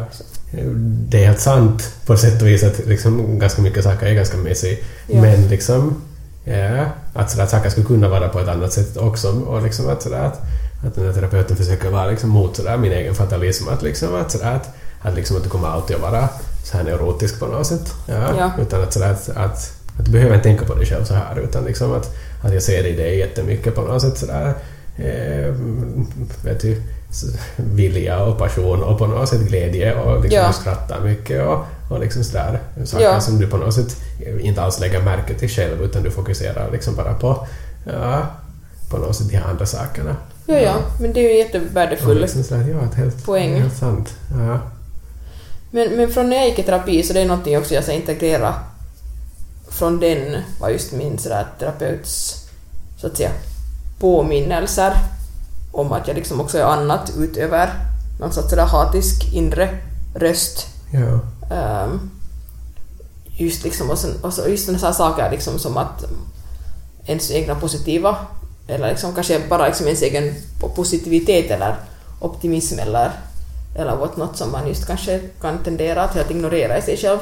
det 1.10 1.22
är 1.24 1.26
helt 1.28 1.40
sant 1.40 1.94
på 2.06 2.18
sätt 2.18 2.42
och 2.42 2.48
vis 2.48 2.64
att 2.64 2.86
liksom 2.86 3.40
ganska 3.40 3.62
mycket 3.62 3.84
saker 3.84 4.06
är 4.06 4.14
ganska 4.14 4.38
messy. 4.38 4.78
Ja. 5.08 5.22
Men 5.22 5.48
liksom... 5.48 6.02
Ja, 6.44 6.86
att, 7.14 7.32
sådär, 7.32 7.46
saker 7.46 7.70
skulle 7.70 7.86
kunna 7.86 8.10
vara 8.10 8.30
på 8.30 8.40
ett 8.40 8.48
annat 8.48 8.74
sätt 8.74 8.98
också. 8.98 9.28
Och 9.32 9.64
liksom 9.64 9.90
att, 9.90 10.02
sådär, 10.02 10.20
att, 10.24 10.42
att 10.88 10.96
den 10.96 11.06
här 11.06 11.14
terapeuten 11.14 11.56
försöker 11.58 11.90
vara 11.90 12.06
liksom 12.06 12.30
mot 12.30 12.56
sådär, 12.56 12.78
min 12.78 12.92
egen 12.92 13.16
fatalism. 13.16 13.70
Att, 13.70 13.82
liksom, 13.82 14.16
att, 14.16 14.32
sådär, 14.32 14.52
att, 14.56 14.70
att, 15.02 15.16
liksom, 15.16 15.38
att 15.38 15.44
det 15.44 15.50
kommer 15.50 15.68
alltid 15.68 15.96
att 15.96 16.02
vara 16.02 16.30
så 16.64 16.78
här 16.78 16.84
neurotisk 16.84 17.40
på 17.40 17.46
något 17.46 17.68
sätt. 17.68 17.94
Ja, 18.08 18.36
Ja. 18.38 18.52
Utan 18.62 18.84
att, 18.84 18.94
sådär 18.94 19.12
att, 19.12 19.30
att, 19.30 19.38
att 20.00 20.06
du 20.06 20.12
behöver 20.12 20.36
inte 20.36 20.44
tänka 20.50 20.66
på 20.66 20.74
dig 20.76 20.86
själv 20.86 21.04
så 21.06 21.14
här 21.14 21.40
utan 21.40 21.64
liksom 21.66 21.94
att, 21.94 22.16
att 22.44 22.54
jag 22.54 22.64
ser 22.64 22.86
i 22.86 22.96
dig 22.96 23.18
jättemycket 23.18 23.76
på 23.76 23.82
något 23.82 24.02
sätt 24.02 24.18
sådär 24.18 24.54
eh, 24.98 25.54
vet 26.44 26.62
du, 26.62 26.82
vilja 27.56 28.24
och 28.24 28.38
passion 28.38 28.84
och 28.84 28.98
på 28.98 29.08
något 29.08 29.30
sätt 29.30 29.42
glädje 29.42 29.96
och 29.96 30.22
liksom 30.22 30.38
Ja. 30.42 30.48
du 30.48 30.54
skrattar 30.54 31.00
mycket 31.02 31.48
och, 31.48 31.66
och 31.92 32.00
liksom 32.00 32.24
sådär 32.24 32.60
saker 32.86 33.06
Ja. 33.06 33.22
som 33.22 33.40
du 33.40 33.48
på 33.48 33.58
något 33.58 33.74
sätt 33.74 33.96
inte 34.42 34.62
alls 34.62 34.80
lägger 34.80 35.02
märke 35.02 35.34
till 35.34 35.50
själv 35.50 35.82
utan 35.82 36.04
du 36.04 36.12
fokuserar 36.12 36.72
liksom 36.72 36.96
bara 36.96 37.14
på 37.14 37.48
ja, 37.86 38.22
på 38.90 38.98
något 38.98 39.16
sätt 39.16 39.30
de 39.30 39.38
här 39.38 39.50
andra 39.50 39.66
sakerna. 39.66 40.16
Ja, 40.46 40.56
ja, 40.56 40.76
men 41.00 41.14
det 41.14 41.20
är 41.20 41.24
ju 41.24 41.30
Och 41.30 41.36
jättevärdefull. 41.36 42.22
liksom 42.22 42.44
sådär, 42.44 42.68
ja, 42.68 42.96
helt, 42.96 43.26
poäng. 43.26 43.62
helt 43.62 43.78
sant. 43.78 44.14
Ja. 44.32 44.60
Men, 45.72 45.96
men 45.96 46.10
från 46.10 46.30
när 46.30 46.38
jag 46.38 46.48
gick 46.48 46.60
i 46.60 46.64
terapi 46.64 47.04
så 47.04 47.14
det 47.14 47.22
är 47.22 47.26
någonting 47.26 47.58
också 47.58 47.74
jag 47.74 47.84
så 47.84 47.92
integrera 47.92 48.54
från 49.70 50.00
den 50.00 50.42
var 50.60 50.70
just 50.70 50.92
min 50.92 51.18
sådär 51.18 51.46
terapeuts 51.60 52.42
så 53.02 53.08
att 53.08 53.18
säga 53.18 53.32
påminnelser 54.00 54.94
om 55.72 55.92
att 55.92 56.08
jag 56.08 56.16
liksom 56.16 56.42
också 56.42 56.58
är 56.58 56.64
annat 56.64 57.12
utöver 57.18 57.70
någon 58.20 58.34
sorts 58.34 58.50
sådär 58.50 58.66
hatisk 58.66 59.34
inre 59.34 59.70
röst. 60.16 60.68
Ja. 60.92 61.20
Ehm, 61.56 62.10
just 63.38 63.64
liksom 63.64 63.90
och, 63.90 63.98
sen, 63.98 64.12
och 64.22 64.34
så 64.34 64.48
just 64.48 64.66
sådana 64.66 64.86
här 64.86 64.94
saker 64.94 65.32
liksom 65.32 65.60
som 65.60 65.78
att 65.78 66.06
ens 67.06 67.32
egna 67.32 67.56
positiva 67.56 68.18
eller 68.68 68.90
liksom 68.90 69.14
kanske 69.16 69.40
bara 69.50 69.68
liksom 69.68 69.86
ens 69.86 70.02
egen 70.02 70.34
positivitet 70.76 71.52
eller 71.52 71.76
optimism 72.20 72.80
eller 72.80 73.12
eller 73.76 74.18
not 74.18 74.38
som 74.38 74.52
man 74.52 74.68
just 74.68 74.88
kanske 74.88 75.20
kan 75.42 75.58
tendera 75.64 76.04
att 76.04 76.16
helt 76.16 76.32
ignorera 76.32 76.78
i 76.78 76.82
sig 76.82 76.98
själv. 76.98 77.20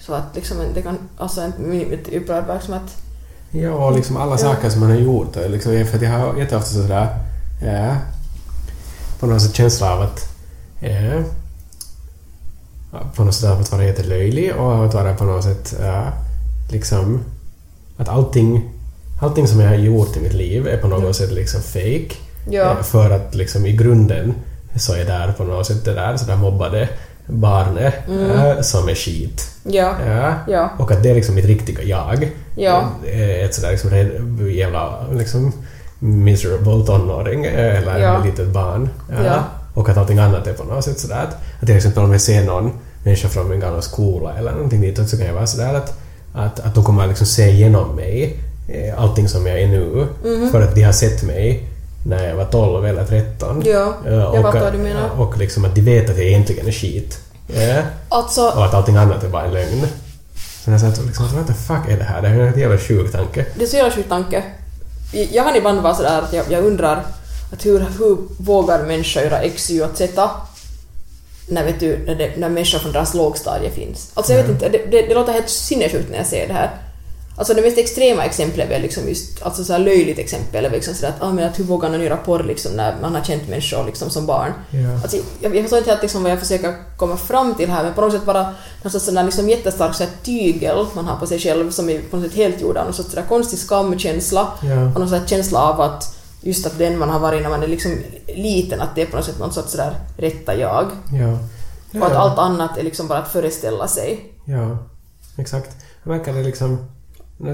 Så 0.00 0.14
att 0.14 0.34
liksom 0.34 0.56
det 0.74 0.82
kan, 0.82 0.98
alltså 1.18 1.40
en 1.40 1.92
ett 1.92 2.08
upprörd 2.08 2.62
som 2.62 2.74
att 2.74 2.96
Ja, 3.52 3.70
och 3.70 3.96
liksom 3.96 4.16
alla 4.16 4.32
Ja. 4.32 4.38
saker 4.38 4.70
som 4.70 4.80
man 4.80 4.90
har 4.90 4.96
gjort. 4.96 5.36
Liksom, 5.36 5.84
för 5.86 5.96
att 5.96 6.02
jag 6.02 6.10
har 6.10 6.36
jätteofta 6.36 6.70
sådär... 6.70 7.08
Ja, 7.64 7.96
på 9.20 9.26
något 9.26 9.42
sätt 9.42 9.54
känsla 9.54 9.92
av 9.92 10.02
att... 10.02 10.28
Ja, 12.92 12.98
på 13.14 13.24
något 13.24 13.34
sätt 13.34 13.50
av 13.50 13.60
att 13.60 13.72
vara 13.72 13.84
jättelöjlig 13.84 14.54
och 14.56 14.84
att 14.84 14.94
vara 14.94 15.14
på 15.14 15.24
något 15.24 15.44
sätt... 15.44 15.74
Ja, 15.80 16.12
liksom... 16.70 17.20
Att 17.96 18.08
allting, 18.08 18.70
allting 19.20 19.46
som 19.48 19.60
jag 19.60 19.68
har 19.68 19.76
gjort 19.76 20.16
i 20.16 20.20
mitt 20.20 20.32
liv 20.34 20.68
är 20.68 20.76
på 20.76 20.88
något 20.88 21.16
sätt 21.16 21.32
liksom 21.32 21.62
fake. 21.62 22.14
Ja. 22.50 22.70
Eh, 22.70 22.82
För 22.82 23.10
att 23.10 23.34
liksom 23.34 23.66
i 23.66 23.72
grunden 23.72 24.34
så 24.76 24.94
är 24.94 25.04
där 25.04 25.32
på 25.32 25.44
något 25.44 25.66
sätt 25.66 25.84
det 25.84 25.92
där 25.94 26.16
sådär 26.16 26.36
mobbade 26.36 26.88
barnet 27.26 27.94
eh, 28.08 28.60
som 28.60 28.88
är 28.88 28.94
skit. 28.94 29.50
ja, 29.64 29.94
Ja. 30.06 30.34
ja, 30.48 30.70
Och 30.78 30.90
att 30.92 31.02
det 31.02 31.10
är 31.10 31.14
liksom 31.14 31.34
mitt 31.34 31.44
riktiga 31.44 31.82
jag. 31.82 32.30
Ja. 32.56 32.84
Eh, 33.12 33.44
Ett 33.44 33.54
sådär 33.54 33.70
liksom 33.70 33.90
jävla 34.50 35.06
liksom 35.12 35.52
miserable 35.98 36.86
tonåring 36.86 37.44
eller 37.44 37.98
Ja. 37.98 38.18
ett 38.18 38.24
litet 38.26 38.48
barn. 38.48 38.88
Ja. 39.24 39.44
Och 39.74 39.88
att 39.88 39.96
allting 39.96 40.18
annat 40.18 40.46
är 40.46 40.52
på 40.52 40.64
något 40.64 40.84
sätt 40.84 40.98
sådär 41.00 41.22
att, 41.28 41.36
att 41.60 41.66
till 41.66 41.76
exempel 41.76 42.02
om 42.04 42.12
jag 42.12 42.20
ser 42.20 42.44
någon 42.44 42.70
människa 43.04 43.28
från 43.28 43.48
min 43.48 43.60
gamla 43.60 43.82
skola 43.82 44.32
eller 44.38 44.52
någonting 44.52 44.80
ditåt 44.80 45.08
så 45.08 45.16
kan 45.16 45.26
jag 45.26 45.34
vara 45.34 45.46
sådär 45.46 45.74
att, 45.74 45.98
att, 46.34 46.60
att 46.60 46.74
de 46.74 46.84
kommer 46.84 47.06
liksom 47.06 47.26
se 47.26 47.50
igenom 47.50 47.96
mig, 47.96 48.36
allting 48.96 49.28
som 49.28 49.46
jag 49.46 49.60
är 49.62 49.66
nu, 49.68 50.06
Mhm. 50.24 50.50
för 50.52 50.62
att 50.62 50.74
de 50.74 50.82
har 50.82 50.92
sett 50.92 51.22
mig 51.22 51.64
när 52.06 52.28
jag 52.28 52.36
var 52.36 52.44
12 52.44 52.86
eller 52.86 53.04
13. 53.04 53.62
Ja, 53.66 53.94
Eh, 54.06 54.12
jag 54.14 54.34
och, 54.34 54.42
fattar 54.42 54.60
vad 54.60 54.72
du 54.72 54.78
menar. 54.78 55.20
Och 55.20 55.38
liksom 55.38 55.64
att 55.64 55.74
de 55.74 55.80
vet 55.80 56.10
att 56.10 56.16
jag 56.16 56.26
egentligen 56.26 56.66
är 56.68 56.72
skit. 56.72 57.18
Ja. 57.46 57.82
Alltså, 58.08 58.42
Och 58.48 58.64
att 58.64 58.74
allting 58.74 58.96
annat 58.96 59.24
är 59.24 59.28
bara 59.28 59.44
en 59.44 59.52
lögn. 59.52 59.86
Så 60.64 60.70
jag 60.70 60.80
satt 60.80 61.04
liksom, 61.06 61.26
what 61.36 61.46
the 61.46 61.54
fuck 61.54 61.88
är 61.88 61.96
det 61.98 62.04
här? 62.04 62.22
Det 62.22 62.28
här 62.28 62.40
är 62.40 62.46
en 62.52 62.60
jävla 62.60 62.78
sjuk 62.78 63.12
tanke. 63.12 63.46
det 63.56 63.64
är 63.64 63.68
så 63.68 63.76
jävla 63.76 63.92
sjuk 63.92 64.08
tanke. 64.08 64.42
Jag 65.12 65.46
kan 65.46 65.56
ibland 65.56 65.80
vara 65.80 65.94
sådär 65.94 66.18
att 66.22 66.32
jag, 66.32 66.44
jag 66.50 66.64
undrar 66.64 67.02
att 67.52 67.66
hur, 67.66 67.78
hur 67.98 68.16
vågar 68.38 68.82
människor 68.82 69.22
göra 69.22 69.38
X, 69.38 69.70
Y 69.70 69.82
och 69.82 69.90
Z 69.94 70.30
när, 71.48 71.64
vet 71.64 71.80
du, 71.80 71.98
när, 72.06 72.14
det, 72.14 72.30
när 72.36 72.48
människor 72.48 72.78
från 72.78 72.92
deras 72.92 73.14
lågstadie 73.14 73.70
finns. 73.70 74.10
Alltså 74.14 74.32
jag 74.32 74.42
vet 74.42 74.50
inte, 74.50 74.68
det, 74.68 74.78
det, 74.90 75.02
det 75.02 75.14
låter 75.14 75.32
helt 75.32 75.48
sinnessjukt 75.50 76.10
när 76.10 76.16
jag 76.16 76.26
ser 76.26 76.48
det 76.48 76.54
här. 76.54 76.70
Alltså 77.40 77.54
det 77.54 77.62
mest 77.62 77.78
extrema 77.78 78.24
exemplet 78.24 78.66
är 78.66 78.70
väl 78.70 78.82
liksom 78.82 79.08
just, 79.08 79.42
alltså 79.42 79.64
så 79.64 79.78
löjligt 79.78 80.18
exempel 80.18 80.64
är 80.64 80.70
liksom 80.70 80.94
sådär 80.94 81.08
att, 81.08 81.22
ah, 81.22 81.32
men 81.32 81.48
att 81.48 81.58
hur 81.58 81.64
vågar 81.64 81.88
någon 81.88 82.02
göra 82.02 82.16
porr 82.16 82.42
liksom 82.42 82.72
när 82.72 82.96
man 83.02 83.14
har 83.14 83.22
känt 83.22 83.48
människor 83.48 83.86
liksom 83.86 84.10
som 84.10 84.26
barn. 84.26 84.52
Ja. 84.70 85.02
Alltså, 85.02 85.16
jag, 85.40 85.56
jag 85.56 85.62
förstår 85.62 85.78
inte 85.78 85.90
helt 85.90 86.02
liksom 86.02 86.22
vad 86.22 86.32
jag 86.32 86.38
försöker 86.40 86.74
komma 86.96 87.16
fram 87.16 87.54
till 87.54 87.70
här 87.70 87.84
men 87.84 87.94
på 87.94 88.00
något 88.00 88.12
sätt 88.12 88.24
bara 88.24 88.54
någon 88.82 89.00
sån 89.00 89.14
där 89.14 89.24
liksom 89.24 89.48
jättestark 89.48 89.94
så 89.94 90.02
här 90.02 90.10
tygel 90.22 90.86
man 90.94 91.04
har 91.04 91.16
på 91.16 91.26
sig 91.26 91.38
själv 91.38 91.70
som 91.70 91.90
är 91.90 92.00
på 92.00 92.16
något 92.16 92.26
sätt 92.26 92.36
helt 92.36 92.60
gjord 92.60 92.76
av 92.76 92.84
någon 92.84 92.94
sorts 92.94 93.16
konstig 93.28 93.58
skamkänsla 93.58 94.48
Ja. 94.62 94.84
och 94.94 95.00
någon 95.00 95.08
sorts 95.08 95.30
känsla 95.30 95.60
av 95.60 95.80
att 95.80 96.16
just 96.40 96.66
att 96.66 96.78
den 96.78 96.98
man 96.98 97.08
har 97.08 97.20
varit 97.20 97.42
när 97.42 97.50
man 97.50 97.62
är 97.62 97.68
liksom 97.68 97.96
liten 98.36 98.80
att 98.80 98.94
det 98.94 99.02
är 99.02 99.06
på 99.06 99.16
något 99.16 99.26
sätt 99.26 99.38
någon 99.38 99.52
sorts 99.52 99.70
sådär 99.70 99.94
rätta 100.16 100.54
jag. 100.56 100.86
Ja. 101.12 101.38
Och 102.00 102.06
att 102.06 102.16
allt 102.16 102.38
annat 102.38 102.78
är 102.78 102.82
liksom 102.82 103.08
bara 103.08 103.18
att 103.18 103.32
föreställa 103.32 103.88
sig. 103.88 104.32
Ja, 104.44 104.78
exakt. 105.38 105.70
Märker 106.02 106.32
det 106.32 106.42
liksom, 106.42 106.78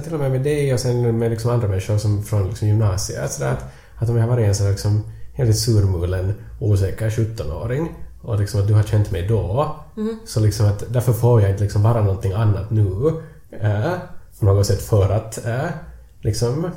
till 0.04 0.14
och 0.14 0.20
med 0.20 0.30
med 0.30 0.42
dig 0.42 0.74
och 0.74 0.80
sen 0.80 1.18
med 1.18 1.30
liksom 1.30 1.50
andra 1.50 1.68
människor 1.68 1.98
som 1.98 2.22
från 2.22 2.48
liksom 2.48 2.68
gymnasiet, 2.68 3.32
så 3.32 3.44
att, 3.44 3.64
att 3.96 4.08
om 4.08 4.16
jag 4.16 4.22
har 4.22 4.30
varit 4.30 4.46
en 4.46 4.54
sån 4.54 4.70
liksom 4.70 5.02
helt 5.34 5.58
surmulen, 5.58 6.34
osäker 6.60 7.10
17-åring 7.10 7.94
och 8.22 8.38
liksom 8.38 8.60
att 8.60 8.68
du 8.68 8.74
har 8.74 8.82
känt 8.82 9.10
mig 9.10 9.28
då, 9.28 9.76
så 10.26 10.40
liksom 10.40 10.66
att 10.66 10.84
därför 10.88 11.12
får 11.12 11.42
jag 11.42 11.50
inte 11.50 11.62
liksom 11.62 11.82
vara 11.82 12.02
någonting 12.02 12.32
annat 12.32 12.70
nu, 12.70 13.12
äh, 13.60 13.92
på 14.40 14.46
något 14.46 14.66
sätt 14.66 14.82
för 14.82 15.10
att 15.10 15.46
äh, 15.46 15.64
liksom 16.20 16.70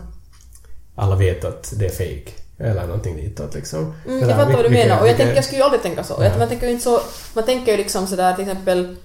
alla 0.96 1.16
vet 1.16 1.46
att 1.46 1.74
det 1.78 1.86
är 1.86 1.90
fake 1.90 2.32
eller 2.58 2.88
någonting 2.88 3.16
ditåt 3.18 3.56
liksom. 3.56 3.94
Mm, 4.08 4.30
jag 4.30 4.38
fattar 4.38 4.54
vad 4.54 4.66
du 4.66 4.70
menar 4.70 5.02
och 5.02 5.08
jag, 5.08 5.18
tänker, 5.18 5.36
jag 5.36 5.44
skulle 5.44 5.60
ju 5.60 5.64
aldrig 5.64 5.82
tänka 5.82 6.04
så. 6.04 6.16
Ja. 6.20 6.38
Man 6.38 6.48
tänker 6.48 6.66
ju 6.68 6.72
inte 6.72 6.84
så. 6.84 7.00
Man 7.34 7.46
tänker 7.46 7.72
ju 7.72 7.78
liksom 7.78 8.08
sådär 8.08 8.34
till 8.34 8.50
exempel... 8.50 8.96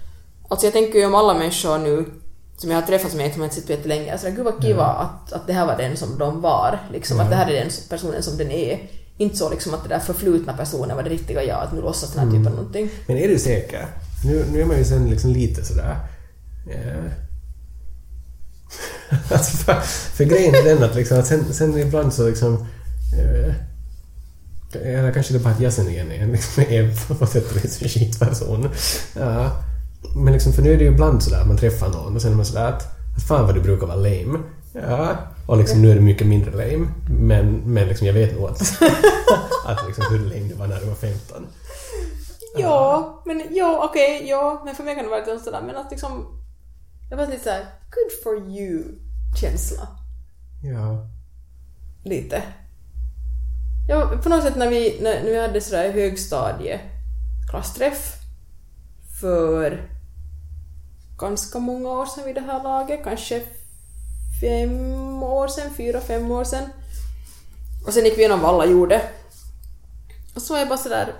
Alltså 0.48 0.66
jag 0.66 0.72
tänker 0.72 0.98
ju 0.98 1.06
om 1.06 1.14
alla 1.14 1.34
människor 1.34 1.78
nu 1.78 2.04
som 2.56 2.70
jag 2.70 2.76
har 2.80 2.86
träffat 2.86 3.10
som 3.10 3.20
jag 3.20 3.28
inte 3.28 3.40
har 3.40 3.48
sett 3.48 3.66
på 3.66 3.72
jättelänge. 3.72 4.18
Sådär, 4.18 4.34
gud 4.36 4.44
vad 4.44 4.62
kiva 4.62 4.84
att, 4.86 5.32
att 5.32 5.46
det 5.46 5.52
här 5.52 5.66
var 5.66 5.76
den 5.76 5.96
som 5.96 6.18
de 6.18 6.40
var. 6.40 6.78
Liksom, 6.92 7.20
Att 7.20 7.30
det 7.30 7.36
här 7.36 7.50
är 7.50 7.60
den 7.60 7.70
personen 7.88 8.22
som 8.22 8.36
den 8.36 8.50
är. 8.50 8.90
Inte 9.16 9.36
så 9.36 9.50
liksom 9.50 9.74
att 9.74 9.82
det 9.82 9.88
där 9.88 9.98
förflutna 9.98 10.52
personen 10.52 10.96
var 10.96 11.02
det 11.02 11.10
riktiga 11.10 11.44
jag, 11.44 11.62
att 11.62 11.72
nu 11.72 11.80
låtsas 11.80 12.10
den 12.12 12.18
här 12.18 12.26
Mm. 12.26 12.36
typen 12.42 12.52
av 12.52 12.58
någonting. 12.58 12.90
Men 13.06 13.16
är 13.16 13.28
du 13.28 13.38
säker? 13.38 13.86
Nu, 14.24 14.44
nu 14.52 14.60
är 14.60 14.64
man 14.64 14.78
ju 14.78 14.84
sen 14.84 15.10
liksom 15.10 15.30
lite 15.30 15.64
sådär... 15.64 15.96
Eh. 16.70 17.04
alltså 19.32 19.56
för, 19.56 19.74
för 20.16 20.24
grejen 20.24 20.54
är 20.54 20.62
den 20.62 20.82
att, 20.82 20.94
liksom, 20.94 21.18
att 21.18 21.26
sen, 21.26 21.54
sen 21.54 21.78
ibland 21.78 22.14
så 22.14 22.28
liksom... 22.28 22.66
Eh, 23.18 23.54
eller 24.82 25.12
kanske 25.12 25.32
det 25.32 25.38
är 25.38 25.42
bara 25.44 25.54
att 25.54 25.60
jag 25.60 25.72
sen 25.72 25.88
igen 25.88 26.12
är, 26.12 26.26
liksom, 26.26 26.62
är 26.62 27.14
på 27.18 27.26
sätt 27.26 27.50
och 27.50 27.64
vis 27.64 27.82
en 27.82 27.88
skitperson. 27.88 28.68
Ja. 29.16 29.50
Men 30.16 30.32
liksom, 30.32 30.52
för 30.52 30.62
nu 30.62 30.72
är 30.72 30.78
det 30.78 30.84
ju 30.84 30.90
ibland 30.90 31.22
sådär 31.22 31.40
att 31.40 31.46
man 31.46 31.56
träffar 31.56 31.88
någon 31.88 32.16
och 32.16 32.22
sen 32.22 32.32
är 32.32 32.36
man 32.36 32.44
sådär 32.44 32.68
att, 32.68 32.82
att 33.16 33.22
fan 33.28 33.46
vad 33.46 33.54
du 33.54 33.60
brukar 33.60 33.86
vara 33.86 33.96
lame. 33.96 34.38
Ja. 34.72 35.16
Och 35.46 35.56
liksom, 35.56 35.82
nu 35.82 35.90
är 35.90 35.94
du 35.94 36.00
mycket 36.00 36.26
mindre 36.26 36.50
lame. 36.50 36.88
Men, 37.08 37.52
men 37.52 37.88
liksom, 37.88 38.06
jag 38.06 38.14
vet 38.14 38.38
nog 38.38 38.50
att, 38.50 38.60
att 39.66 39.86
liksom, 39.86 40.04
hur 40.10 40.18
lame 40.18 40.48
du 40.48 40.54
var 40.54 40.66
när 40.66 40.80
du 40.80 40.86
var 40.86 40.94
15. 40.94 41.46
Ja, 42.56 43.22
men 43.26 43.42
ja, 43.50 43.88
okej, 43.90 44.28
ja, 44.28 44.62
men 44.64 44.74
för 44.74 44.84
mig 44.84 44.94
kan 44.94 45.04
det 45.04 45.10
vara 45.10 45.20
lite 45.20 45.38
sådär, 45.38 45.62
men 45.66 45.76
att 45.76 45.90
liksom... 45.90 46.40
Jag 47.10 47.16
var 47.16 47.26
lite 47.26 47.44
såhär, 47.44 47.64
good 47.90 48.12
for 48.22 48.50
you-känsla. 48.50 49.88
Ja. 50.62 51.08
Lite. 52.04 52.42
Ja, 53.88 54.12
på 54.22 54.28
något 54.28 54.42
sätt 54.42 54.56
när 54.56 54.70
vi, 54.70 54.98
när, 55.02 55.22
när 55.22 55.30
vi 55.30 55.40
hade 55.40 55.60
sådär 55.60 55.92
högstadieklassträff 55.92 58.16
för 59.20 59.88
ganska 61.24 61.58
många 61.58 61.88
år 61.88 62.06
sedan 62.06 62.24
vid 62.24 62.34
det 62.34 62.40
här 62.40 62.62
laget, 62.62 63.04
kanske 63.04 63.42
fem 64.40 65.22
år 65.22 65.48
sedan, 65.48 65.70
fyra, 65.76 66.00
fem 66.00 66.30
år 66.30 66.44
sedan. 66.44 66.64
Och 67.86 67.92
sen 67.92 68.04
gick 68.04 68.14
vi 68.14 68.20
igenom 68.20 68.40
vad 68.40 68.54
alla 68.54 68.66
gjorde. 68.66 69.02
Och 70.34 70.42
så 70.42 70.52
var 70.52 70.60
jag 70.60 70.68
bara 70.68 70.78
sådär, 70.78 71.14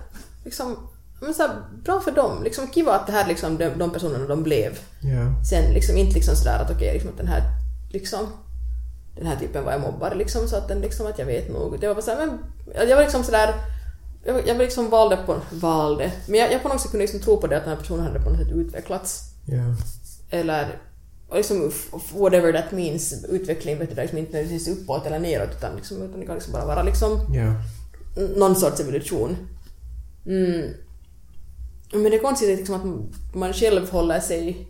liksom, 0.45 0.77
men 1.21 1.35
såhär, 1.35 1.51
bra 1.85 2.01
för 2.01 2.11
dem, 2.11 2.43
liksom 2.43 2.69
kiva 2.69 2.93
att 2.93 3.07
det 3.07 3.13
här 3.13 3.29
liksom 3.29 3.59
de, 3.59 3.69
de 3.69 3.91
personerna 3.91 4.27
de 4.27 4.43
blev. 4.43 4.79
Ja. 5.01 5.45
Sen 5.51 5.73
liksom 5.73 5.97
inte 5.97 6.15
liksom 6.15 6.37
sådär 6.37 6.59
att 6.59 6.71
okej, 6.71 6.93
liksom 6.93 7.11
att 7.11 7.17
den 7.17 7.27
här 7.27 7.43
liksom 7.91 8.27
den 9.17 9.27
här 9.27 9.37
typen 9.37 9.65
var 9.65 9.73
jag 9.73 9.81
mobbare 9.81 10.15
liksom 10.15 10.49
så 10.49 10.57
att 10.57 10.69
den 10.69 10.81
liksom 10.81 11.07
att 11.07 11.19
jag 11.19 11.27
vet 11.27 11.53
nog. 11.53 11.81
Det 11.81 11.89
var 11.89 11.95
bara 11.95 12.03
såhär, 12.03 12.27
men 12.27 12.39
jag 12.89 12.97
var 12.97 13.03
liksom 13.03 13.25
sådär 13.25 13.55
jag, 14.25 14.49
jag 14.49 14.59
liksom 14.59 14.91
valde 14.91 15.17
på, 15.17 15.41
valde, 15.51 16.13
men 16.27 16.41
jag, 16.41 16.53
jag 16.53 16.63
på 16.63 16.69
något 16.69 16.81
sätt 16.81 16.91
kunde 16.91 17.05
liksom 17.05 17.21
tro 17.21 17.41
på 17.41 17.47
det 17.47 17.57
att 17.57 17.65
den 17.65 17.73
här 17.73 17.81
personen 17.81 18.07
hade 18.07 18.21
på 18.21 18.31
något 18.31 18.39
sätt 18.39 18.53
utvecklats. 18.55 19.34
Ja. 19.47 19.76
Eller 20.30 20.78
liksom 21.34 21.72
whatever 22.14 22.53
that 22.53 22.72
means, 22.72 23.24
utveckling 23.28 23.78
betyder 23.78 24.03
liksom 24.03 24.18
inte 24.18 24.32
nödvändigtvis 24.32 24.76
uppåt 24.78 25.07
eller 25.07 25.18
neråt 25.18 25.51
utan, 25.57 25.76
liksom, 25.76 26.03
utan 26.03 26.20
det 26.20 26.26
kan 26.26 26.34
liksom 26.34 26.53
bara 26.53 26.66
vara 26.66 26.82
liksom 26.82 27.20
Ja. 27.34 27.55
någon 28.36 28.57
sorts 28.57 28.80
evolution. 28.80 29.36
Mm. 30.26 30.70
Men 31.92 32.03
det 32.03 32.16
är 32.16 32.22
konstigt 32.22 32.59
liksom 32.59 32.74
att 32.74 33.34
man 33.36 33.53
själv 33.53 33.90
håller 33.90 34.20
sig 34.20 34.68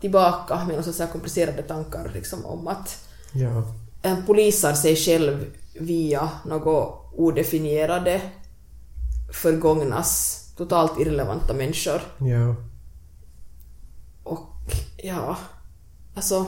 tillbaka 0.00 0.64
med 0.64 0.84
så 0.84 1.06
komplicerade 1.06 1.62
tankar 1.62 2.10
liksom 2.14 2.44
om 2.44 2.68
att 2.68 3.08
Ja. 3.32 3.74
en 4.02 4.26
polisar 4.26 4.72
sig 4.74 4.96
själv 4.96 5.44
via 5.80 6.30
något 6.46 7.12
odefinierade 7.16 8.20
förgångnas 9.32 10.38
totalt 10.56 11.00
irrelevanta 11.00 11.54
människor. 11.54 12.00
Ja. 12.18 12.56
Ja, 15.04 15.36
alltså... 16.14 16.46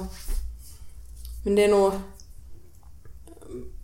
Men 1.45 1.55
det 1.55 1.65
är 1.65 1.69
nog... 1.69 1.93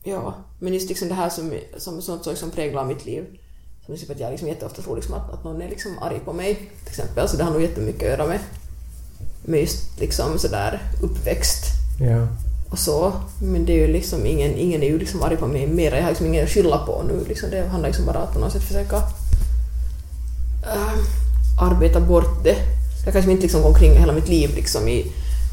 Ja, 0.05 0.35
men 0.59 0.75
just 0.75 0.89
liksom 0.89 1.09
det 1.09 1.15
här 1.15 1.29
som, 1.31 1.53
som 1.79 2.03
sånt 2.03 2.25
som 2.25 2.33
liksom 2.33 2.51
präglar 2.51 2.85
mitt 2.85 3.07
liv. 3.07 3.25
Som 3.87 3.97
typ 3.97 4.11
att 4.11 4.21
jag 4.21 4.31
liksom 4.31 4.49
jätteofta 4.49 4.83
tror 4.83 4.97
liksom 4.97 5.15
att, 5.15 5.31
att 5.33 5.45
någon 5.45 5.63
är 5.63 5.69
liksom 5.69 5.99
arg 5.99 6.21
på 6.25 6.33
mig, 6.33 6.55
till 6.55 6.89
exempel. 6.89 7.29
Så 7.29 7.37
det 7.37 7.45
har 7.45 7.53
nog 7.53 7.63
jättemycket 7.63 8.03
att 8.03 8.09
göra 8.09 8.27
med, 8.27 8.41
med 9.45 9.61
just 9.61 10.01
liksom 10.01 10.39
sådär 10.39 10.83
uppväxt 11.03 11.65
Ja. 12.01 12.27
och 12.71 12.79
så. 12.79 13.13
Men 13.43 13.65
det 13.65 13.73
är 13.73 13.87
ju 13.87 13.93
liksom 13.93 14.27
ingen, 14.27 14.55
ingen 14.55 14.83
är 14.83 14.87
ju 14.87 14.99
liksom 14.99 15.23
arg 15.23 15.37
på 15.37 15.47
mig 15.47 15.67
mer. 15.67 15.93
Jag 15.93 16.03
har 16.03 16.09
liksom 16.09 16.27
ingen 16.27 16.45
att 16.45 16.51
skylla 16.51 16.79
på 16.87 17.03
nu. 17.03 17.25
Liksom 17.29 17.51
det 17.51 17.69
handlar 17.69 17.89
liksom 17.89 18.07
bara 18.07 18.19
om 18.19 18.25
att 18.25 18.33
på 18.33 18.39
något 18.39 18.53
sätt 18.53 18.63
försöka 18.63 18.97
äh, 20.67 20.99
arbeta 21.63 22.01
bort 22.01 22.45
det. 22.45 22.80
Jag 23.05 23.13
kanske 23.13 23.31
inte 23.31 23.43
liksom 23.43 23.63
gå 23.63 23.69
omkring 23.69 23.99
hela 23.99 24.13
mitt 24.13 24.29
liv 24.29 24.51
liksom 24.55 24.89
i 24.89 25.07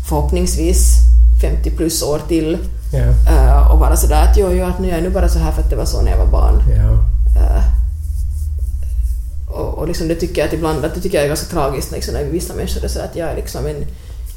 förhoppningsvis 0.10 0.94
50 1.42 1.72
plus 1.72 2.04
år 2.04 2.22
till 2.28 2.58
äh, 2.94 3.72
och 3.72 3.80
vara 3.80 3.98
sådär 3.98 4.24
att 4.24 4.38
jo, 4.38 4.52
jo, 4.52 4.66
att 4.66 4.80
nu 4.80 4.90
är 4.90 4.94
jag 4.94 5.04
nu 5.04 5.10
bara 5.10 5.30
så 5.30 5.40
här 5.40 5.52
för 5.52 5.62
att 5.62 5.70
det 5.70 5.76
var 5.76 5.86
så 5.86 6.02
när 6.02 6.12
jag 6.12 6.18
var 6.18 6.32
barn. 6.32 6.64
Äh, 7.36 7.64
och, 9.48 9.78
och 9.78 9.88
liksom 9.88 10.08
det 10.08 10.16
tycker 10.16 10.42
jag 10.42 10.48
att 10.48 10.54
ibland 10.54 10.86
att 10.86 10.96
det 10.96 11.02
tycker 11.02 11.18
jag 11.18 11.24
är 11.24 11.28
ganska 11.28 11.54
tragiskt 11.54 11.92
liksom, 11.92 12.14
när 12.14 12.24
vissa 12.24 12.54
människor 12.54 12.84
är 12.84 12.88
så 12.88 13.00
att 13.00 13.16
jag 13.16 13.30
är 13.30 13.36
liksom 13.36 13.66
en 13.66 13.86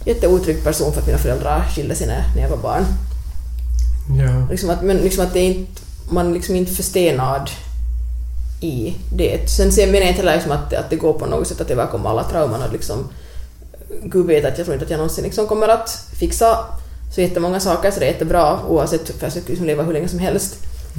jätteotrygg 0.05 0.65
person 0.65 0.93
för 0.93 1.01
att 1.01 1.07
mina 1.07 1.19
föräldrar 1.19 1.65
skilde 1.75 1.95
sig 1.95 2.07
när, 2.07 2.25
när 2.35 2.43
jag 2.43 2.51
var 2.51 2.57
barn. 2.57 2.85
Ja. 4.19 4.49
Liksom 4.51 4.71
att, 4.71 4.83
men 4.83 4.97
liksom 4.97 5.25
att 5.25 5.33
det 5.33 5.41
är 5.41 5.55
inte, 5.55 5.83
man 6.11 6.35
liksom 6.35 6.57
inte 6.57 6.73
förstenad 6.73 7.51
i 8.61 8.97
det. 9.13 9.51
Sen 9.51 9.73
ser- 9.73 9.87
menar 9.87 10.01
jag 10.01 10.09
inte 10.09 10.21
heller 10.21 10.35
liksom 10.35 10.53
att, 10.53 10.75
att 10.75 10.91
det 10.91 10.97
går 10.97 11.13
på 11.13 11.27
något 11.27 11.47
sätt 11.47 11.61
att 11.61 11.71
överkomma 11.71 12.11
alla 12.11 12.25
trauman 12.25 12.63
och 12.63 12.73
liksom 12.73 13.09
Gud 14.03 14.27
vet 14.27 14.45
att 14.45 14.59
jag 14.59 14.65
tror 14.65 14.75
inte 14.75 14.85
att 14.85 14.91
jag 14.91 14.99
någonsin 14.99 15.25
liksom 15.25 15.47
kommer 15.47 15.69
att 15.69 15.91
fixa 16.19 16.59
så 17.15 17.21
jättemånga 17.21 17.61
saker 17.61 17.91
så 17.91 18.01
det 18.01 18.07
är 18.07 18.13
jättebra 18.13 18.67
oavsett 18.69 19.09
för 19.09 19.27
jag 19.27 19.33
ska 19.33 19.41
liksom 19.47 19.67
leva 19.67 19.83
hur 19.83 19.93
länge 19.93 20.09
som 20.09 20.19
helst. 20.19 20.57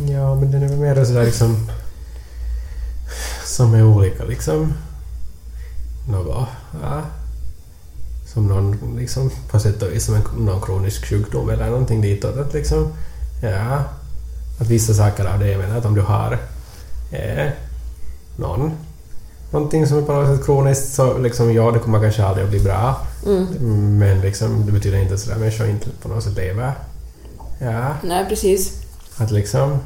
Ja, 0.10 0.36
men 0.36 0.52
den 0.52 0.64
är 0.64 0.68
väl 0.68 0.78
mer 0.78 1.06
sådär 1.06 1.26
liksom... 1.26 1.68
Som 3.46 3.74
är 3.74 3.84
olika 3.84 4.24
liksom. 4.24 4.74
Något, 6.12 6.48
ja. 6.82 7.02
Som 8.34 8.48
någon 8.48 8.96
liksom 9.00 9.32
på 9.52 9.60
sätt 9.60 9.82
och 9.82 9.92
vis 9.92 10.06
som 10.06 10.16
en, 10.16 10.46
någon 10.46 10.62
kronisk 10.62 11.06
sjukdom 11.06 11.50
eller 11.50 11.70
någonting 11.70 12.02
ditåt. 12.02 12.38
Att 12.38 12.54
liksom, 12.54 12.94
ja. 13.44 13.84
Att 14.60 14.68
vissa 14.68 14.94
saker 14.94 15.26
av 15.26 15.40
det, 15.40 15.48
jag 15.48 15.60
menar 15.60 15.78
att 15.78 15.86
om 15.86 15.96
du 15.96 16.02
har 16.02 16.40
eh, 17.12 17.50
någon 18.38 18.72
någonting 19.52 19.88
som 19.88 19.98
är 19.98 20.02
på 20.02 20.14
något 20.14 20.38
sätt 20.38 20.46
kroniskt 20.46 20.94
så 20.94 21.18
liksom, 21.18 21.54
ja, 21.54 21.72
det 21.72 21.80
kommer 21.80 22.02
kanske 22.02 22.24
aldrig 22.24 22.44
att 22.44 22.52
bli 22.52 22.60
bra. 22.60 23.08
Mm. 23.26 23.98
Men 23.98 24.22
liksom, 24.22 24.66
det 24.66 24.72
betyder 24.72 24.98
inte 24.98 25.14
att 25.14 25.40
människor 25.40 25.68
inte 25.68 25.90
på 26.02 26.10
något 26.10 26.24
sätt 26.24 26.36
lever. 26.36 26.72
Ja. 27.60 27.96
Nej, 28.04 28.26
precis. 28.30 28.82
Att 29.18 29.32
liksom... 29.32 29.80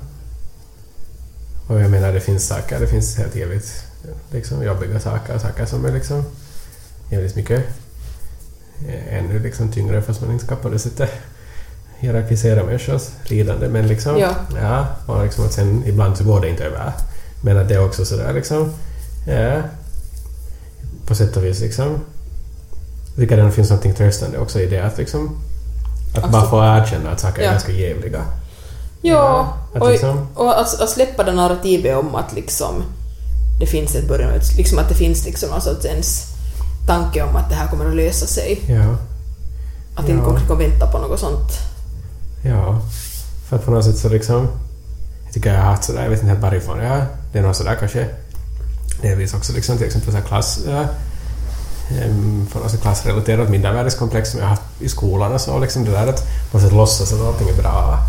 Och 1.68 1.82
jag 1.82 1.92
menar, 1.92 2.14
det 2.14 2.20
finns 2.20 2.48
saker, 2.48 2.80
det 2.80 2.88
finns 2.88 3.18
helt 3.18 3.36
jävligt 3.36 3.84
liksom, 4.32 4.64
jobbiga 4.64 5.00
saker, 5.00 5.38
saker 5.38 5.66
som 5.66 5.86
är 5.86 5.92
liksom 5.92 6.24
jävligt 7.10 7.36
mycket 7.36 7.64
eh, 8.88 9.18
ännu 9.18 9.40
liksom 9.40 9.72
tyngre 9.72 10.02
fast 10.02 10.22
man 10.22 10.32
inte 10.32 10.46
ska 10.46 10.56
på 10.56 10.70
det 10.70 10.80
sättet 10.80 11.10
hierarkisera 12.00 12.64
människors 12.64 13.10
lidande. 13.24 13.68
Men 13.68 13.88
liksom, 13.88 14.18
Ja. 14.18 14.36
ja, 14.62 14.88
och 15.06 15.24
liksom 15.24 15.46
att 15.46 15.54
sen 15.54 15.84
ibland 15.86 16.18
så 16.18 16.24
går 16.24 16.42
det 16.42 16.50
inte 16.50 16.64
över. 16.64 16.94
Men 17.46 17.58
att 17.58 17.68
det 17.68 17.74
är 17.76 17.86
också 17.86 18.06
sådär 18.06 18.34
liksom, 18.34 18.72
ja, 19.28 19.62
på 21.08 21.16
sätt 21.16 21.38
och 21.38 21.46
vis 21.46 21.60
liksom, 21.60 21.86
jag 23.16 23.16
tycker 23.24 23.38
det 23.38 23.52
finns 23.52 23.70
något 23.70 23.96
tröstande 23.98 24.38
också 24.38 24.60
i 24.60 24.66
det 24.68 24.80
att 24.80 24.98
liksom, 24.98 25.38
att 26.12 26.24
Alltså- 26.24 26.32
bara 26.32 26.50
få 26.50 26.64
erkänna 26.84 27.12
att 27.12 27.20
saker 27.20 27.42
är 27.42 27.46
Ja. 27.46 27.52
ganska 27.52 27.72
jävliga. 27.72 28.22
Ja, 29.02 29.54
att 29.76 29.82
och, 29.82 29.90
liksom- 29.90 30.28
och 30.36 30.60
att, 30.62 30.82
att 30.82 30.90
släppa 30.90 31.24
det 31.24 31.32
narrativet 31.32 31.98
om 31.98 32.16
att 32.16 32.34
liksom 32.34 32.84
det 33.60 33.66
finns 33.66 33.96
ett 33.96 34.08
början, 34.08 34.32
liksom 34.58 34.80
att 34.80 34.90
det 34.90 34.96
finns 34.96 35.26
liksom 35.26 35.50
någon 35.50 35.62
sorts 35.62 35.86
ens 35.86 36.24
tanke 36.88 37.24
om 37.24 37.36
att 37.36 37.50
det 37.50 37.56
här 37.56 37.68
kommer 37.68 37.90
att 37.90 37.96
lösa 37.96 38.26
sig. 38.26 38.62
Ja, 38.68 38.96
Att 39.96 40.10
inte 40.10 40.22
Ja. 40.24 40.26
gå 40.26 40.30
omkring 40.32 40.50
och 40.52 40.62
vänta 40.62 40.88
på 40.88 40.98
något 40.98 41.20
sånt. 41.20 41.52
ja. 42.44 42.82
För 43.50 43.56
att 43.56 43.66
på 43.66 43.72
något 43.72 43.86
sätt 43.86 43.98
så 43.98 44.10
liksom, 44.10 44.48
jag 45.26 45.34
tycker 45.34 45.54
jag 45.54 45.60
har 45.62 45.72
haft 45.72 45.84
sådär, 45.84 46.04
jag 46.04 46.10
vet 46.10 46.20
inte 46.20 46.30
helt 46.30 46.42
varifrån, 46.42 46.80
ja, 46.80 47.06
det 47.36 47.40
är 47.40 47.44
något 47.44 47.56
sådär 47.56 47.76
kanske 47.80 48.06
delvis 49.02 49.34
också 49.34 49.54
liksom 49.54 49.78
till 49.78 49.86
exempel 49.88 50.14
så 50.14 50.22
klass, 50.22 50.60
på 52.54 52.60
något 52.60 52.72
sätt 52.72 52.82
klassrelaterat 52.82 53.50
mindervärdeskomplex 53.50 54.30
som 54.32 54.40
jag 54.40 54.48
haft 54.48 54.62
i 54.80 54.90
skolan 54.90 55.34
och 55.34 55.42
så 55.42 55.60
liksom 55.60 55.86
det 55.86 55.92
där 55.92 56.08
att 56.08 56.28
på 56.52 56.58
något 56.58 56.64
sätt 56.68 56.74
låtsas 56.74 57.14
att 57.14 57.22
allting 57.22 57.50
är 57.50 57.62
bra. 57.62 58.00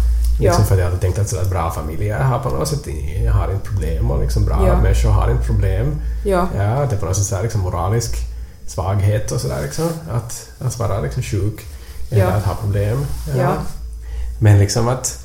Liksom 0.40 0.60
Ja. 0.62 0.66
för 0.66 0.74
att 0.74 0.78
jag 0.80 0.86
alltid 0.86 1.00
tänkt 1.00 1.18
att 1.18 1.28
sådär 1.28 1.44
bra 1.50 1.70
familjer 1.70 2.18
har 2.22 2.38
på 2.38 2.48
något 2.48 2.68
sätt 2.68 2.80
jag 3.24 3.32
har 3.32 3.52
inte 3.52 3.68
problem 3.70 4.10
och 4.10 4.22
liksom 4.22 4.44
bra 4.44 4.66
Ja. 4.66 4.76
människor 4.82 5.10
har 5.10 5.30
inte 5.30 5.44
problem. 5.46 5.94
Ja, 6.24 6.48
Ja, 6.56 6.86
det 6.90 6.96
är 6.96 6.98
på 7.00 7.06
något 7.06 7.16
sätt 7.16 7.26
så 7.26 7.36
här 7.36 7.42
liksom 7.42 7.60
moralisk 7.60 8.16
svaghet 8.66 9.32
och 9.32 9.40
sådär 9.40 9.62
liksom. 9.62 9.88
Att, 10.12 10.46
att 10.58 10.78
vara 10.78 11.00
liksom 11.00 11.22
sjuk 11.22 11.60
eller 12.10 12.22
Ja. 12.24 12.28
att 12.30 12.44
ha 12.44 12.54
problem. 12.54 13.06
Ja. 13.38 13.52
Men 14.38 14.58
liksom 14.58 14.88
att, 14.88 15.18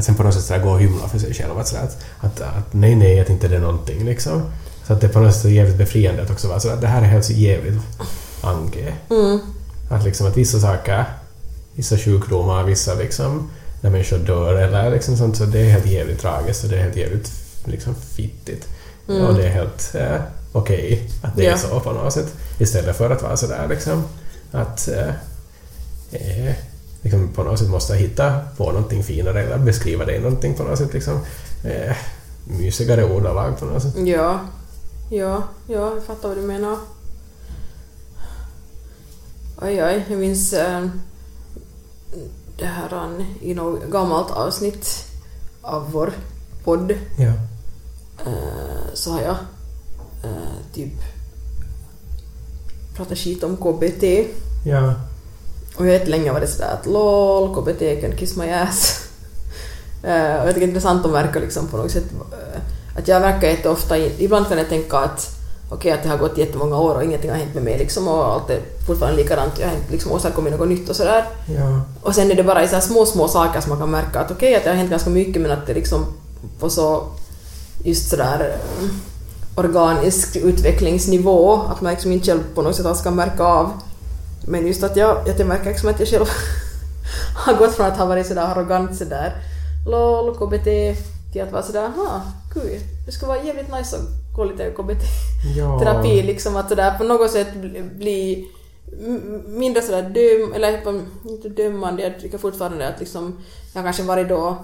att 0.00 0.06
sen 0.06 0.14
på 0.14 0.22
något 0.22 0.34
sätt 0.34 0.42
så 0.44 0.54
här 0.54 0.60
gå 0.62 0.70
och 0.70 0.80
hymla 0.80 1.08
för 1.08 1.18
sig 1.18 1.34
själv. 1.34 1.58
Att, 1.58 1.68
så 1.68 1.74
där, 1.76 1.82
att, 1.82 1.96
att, 2.20 2.40
att 2.40 2.72
nej, 2.72 2.94
nej, 2.94 3.20
att 3.20 3.28
inte 3.30 3.48
det 3.48 3.56
är 3.56 3.60
någonting 3.60 4.04
liksom. 4.04 4.42
Så 4.86 4.92
att 4.92 5.00
det 5.00 5.06
är 5.06 5.12
på 5.12 5.20
något 5.20 5.34
sätt 5.34 5.50
jävligt 5.50 5.76
befriande 5.78 6.22
att 6.22 6.30
också 6.30 6.48
vara 6.48 6.60
sådär, 6.60 6.76
det 6.80 6.86
här 6.86 7.02
är 7.02 7.06
helt 7.06 7.24
så 7.24 7.32
jävligt 7.32 7.78
ange. 8.40 8.94
mm, 9.10 9.40
Att 9.90 10.04
liksom 10.04 10.26
att 10.26 10.36
vissa 10.36 10.60
saker, 10.60 11.04
vissa 11.74 11.96
sjukdomar, 11.98 12.64
vissa 12.64 12.94
liksom 12.94 13.50
när 13.80 13.90
människor 13.90 14.18
dör 14.18 14.54
eller 14.54 14.90
liksom 14.90 15.16
sånt, 15.16 15.36
så 15.36 15.44
det 15.44 15.58
är 15.60 15.70
helt 15.70 15.86
jävligt 15.86 16.20
tragiskt 16.20 16.64
och 16.64 16.70
det 16.70 16.76
är 16.76 16.82
helt 16.82 16.96
jävligt 16.96 17.30
liksom 17.64 17.94
fittigt. 17.94 18.68
Mm. 19.08 19.22
Och 19.26 19.34
det 19.34 19.44
är 19.44 19.50
helt 19.50 19.94
eh, 19.94 20.20
okej 20.52 21.10
att 21.22 21.36
det 21.36 21.44
Ja. 21.44 21.52
är 21.52 21.56
så 21.56 21.80
på 21.80 21.92
något 21.92 22.12
sätt. 22.12 22.28
Istället 22.58 22.96
för 22.96 23.10
att 23.10 23.22
vara 23.22 23.36
sådär 23.36 23.66
liksom 23.70 24.04
att 24.52 24.88
eh, 24.88 25.08
eh, 26.12 26.54
liksom 27.02 27.28
på 27.28 27.42
något 27.42 27.58
sätt 27.58 27.68
måste 27.70 27.94
hitta 27.94 28.40
på 28.56 28.72
någonting 28.72 29.04
finare 29.04 29.42
eller 29.42 29.58
beskriva 29.58 30.04
det 30.04 30.16
i 30.16 30.20
någonting 30.20 30.54
på 30.54 30.62
något 30.62 30.78
sätt 30.78 30.92
liksom 30.92 31.20
eh, 31.64 31.96
mysigare 32.44 33.04
ordalag 33.04 33.58
på 33.58 33.64
något 33.64 33.82
sätt. 33.82 33.94
ja, 33.96 34.40
ja, 35.10 35.42
ja, 35.68 35.92
jag 35.94 36.02
fattar 36.04 36.28
vad 36.28 36.36
du 36.38 36.42
menar. 36.42 36.76
Oj, 39.62 39.84
oj, 39.84 40.04
jag 40.10 40.18
minns 40.18 40.52
äh, 40.52 40.86
det 42.58 42.66
här 42.66 42.94
an, 42.94 43.24
i 43.40 43.54
något 43.54 43.90
gammalt 43.90 44.30
avsnitt 44.30 45.04
av 45.62 45.92
vår 45.92 46.12
podd 46.64 46.92
Ja. 47.18 47.32
eh, 48.26 48.94
så 48.94 49.10
har 49.12 49.20
jag 49.20 49.36
eh, 50.24 50.74
typ 50.74 50.92
pratat 52.96 53.18
skit 53.18 53.42
om 53.44 53.56
KBT. 53.56 54.04
Ja. 54.66 54.94
Och 55.80 55.86
jag 55.86 55.98
vet 55.98 56.08
länge 56.08 56.32
var 56.32 56.40
det 56.40 56.46
sådär 56.46 56.78
att 56.80 56.86
LOL, 56.86 57.54
KBT 57.54 58.00
can 58.00 58.16
kiss 58.16 58.36
my 58.36 58.50
ass. 58.50 58.96
Eh, 60.02 60.40
och 60.40 60.48
jag 60.48 60.54
tycker 60.54 60.60
det 60.60 60.64
är 60.64 60.68
intressant 60.68 61.06
att 61.06 61.12
märka 61.12 61.38
liksom 61.38 61.68
på 61.68 61.76
något 61.76 61.90
sätt 61.90 62.04
eh, 62.32 62.60
att 62.98 63.08
jag 63.08 63.20
verkar 63.20 63.48
jätteofta, 63.48 63.98
ibland 63.98 64.48
kan 64.48 64.58
jag 64.58 64.68
tänka 64.68 64.98
att 64.98 65.28
okej 65.70 65.92
att 65.92 66.02
det 66.02 66.08
har 66.08 66.16
gått 66.16 66.38
jättemånga 66.38 66.78
år 66.78 66.94
och 66.94 67.04
ingenting 67.04 67.30
har 67.30 67.36
hänt 67.36 67.54
med 67.54 67.64
mig 67.64 67.78
liksom 67.78 68.08
och 68.08 68.32
allt 68.32 68.50
är 68.50 68.60
fortfarande 68.86 69.22
likadant, 69.22 69.52
jag 69.58 69.68
har 69.68 69.74
inte 69.74 69.92
liksom 69.92 70.12
åstadkommit 70.12 70.58
något 70.58 70.68
nytt 70.68 70.88
och 70.88 70.96
sådär. 70.96 71.24
Ja. 71.46 71.80
Och 72.02 72.14
sen 72.14 72.30
är 72.30 72.34
det 72.34 72.42
bara 72.42 72.64
i 72.64 72.68
så 72.68 72.80
små, 72.80 73.06
små 73.06 73.28
saker 73.28 73.60
som 73.60 73.70
man 73.70 73.78
kan 73.78 73.90
märka 73.90 74.20
att 74.20 74.30
okej 74.30 74.54
att 74.54 74.64
det 74.64 74.70
har 74.70 74.76
hänt 74.76 74.90
ganska 74.90 75.10
mycket 75.10 75.42
men 75.42 75.50
att 75.50 75.66
det 75.66 75.74
liksom 75.74 76.06
på 76.60 76.70
så 76.70 77.02
just 77.84 78.10
sådär 78.10 78.54
eh, 78.54 78.88
organisk 79.54 80.36
utvecklingsnivå 80.36 81.54
att 81.54 81.80
man 81.80 81.92
liksom 81.92 82.12
inte 82.12 82.26
själv 82.26 82.42
på 82.54 82.62
något 82.62 82.76
sätt 82.76 82.86
alls 82.86 83.02
kan 83.02 83.14
märka 83.14 83.44
av. 83.44 83.70
Men 84.46 84.66
just 84.66 84.82
att 84.82 84.96
jag, 84.96 85.28
jag 85.28 85.46
märker 85.46 85.64
liksom 85.64 85.88
att 85.88 86.00
jag 86.00 86.08
själv 86.08 86.26
har 87.36 87.54
gått 87.54 87.74
från 87.74 87.86
att 87.86 87.98
ha 87.98 88.06
varit 88.06 88.26
sådär 88.26 88.42
arrogant 88.42 88.96
sådär 88.96 89.32
LOL, 89.86 90.34
KBT 90.34 90.64
till 91.32 91.42
att 91.42 91.52
vara 91.52 91.62
sådär 91.62 91.84
aha, 91.84 92.22
kul, 92.54 92.80
det 93.06 93.12
skulle 93.12 93.28
vara 93.28 93.42
jävligt 93.42 93.72
nice 93.72 93.96
att 93.96 94.36
gå 94.36 94.44
lite 94.44 94.70
KBT-terapi 94.70 96.18
Ja. 96.18 96.22
liksom 96.24 96.56
att 96.56 96.68
sådär 96.68 96.98
på 96.98 97.04
något 97.04 97.30
sätt 97.30 97.48
bli, 97.96 98.48
mindre 99.46 99.82
sådär 99.82 100.02
döm, 100.02 100.52
eller 100.52 101.00
inte 101.24 101.48
dömande, 101.48 102.02
jag 102.02 102.20
tycker 102.20 102.38
fortfarande 102.38 102.88
att 102.88 103.00
liksom 103.00 103.38
jag 103.74 103.84
kanske 103.84 104.02
varit 104.02 104.28
då 104.28 104.56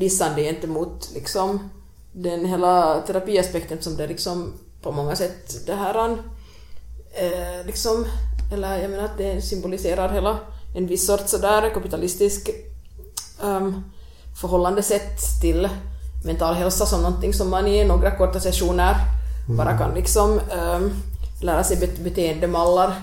dissande 0.00 0.42
gentemot 0.42 1.10
liksom 1.14 1.70
den 2.12 2.44
hela 2.44 3.00
terapiaspekten 3.06 3.82
som 3.82 3.96
det 3.96 4.06
liksom 4.06 4.52
på 4.82 4.92
många 4.92 5.16
sätt 5.16 5.66
det 5.66 5.74
här 5.74 6.18
eh, 7.12 7.66
liksom, 7.66 8.06
eller 8.52 8.78
jag 8.78 8.90
menar 8.90 9.04
att 9.04 9.18
det 9.18 9.42
symboliserar 9.42 10.08
hela 10.08 10.38
en 10.74 10.86
viss 10.86 11.06
sorts 11.06 11.30
sådär 11.30 11.74
kapitalistisk 11.74 12.50
um, 13.42 13.84
förhållandesätt 14.40 15.40
till 15.40 15.68
mental 16.24 16.54
hälsa 16.54 16.86
som 16.86 17.02
någonting 17.02 17.34
som 17.34 17.50
man 17.50 17.66
i 17.66 17.84
några 17.84 18.10
korta 18.10 18.40
sessioner 18.40 18.96
bara 19.48 19.78
kan 19.78 19.94
liksom 19.94 20.30
um, 20.30 20.92
lära 21.42 21.64
sig 21.64 21.76
bet 21.76 21.98
beteendemallar 21.98 22.94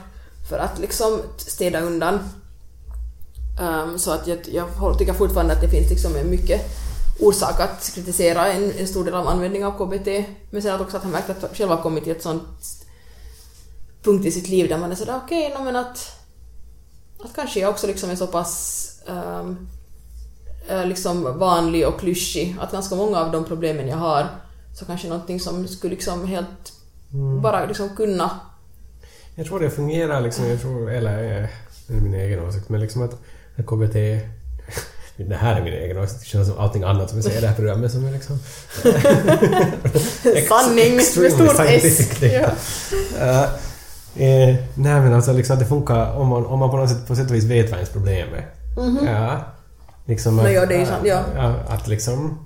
för 0.50 0.60
att 0.60 0.80
liksom 0.80 1.20
städa 1.38 1.80
undan. 1.80 2.20
Um, 3.62 4.00
så 4.00 4.12
att 4.12 4.28
jag, 4.28 4.40
jag 4.52 4.98
tycker 4.98 5.14
fortfarande 5.14 5.54
att 5.54 5.62
det 5.62 5.70
finns 5.70 5.90
liksom 5.90 6.16
en 6.16 6.30
mycket 6.30 6.62
orsak 7.20 7.60
att 7.60 7.92
kritisera 7.96 8.48
en, 8.48 8.72
en 8.80 8.88
stor 8.88 9.06
del 9.06 9.14
av 9.14 9.28
användningen 9.28 9.68
av 9.68 9.72
KBT. 9.72 10.08
Men 10.50 10.62
sen 10.62 10.76
att 10.76 10.82
också 10.82 10.98
att 10.98 11.04
han 11.04 11.12
märkt 11.12 11.30
att 11.30 11.58
själv 11.58 11.70
har 11.70 11.78
kommit 11.78 12.04
till 12.04 12.12
ett 12.12 12.24
sånt 12.24 12.44
punkt 14.04 14.26
i 14.26 14.32
sitt 14.32 14.50
liv 14.50 14.70
där 14.70 14.78
man 14.78 14.92
är 14.92 14.96
sådär 14.96 15.22
okej, 15.26 15.48
okay, 15.48 15.60
no, 15.60 15.64
men 15.64 15.76
att, 15.76 16.20
att 17.24 17.36
kanske 17.36 17.60
jag 17.60 17.70
också 17.70 17.88
liksom 17.88 18.10
är 18.10 18.16
så 18.16 18.28
pass 18.28 18.86
um, 19.08 19.68
liksom 20.86 21.40
vanlig 21.40 21.88
och 21.88 22.00
klyschig 22.00 22.56
att 22.60 22.72
ganska 22.72 22.96
många 22.96 23.20
av 23.20 23.32
de 23.32 23.46
problemen 23.46 23.88
jag 23.88 23.98
har 23.98 24.28
så 24.80 24.86
kanske 24.86 25.08
någonting 25.08 25.40
som 25.40 25.68
skulle 25.68 25.94
liksom 25.94 26.28
helt 26.28 26.74
mm. 27.14 27.42
bara 27.42 27.66
liksom 27.66 27.96
kunna... 27.96 28.40
Jag 29.36 29.48
tror 29.48 29.60
det 29.60 29.70
fungerar 29.70 30.22
liksom, 30.22 30.46
jag 30.46 30.62
tror, 30.62 30.92
eller 30.92 31.18
är 31.18 31.50
min 31.88 32.14
egen 32.14 32.40
åsikt, 32.40 32.70
men 32.70 32.82
liksom 32.82 33.02
att, 33.02 33.14
att 33.58 33.66
KBT 33.66 33.96
det 35.18 35.36
här 35.36 35.56
är 35.56 35.64
min 35.64 35.74
egen 35.74 35.98
åsikt, 35.98 36.20
det 36.20 36.26
känns 36.26 36.48
som 36.48 36.58
allting 36.58 36.84
annat 36.84 37.10
som 37.10 37.18
vi 37.18 37.24
säger 37.24 37.38
i 37.38 37.42
det 37.42 37.48
här 37.48 37.56
programmet 37.56 37.92
som 37.92 38.06
är 38.06 38.12
liksom... 38.12 38.40
Sanning 40.50 40.96
med 40.96 41.06
stort 41.06 41.60
S! 41.60 42.22
Ja. 42.22 42.52
Uh, 43.44 43.50
eh, 44.20 44.56
nej 44.76 45.02
men 45.02 45.14
alltså 45.14 45.34
liksom 45.34 45.54
att 45.54 45.60
det 45.60 45.66
funkar 45.66 46.14
om 46.14 46.28
man, 46.28 46.46
om 46.46 46.60
man 46.60 46.70
på 46.70 46.78
något 46.78 46.90
sätt, 46.90 47.08
på 47.08 47.16
sätt 47.16 47.30
och 47.30 47.36
vis 47.36 47.44
vet 47.44 47.70
vad 47.70 47.80
ens 47.80 47.90
problem 47.90 48.28
är. 48.34 48.48
Mm 48.82 48.98
-hmm. 48.98 49.14
Ja. 49.14 49.40
Liksom 50.06 50.40
att, 50.40 50.54
ja, 50.54 50.66
det 50.66 50.82
är 50.82 50.86
sant, 50.86 51.06
ja. 51.06 51.24
Att 51.68 51.88
liksom... 51.88 52.46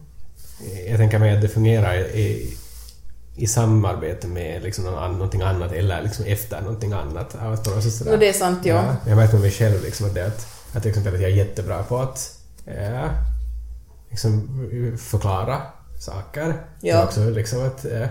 Jag 0.88 0.98
tänker 0.98 1.20
mig 1.20 1.36
att 1.36 1.42
det 1.42 1.48
fungerar 1.48 1.94
i, 1.96 2.58
i 3.36 3.48
samarbete 3.48 4.28
med 4.28 4.64
liksom 4.64 4.84
någonting 4.84 5.42
annat 5.42 5.72
eller 5.72 6.02
liksom 6.02 6.26
efter 6.26 6.62
någonting 6.62 6.94
annat. 6.94 7.36
Alltså 7.42 7.72
no, 8.06 8.18
det 8.18 8.30
är 8.30 8.34
sant, 8.34 8.60
ja. 8.64 8.76
ja. 8.76 8.96
Jag 9.08 9.16
märker 9.16 9.34
med 9.34 9.42
mig 9.42 9.52
själv 9.52 9.84
liksom 9.84 10.06
att, 10.06 10.14
det, 10.14 10.28
att, 10.28 10.48
att, 10.74 10.82
till 10.82 10.90
exempel 10.90 11.16
att 11.16 11.22
jag 11.22 11.32
är 11.32 11.36
jättebra 11.36 11.84
på 11.84 11.98
att 11.98 12.40
ja, 12.66 13.10
liksom 14.10 14.50
förklara 14.98 15.62
saker. 16.00 16.54
Ja. 16.82 16.96
Men 16.96 17.04
också 17.04 17.30
liksom 17.30 17.68
att 17.68 17.86
ja, 17.92 18.08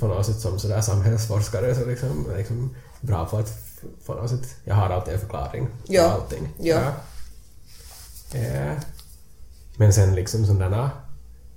på 0.00 0.06
något 0.06 0.26
sätt 0.26 0.40
som 0.40 0.58
sådär 0.58 0.80
samhällsforskare 0.80 1.74
så 1.74 1.86
liksom, 1.86 2.26
liksom 2.36 2.74
bra 3.04 3.26
på 3.26 3.36
att 3.36 3.64
på 4.06 4.14
något 4.14 4.30
sätt, 4.30 4.56
jag 4.64 4.74
har 4.74 4.90
alltid 4.90 5.14
en 5.14 5.20
förklaring 5.20 5.68
ja. 5.86 6.02
på 6.02 6.08
allting. 6.08 6.48
Ja. 6.58 6.92
ja. 8.32 8.74
Men 9.76 9.92
sen 9.92 10.14
liksom 10.14 10.46
sådana 10.46 10.90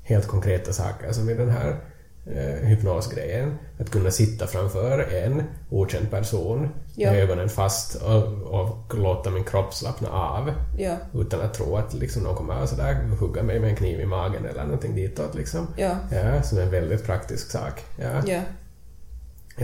helt 0.04 0.28
konkreta 0.28 0.74
saker 0.74 1.12
som 1.12 1.30
i 1.30 1.34
den 1.34 1.50
här 1.50 1.80
eh, 2.26 2.68
hypnosgrejen. 2.68 3.58
Att 3.80 3.90
kunna 3.90 4.12
sitta 4.12 4.48
framför 4.48 5.00
en 5.00 5.44
okänd 5.70 6.12
person 6.12 6.70
ja. 6.96 7.12
med 7.12 7.24
ögonen 7.24 7.50
fast 7.50 7.96
och, 7.96 8.24
och, 8.62 8.98
låta 8.98 9.30
min 9.30 9.44
kropp 9.44 9.74
slappna 9.74 10.10
av 10.10 10.52
ja. 10.78 10.96
utan 11.14 11.42
att 11.42 11.54
tro 11.54 11.78
att 11.78 11.94
liksom, 11.94 12.24
någon 12.24 12.36
kommer 12.36 12.54
att 12.54 12.70
sådär, 12.70 12.96
hugga 13.20 13.44
mig 13.44 13.60
med 13.60 13.70
en 13.70 13.76
kniv 13.76 14.00
i 14.02 14.06
magen 14.06 14.46
eller 14.46 14.64
någonting 14.64 14.96
ditåt. 14.96 15.36
Liksom. 15.36 15.68
Ja. 15.78 15.96
Ja, 16.12 16.42
som 16.42 16.58
är 16.58 16.62
en 16.62 16.72
väldigt 16.72 17.06
praktisk 17.06 17.52
sak. 17.52 17.86
Ja. 17.98 18.22
Ja. 18.28 18.42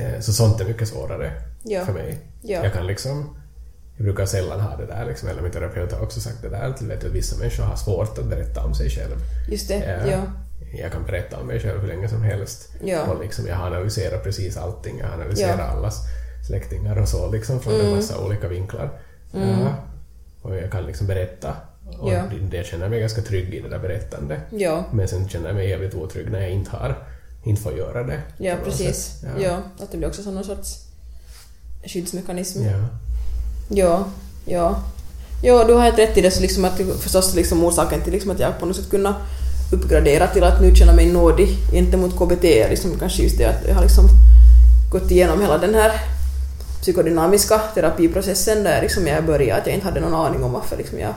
Eh, 0.01 0.19
så 0.19 0.33
sånt 0.33 0.61
är 0.61 0.65
mycket 0.65 0.87
svårare 0.87 1.31
ja. 1.63 1.85
för 1.85 1.93
mig. 1.93 2.19
Ja. 2.41 2.63
Jag 2.63 2.73
kan 2.73 2.87
liksom 2.87 3.37
jag 3.97 4.05
brukar 4.05 4.25
sällan 4.25 4.59
ha 4.59 4.77
det 4.77 4.85
där, 4.85 5.05
liksom, 5.05 5.29
eller 5.29 5.41
min 5.41 5.51
terapeut 5.51 5.91
har 5.91 6.01
också 6.01 6.19
sagt 6.19 6.41
det 6.41 6.49
där, 6.49 6.69
att, 6.69 6.81
vet, 6.81 7.03
att 7.03 7.11
vissa 7.11 7.37
människor 7.37 7.63
har 7.63 7.75
svårt 7.75 8.17
att 8.17 8.25
berätta 8.25 8.63
om 8.63 8.75
sig 8.75 8.89
själv. 8.89 9.15
Just 9.49 9.67
det, 9.67 10.05
ja 10.07 10.23
jag 10.79 10.91
kan 10.91 11.05
berätta 11.05 11.39
om 11.39 11.47
mig 11.47 11.59
själv 11.59 11.81
hur 11.81 11.87
länge 11.87 12.09
som 12.09 12.21
helst. 12.21 12.69
Ja. 12.83 13.03
Och 13.03 13.23
liksom, 13.23 13.47
jag 13.47 13.55
har 13.55 13.67
analyserat 13.67 14.23
precis 14.23 14.57
allting. 14.57 14.99
Jag 14.99 15.07
har 15.07 15.13
analyserat 15.13 15.59
ja. 15.59 15.65
allas 15.65 16.01
släktingar 16.47 16.97
och 16.97 17.07
så 17.07 17.31
liksom 17.31 17.59
från 17.59 17.73
mm. 17.73 17.85
en 17.85 17.95
massa 17.95 18.25
olika 18.25 18.47
vinklar. 18.47 18.99
Mm. 19.33 19.49
Ja. 19.49 19.75
Och 20.41 20.55
jag 20.55 20.71
kan 20.71 20.85
liksom 20.85 21.07
berätta. 21.07 21.55
Och 21.99 22.13
ja. 22.13 22.23
det, 22.49 22.57
jag 22.57 22.65
känner 22.65 22.89
mig 22.89 22.99
ganska 22.99 23.21
trygg 23.21 23.53
i 23.53 23.59
det 23.59 23.69
där 23.69 23.79
berättandet. 23.79 24.39
Ja. 24.49 24.83
Men 24.91 25.07
sen 25.07 25.29
känner 25.29 25.47
jag 25.47 25.55
mig 25.55 25.69
jävligt 25.69 25.95
otrygg 25.95 26.31
när 26.31 26.41
jag 26.41 26.49
inte 26.49 26.71
har 26.71 27.07
inte 27.43 27.61
får 27.61 27.77
göra 27.77 28.03
det. 28.03 28.21
Ja, 28.37 28.55
precis. 28.63 29.21
Ja. 29.23 29.43
ja. 29.43 29.61
att 29.83 29.91
det 29.91 29.97
blir 29.97 30.07
också 30.07 30.31
någon 30.31 30.43
sorts 30.43 30.85
skyddsmekanism. 31.85 32.63
Ja. 32.63 32.89
Ja, 33.69 34.05
ja. 34.45 34.83
Ja, 35.43 35.63
du 35.63 35.73
har 35.73 35.81
helt 35.81 35.99
rätt 35.99 36.17
i 36.17 36.21
det, 36.21 36.31
så 36.31 36.41
liksom 36.41 36.65
att 36.65 36.81
förstås 36.99 37.35
liksom 37.35 37.63
orsaken 37.63 38.01
till 38.01 38.13
liksom 38.13 38.31
att 38.31 38.39
jag 38.39 38.59
på 38.59 38.65
något 38.65 38.75
sätt 38.75 38.89
kunna 38.89 39.15
uppgradera 39.71 40.27
till 40.27 40.43
att 40.43 40.61
nu 40.61 40.75
känna 40.75 40.93
mig 40.93 41.11
nådig 41.11 41.49
gentemot 41.71 42.17
KBT 42.17 42.43
är 42.43 42.69
liksom 42.69 42.99
kanske 42.99 43.23
just 43.23 43.37
det 43.37 43.45
att 43.45 43.67
jag 43.67 43.75
har 43.75 43.81
liksom 43.81 44.09
gått 44.91 45.11
igenom 45.11 45.41
hela 45.41 45.57
den 45.57 45.75
här 45.75 45.91
psykodynamiska 46.81 47.57
terapiprocessen 47.57 48.63
där 48.63 48.81
liksom 48.81 49.07
jag 49.07 49.25
började 49.25 49.61
att 49.61 49.67
jag 49.67 49.75
inte 49.75 49.87
hade 49.87 49.99
någon 49.99 50.13
aning 50.13 50.43
om 50.43 50.51
varför 50.51 50.77
liksom 50.77 50.99
jag 50.99 51.13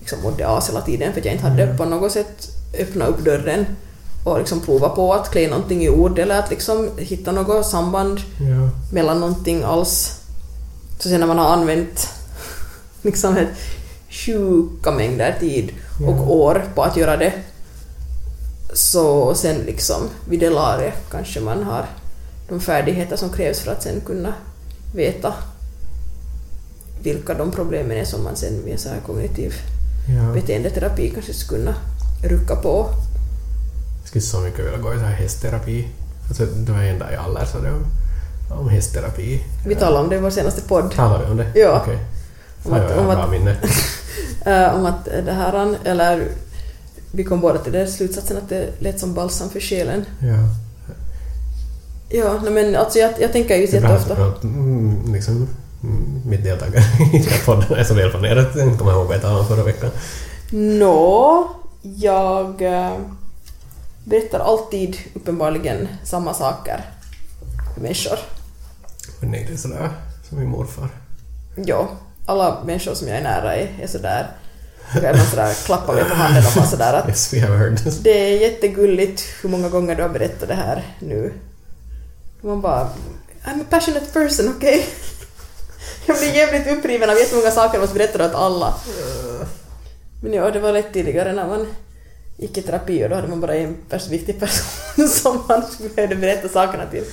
liksom 0.00 0.22
mådde 0.22 0.48
as 0.48 0.68
hela 0.68 0.80
tiden 0.80 1.12
för 1.12 1.20
att 1.20 1.26
jag 1.26 1.34
inte 1.34 1.46
hade 1.46 1.62
mm. 1.62 1.76
på 1.76 1.84
något 1.84 2.12
sätt 2.12 2.48
öppnat 2.80 3.08
upp 3.08 3.24
dörren 3.24 3.66
och 4.24 4.38
liksom 4.38 4.60
prova 4.60 4.88
på 4.88 5.14
att 5.14 5.30
klä 5.30 5.48
någonting 5.48 5.84
i 5.84 5.88
ord 5.88 6.18
eller 6.18 6.38
att 6.38 6.50
liksom 6.50 6.90
hitta 6.96 7.32
något 7.32 7.66
samband 7.66 8.20
ja. 8.20 8.70
mellan 8.92 9.20
någonting 9.20 9.62
alls. 9.62 10.20
Så 10.98 11.08
sen 11.08 11.20
när 11.20 11.26
man 11.26 11.38
har 11.38 11.52
använt 11.52 12.08
liksom 13.02 13.36
ett 13.36 13.48
sjuka 14.08 14.90
mängder 14.90 15.36
tid 15.40 15.72
och 16.06 16.16
ja. 16.16 16.22
år 16.22 16.64
på 16.74 16.82
att 16.82 16.96
göra 16.96 17.16
det 17.16 17.32
så 18.72 19.34
sen 19.34 19.56
liksom 19.56 20.08
vid 20.28 20.40
det 20.40 20.50
laget 20.50 20.94
kanske 21.10 21.40
man 21.40 21.62
har 21.62 21.86
de 22.48 22.60
färdigheter 22.60 23.16
som 23.16 23.30
krävs 23.30 23.60
för 23.60 23.72
att 23.72 23.82
sen 23.82 24.00
kunna 24.00 24.34
veta 24.94 25.34
vilka 27.02 27.34
de 27.34 27.50
problemen 27.50 27.96
är 27.96 28.04
som 28.04 28.24
man 28.24 28.36
sen 28.36 28.54
med 28.64 28.80
så 28.80 28.88
här 28.88 29.00
kognitiv 29.06 29.54
ja. 30.08 30.32
beteendeterapi 30.34 31.10
kanske 31.10 31.34
skulle 31.34 31.60
kunna 31.64 31.74
rucka 32.22 32.56
på. 32.56 32.88
Skulle 34.14 34.22
så 34.22 34.40
mycket 34.40 34.64
vilja 34.64 34.78
gå 34.78 34.94
i 34.94 34.98
så 34.98 35.04
här 35.04 35.12
hästterapi. 35.12 35.88
Alltså, 36.28 36.46
det 36.46 36.72
var 36.72 36.82
en 36.82 36.98
dag 36.98 37.08
jag 37.12 37.34
läste 37.34 37.58
om, 37.58 37.86
om 38.58 38.68
hästterapi. 38.68 39.44
Vi 39.66 39.74
talade 39.74 39.98
om 39.98 40.08
det 40.08 40.16
i 40.16 40.18
vår 40.18 40.30
senaste 40.30 40.60
podd. 40.60 40.92
Talade 40.92 41.24
vi 41.24 41.30
om 41.30 41.36
det? 41.36 41.46
Ja. 41.54 41.80
Okej. 41.82 41.98
Okay. 42.64 42.78
Om, 42.78 42.86
att, 42.86 42.98
om, 42.98 43.10
att, 43.10 43.30
minne. 43.30 43.50
uh, 44.46 44.74
om 44.78 44.86
att 44.86 45.04
det 45.04 45.32
här, 45.32 45.76
eller 45.84 46.28
vi 47.12 47.24
kom 47.24 47.40
båda 47.40 47.58
till 47.58 47.72
den 47.72 47.88
slutsatsen 47.88 48.36
att 48.36 48.48
det 48.48 48.68
lät 48.78 49.00
som 49.00 49.14
balsam 49.14 49.50
för 49.50 49.60
själen. 49.60 50.04
Ja. 50.18 50.38
Ja, 52.08 52.50
men 52.50 52.76
alltså 52.76 52.98
jag, 52.98 53.12
jag 53.20 53.32
tänker 53.32 53.56
ju 53.56 53.66
jätteofta... 53.66 54.32
Mm, 54.42 55.12
liksom, 55.12 55.48
mm, 55.82 56.22
mitt 56.26 56.44
deltagare 56.44 56.84
i 57.12 57.18
den 57.18 57.28
här 57.28 57.44
podden 57.44 57.78
är 57.78 57.84
så 57.84 57.94
välplanerat. 57.94 58.48
Jag 58.56 58.78
kommer 58.78 58.92
ihåg 58.92 59.06
vad 59.06 59.14
jag 59.14 59.22
talade 59.22 59.40
om 59.40 59.46
förra 59.46 59.64
veckan. 59.64 59.90
Nå, 60.50 61.48
jag 61.82 62.62
äh, 62.62 62.92
berättar 64.04 64.40
alltid 64.40 64.96
uppenbarligen 65.14 65.88
samma 66.04 66.34
saker 66.34 66.80
för 67.74 67.80
människor. 67.80 68.18
Men 69.20 69.30
nej, 69.30 69.44
det 69.48 69.54
är 69.54 69.56
sådär 69.56 69.90
som 70.28 70.38
min 70.38 70.48
morfar. 70.48 70.88
Ja, 71.56 71.88
alla 72.26 72.64
människor 72.64 72.94
som 72.94 73.08
jag 73.08 73.16
är 73.16 73.22
nära 73.22 73.56
är, 73.56 73.68
är 73.82 73.86
sådär 73.86 74.30
jag 75.02 75.16
man 75.16 75.26
sådär 75.26 75.54
klappa 75.64 75.92
mig 75.92 76.04
på 76.04 76.14
handen 76.14 76.46
och 76.46 76.52
bara 76.56 76.66
sådär 76.66 76.92
att 76.92 77.08
yes, 77.08 77.34
we 77.34 77.40
have 77.40 77.56
heard 77.56 77.78
this. 77.78 77.98
det 77.98 78.10
är 78.10 78.40
jättegulligt 78.40 79.24
hur 79.42 79.48
många 79.48 79.68
gånger 79.68 79.96
du 79.96 80.02
har 80.02 80.08
berättat 80.08 80.48
det 80.48 80.54
här 80.54 80.82
nu. 80.98 81.32
Man 82.40 82.60
bara 82.60 82.88
I'm 83.44 83.60
a 83.60 83.64
passionate 83.70 84.06
person, 84.06 84.54
okej? 84.56 84.78
Okay? 84.78 84.82
Jag 86.06 86.16
blir 86.16 86.34
jävligt 86.34 86.78
uppriven 86.78 87.10
av 87.10 87.16
jättemånga 87.16 87.50
saker 87.50 87.78
och 87.78 87.82
måste 87.82 87.98
berätta 87.98 88.26
åt 88.26 88.34
alla. 88.34 88.74
Men 90.22 90.32
ja, 90.32 90.50
det 90.50 90.60
var 90.60 90.72
lätt 90.72 90.92
tidigare 90.92 91.32
när 91.32 91.48
man 91.48 91.66
gick 92.36 92.58
i 92.58 92.62
terapi 92.62 93.04
och 93.04 93.08
då 93.08 93.14
hade 93.14 93.28
man 93.28 93.40
bara 93.40 93.54
en 93.54 93.76
pers 93.88 94.08
viktig 94.08 94.40
person 94.40 95.08
som 95.08 95.42
man 95.48 95.62
behövde 95.94 96.16
berätta 96.16 96.48
sakerna 96.48 96.86
till. 96.86 97.04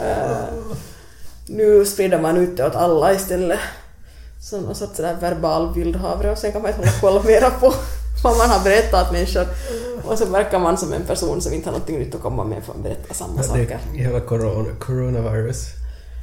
Uh, 0.00 0.74
nu 1.46 1.84
sprider 1.86 2.20
man 2.20 2.36
ut 2.36 2.56
det 2.56 2.66
åt 2.66 2.74
alla 2.74 3.14
istället 3.14 3.60
som 4.40 4.62
någon 4.62 4.74
sorts 4.74 4.96
sådär 4.96 5.16
verbal 5.20 5.74
vildhavre 5.74 6.30
och 6.30 6.38
sen 6.38 6.52
kan 6.52 6.62
man 6.62 6.70
inte 6.70 6.88
hålla 6.88 7.00
koll 7.00 7.24
mera 7.24 7.50
på 7.50 7.74
vad 8.24 8.38
man 8.38 8.50
har 8.50 8.64
berättat 8.64 9.12
människor. 9.12 9.46
Och 10.04 10.18
så 10.18 10.26
verkar 10.26 10.58
man 10.58 10.78
som 10.78 10.92
en 10.92 11.04
person 11.04 11.40
som 11.40 11.52
inte 11.52 11.68
har 11.68 11.72
någonting 11.72 11.98
nytt 11.98 12.14
att 12.14 12.20
komma 12.20 12.44
med 12.44 12.64
för 12.64 12.72
att 12.72 12.82
berätta 12.82 13.14
samma 13.14 13.36
ja, 13.36 13.42
saker. 13.42 13.78
Hela 13.94 14.20
corona, 14.20 14.68
coronavirus. 14.80 15.66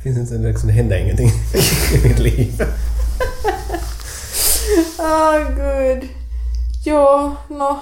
Finns 0.04 0.18
inte, 0.18 0.48
liksom, 0.48 0.68
det 0.68 0.74
händer 0.74 0.98
ingenting 0.98 1.30
i 1.96 2.08
mitt 2.08 2.20
liv. 2.20 2.64
Ah, 5.00 5.38
oh, 5.38 5.56
gud. 5.56 6.10
Ja, 6.86 7.36
nå. 7.50 7.80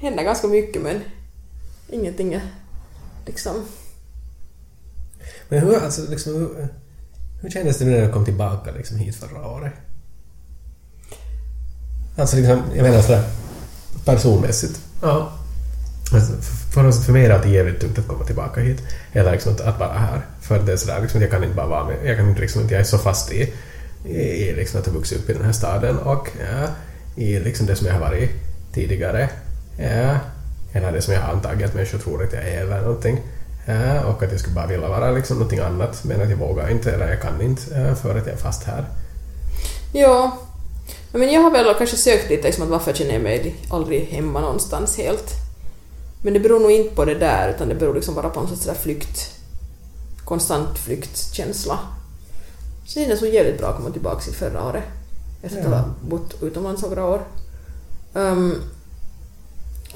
Händer 0.00 0.24
ganska 0.24 0.46
mycket 0.46 0.82
men 0.82 1.00
ingenting 1.88 2.34
är 2.34 2.42
liksom 3.26 3.66
Men 5.48 5.58
hur, 5.58 5.84
alltså, 5.84 6.10
liksom, 6.10 6.34
hur, 6.34 6.68
hur 7.42 7.50
kändes 7.50 7.78
det 7.78 7.84
när 7.84 8.06
du 8.06 8.12
kom 8.12 8.24
tillbaka 8.24 8.70
liksom, 8.70 8.96
hit 8.96 9.16
förra 9.16 9.48
året? 9.48 9.72
Alltså 12.18 12.36
liksom, 12.36 12.62
jag 12.74 12.82
menar 12.82 13.02
sådär 13.02 13.24
personmässigt. 14.04 14.80
Ja. 15.02 15.32
Alltså, 16.12 16.32
för, 16.72 16.92
för 16.92 17.12
mig 17.12 17.24
är 17.24 17.28
det 17.28 17.34
alltid 17.34 17.52
jävligt 17.52 17.80
tungt 17.80 17.98
att 17.98 18.08
komma 18.08 18.24
tillbaka 18.24 18.60
hit. 18.60 18.82
Eller 19.12 19.32
liksom 19.32 19.52
att, 19.52 19.60
att 19.60 19.80
vara 19.80 19.98
här. 19.98 20.26
För 20.40 20.62
det 20.62 20.72
är 20.72 20.76
sådär, 20.76 21.02
liksom, 21.02 21.20
jag 21.20 21.30
kan 21.30 21.44
inte 21.44 21.56
bara 21.56 21.66
vara 21.66 21.84
med. 21.84 21.96
Jag 22.04 22.16
kan 22.16 22.28
inte 22.28 22.40
liksom, 22.40 22.62
jag 22.62 22.80
är 22.80 22.84
så 22.84 22.98
fast 22.98 23.32
i, 23.32 23.54
i 24.08 24.52
liksom, 24.56 24.80
att 24.80 24.86
ha 24.86 24.92
vuxit 24.92 25.18
upp 25.18 25.30
i 25.30 25.32
den 25.32 25.44
här 25.44 25.52
staden 25.52 25.98
och 25.98 26.28
ja, 26.40 26.68
i 27.22 27.40
liksom 27.40 27.66
det 27.66 27.76
som 27.76 27.86
jag 27.86 27.94
har 27.94 28.00
varit 28.00 28.30
tidigare. 28.72 29.28
Ja, 29.78 30.18
eller 30.72 30.92
det 30.92 31.02
som 31.02 31.14
jag 31.14 31.20
har 31.20 31.32
antagit 31.32 31.66
att 31.66 31.74
människor 31.74 31.98
tror 31.98 32.24
att 32.24 32.32
jag 32.32 32.42
är 32.48 32.60
eller 32.60 32.80
någonting. 32.80 33.20
Ja, 33.66 34.04
och 34.04 34.22
att 34.22 34.30
jag 34.30 34.40
skulle 34.40 34.54
bara 34.54 34.66
vilja 34.66 34.88
vara 34.88 35.10
liksom 35.10 35.36
någonting 35.36 35.58
annat 35.58 36.04
men 36.04 36.22
att 36.22 36.30
jag 36.30 36.36
vågar 36.36 36.68
inte 36.70 36.92
eller 36.92 37.08
jag 37.08 37.22
kan 37.22 37.40
inte 37.40 37.62
ja, 37.74 37.94
för 37.94 38.10
att 38.18 38.26
jag 38.26 38.34
är 38.34 38.38
fast 38.38 38.64
här. 38.64 38.84
Ja. 39.92 40.38
Men 41.12 41.32
jag 41.32 41.40
har 41.40 41.50
väl 41.50 41.74
kanske 41.78 41.96
sökt 41.96 42.30
lite 42.30 42.42
liksom 42.42 42.64
att 42.64 42.68
varför 42.70 42.92
känner 42.92 43.12
jag 43.12 43.22
mig 43.22 43.54
aldrig 43.70 44.04
hemma 44.06 44.40
någonstans 44.40 44.96
helt. 44.96 45.32
Men 46.22 46.32
det 46.34 46.40
beror 46.40 46.60
nog 46.60 46.70
inte 46.70 46.94
på 46.94 47.04
det 47.04 47.14
där 47.14 47.50
utan 47.54 47.68
det 47.68 47.74
beror 47.74 47.94
liksom 47.94 48.14
bara 48.14 48.28
på 48.28 48.40
en 48.40 48.48
sorts 48.48 48.80
flykt, 48.80 49.30
konstant 50.24 50.78
flyktkänsla. 50.78 51.78
Så 52.86 52.98
det 52.98 53.04
är 53.04 53.16
så 53.16 53.26
jävligt 53.26 53.58
bra 53.58 53.68
att 53.68 53.76
komma 53.76 53.90
tillbaka 53.90 54.20
till 54.20 54.32
förra 54.34 54.64
året. 54.64 54.82
Efter 55.42 55.58
att 55.58 55.64
Ja. 55.64 55.70
ha 55.70 55.84
bott 56.00 56.42
utomlands 56.42 56.82
några 56.82 57.04
år. 57.04 57.20
Um, 58.14 58.62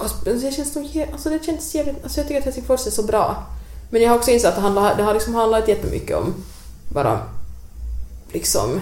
och 0.00 0.10
det 0.24 0.54
känns 0.54 0.76
jä- 0.76 1.12
alltså 1.12 1.30
det 1.30 1.44
känns 1.44 1.74
jävligt, 1.74 2.02
alltså 2.02 2.20
jag 2.20 2.28
tycker 2.28 2.38
att 2.38 2.44
Helsingfors 2.44 2.86
är 2.86 2.90
så 2.90 3.02
bra. 3.02 3.46
Men 3.90 4.02
jag 4.02 4.10
har 4.10 4.16
också 4.16 4.30
insett 4.30 4.48
att 4.48 4.54
det, 4.54 4.60
handlar, 4.60 4.96
det 4.96 5.02
har 5.02 5.14
liksom 5.14 5.34
handlat 5.34 5.68
jättemycket 5.68 6.16
om 6.16 6.34
bara 6.94 7.20
liksom 8.32 8.80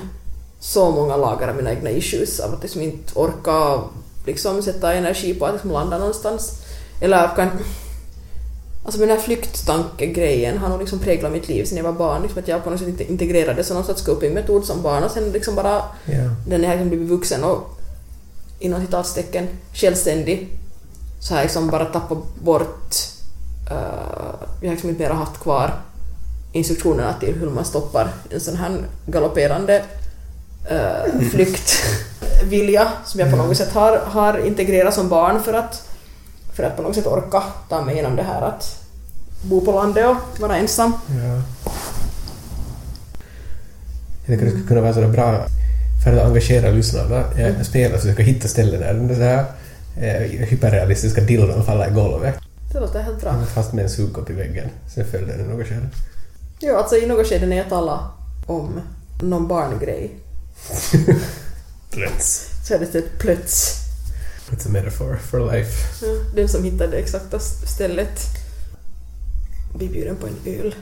så 0.61 0.91
många 0.91 1.17
lager 1.17 1.49
av 1.49 1.57
mina 1.57 1.71
egna 1.71 1.91
issues 1.91 2.41
av 2.41 2.55
att 2.55 2.63
liksom 2.63 2.83
inte 2.83 3.13
orka 3.19 3.81
liksom 4.27 4.63
sätta 4.63 4.95
energi 4.95 5.35
på 5.35 5.47
att 5.47 5.53
liksom 5.53 5.71
landa 5.71 5.99
någonstans. 5.99 6.53
Eller 7.01 7.37
kan... 7.37 7.49
Alltså 8.85 9.01
den 9.01 9.09
här 9.11 9.19
flykttankegrejen 9.19 10.59
har 10.59 10.69
nog 10.69 10.81
liksom 10.81 10.99
präglat 10.99 11.33
mitt 11.33 11.49
liv 11.49 11.65
sedan 11.65 11.77
jag 11.77 11.85
var 11.85 11.93
barn. 11.93 12.23
Liksom 12.23 12.43
att 12.43 12.49
jag 12.49 12.65
på 12.65 12.71
något 12.71 12.79
sätt 12.79 12.89
inte 12.89 13.11
integrerade 13.11 13.65
så 13.65 13.75
någon 13.75 13.85
sorts 13.85 14.03
copingmetod 14.03 14.65
som 14.65 14.83
barn 14.83 15.05
och 15.05 15.11
sen 15.11 15.31
liksom 15.33 15.55
bara 15.55 15.83
Ja. 16.05 16.31
den 16.49 16.65
har 16.65 16.71
liksom 16.71 16.89
blivit 16.89 17.09
vuxen 17.09 17.45
och 17.45 17.59
inom 18.59 18.81
citatstecken 18.81 19.49
självständig 19.73 20.49
så 21.21 21.35
har 21.35 21.39
jag 21.39 21.45
liksom 21.45 21.71
bara 21.71 21.85
tappat 21.85 22.19
bort 22.43 22.95
uh, 23.71 24.35
jag 24.61 24.69
har 24.69 24.73
liksom 24.73 24.91
inte 24.91 25.03
mera 25.03 25.15
haft 25.15 25.41
kvar 25.41 25.75
instruktionerna 26.53 27.15
till 27.21 27.35
hur 27.35 27.51
man 27.51 27.65
stoppar 27.65 28.09
en 28.31 28.41
sån 28.41 28.57
här 28.57 28.79
galopperande 29.07 29.83
uh, 30.73 31.29
flyktvilja 31.31 32.89
som 33.05 33.21
jag 33.21 33.31
på 33.31 33.37
något 33.37 33.57
sätt 33.57 33.73
har, 33.73 33.97
har 33.97 34.47
integrerat 34.47 34.95
som 34.95 35.09
barn 35.09 35.43
för 35.43 35.53
att, 35.53 35.89
för 36.53 36.63
att 36.63 36.77
på 36.77 36.83
något 36.83 36.95
sätt 36.95 37.07
orka 37.07 37.43
ta 37.69 37.83
mig 37.83 37.95
igenom 37.95 38.17
det 38.17 38.23
här 38.23 38.43
att 38.43 38.85
bo 39.43 39.61
på 39.61 39.73
landet 39.73 40.07
och 40.07 40.41
vara 40.41 40.57
ensam. 40.57 40.93
Ja. 41.09 41.43
Jag 44.27 44.35
tycker 44.35 44.45
det 44.45 44.51
skulle 44.51 44.69
kunna 44.69 44.81
vara 44.81 44.95
sådär 44.95 45.09
bra 45.09 45.47
för 46.05 46.17
att 46.17 46.27
engagera 46.27 46.71
lyssnarna. 46.71 47.25
Jag 47.37 47.67
spelar 47.67 47.99
så 47.99 48.07
jag 48.09 48.15
ska 48.15 48.23
hitta 48.23 48.49
ställen 48.49 49.09
där 49.09 49.45
hyperrealistiska 50.01 51.21
dildon 51.21 51.65
faller 51.65 51.91
i 51.91 51.95
golvet. 51.95 52.35
Det 52.73 52.81
låter 52.81 53.03
helt 53.03 53.21
bra. 53.21 53.45
Fast 53.55 53.73
med 53.73 53.85
en 53.85 53.91
sugkopp 53.91 54.31
i 54.31 54.33
väggen. 54.33 54.69
Sen 54.95 55.07
följde 55.07 55.37
den 55.37 55.47
något 55.47 55.67
skede. 55.67 55.89
Jo, 56.61 56.77
alltså 56.77 56.97
i 56.97 57.07
något 57.07 57.27
skede 57.27 57.47
när 57.47 57.57
jag 57.57 57.69
talade 57.69 58.01
om 58.47 58.81
någon 59.23 59.49
barngrej 59.49 60.11
Plöts. 61.91 62.49
så 62.69 62.75
är 62.75 62.79
det 62.79 62.95
ett 62.95 63.19
plöts. 63.19 63.75
It's 64.51 64.67
a 64.67 64.71
metaphor 64.71 65.17
for 65.17 65.53
life. 65.53 66.07
Ja, 66.07 66.13
den 66.35 66.49
som 66.49 66.65
hittade 66.65 66.91
det 66.91 66.97
exakta 66.97 67.39
stället 67.39 68.21
blir 69.75 69.89
bjuden 69.89 70.17
på 70.17 70.27
en 70.27 70.37
öl. 70.61 70.75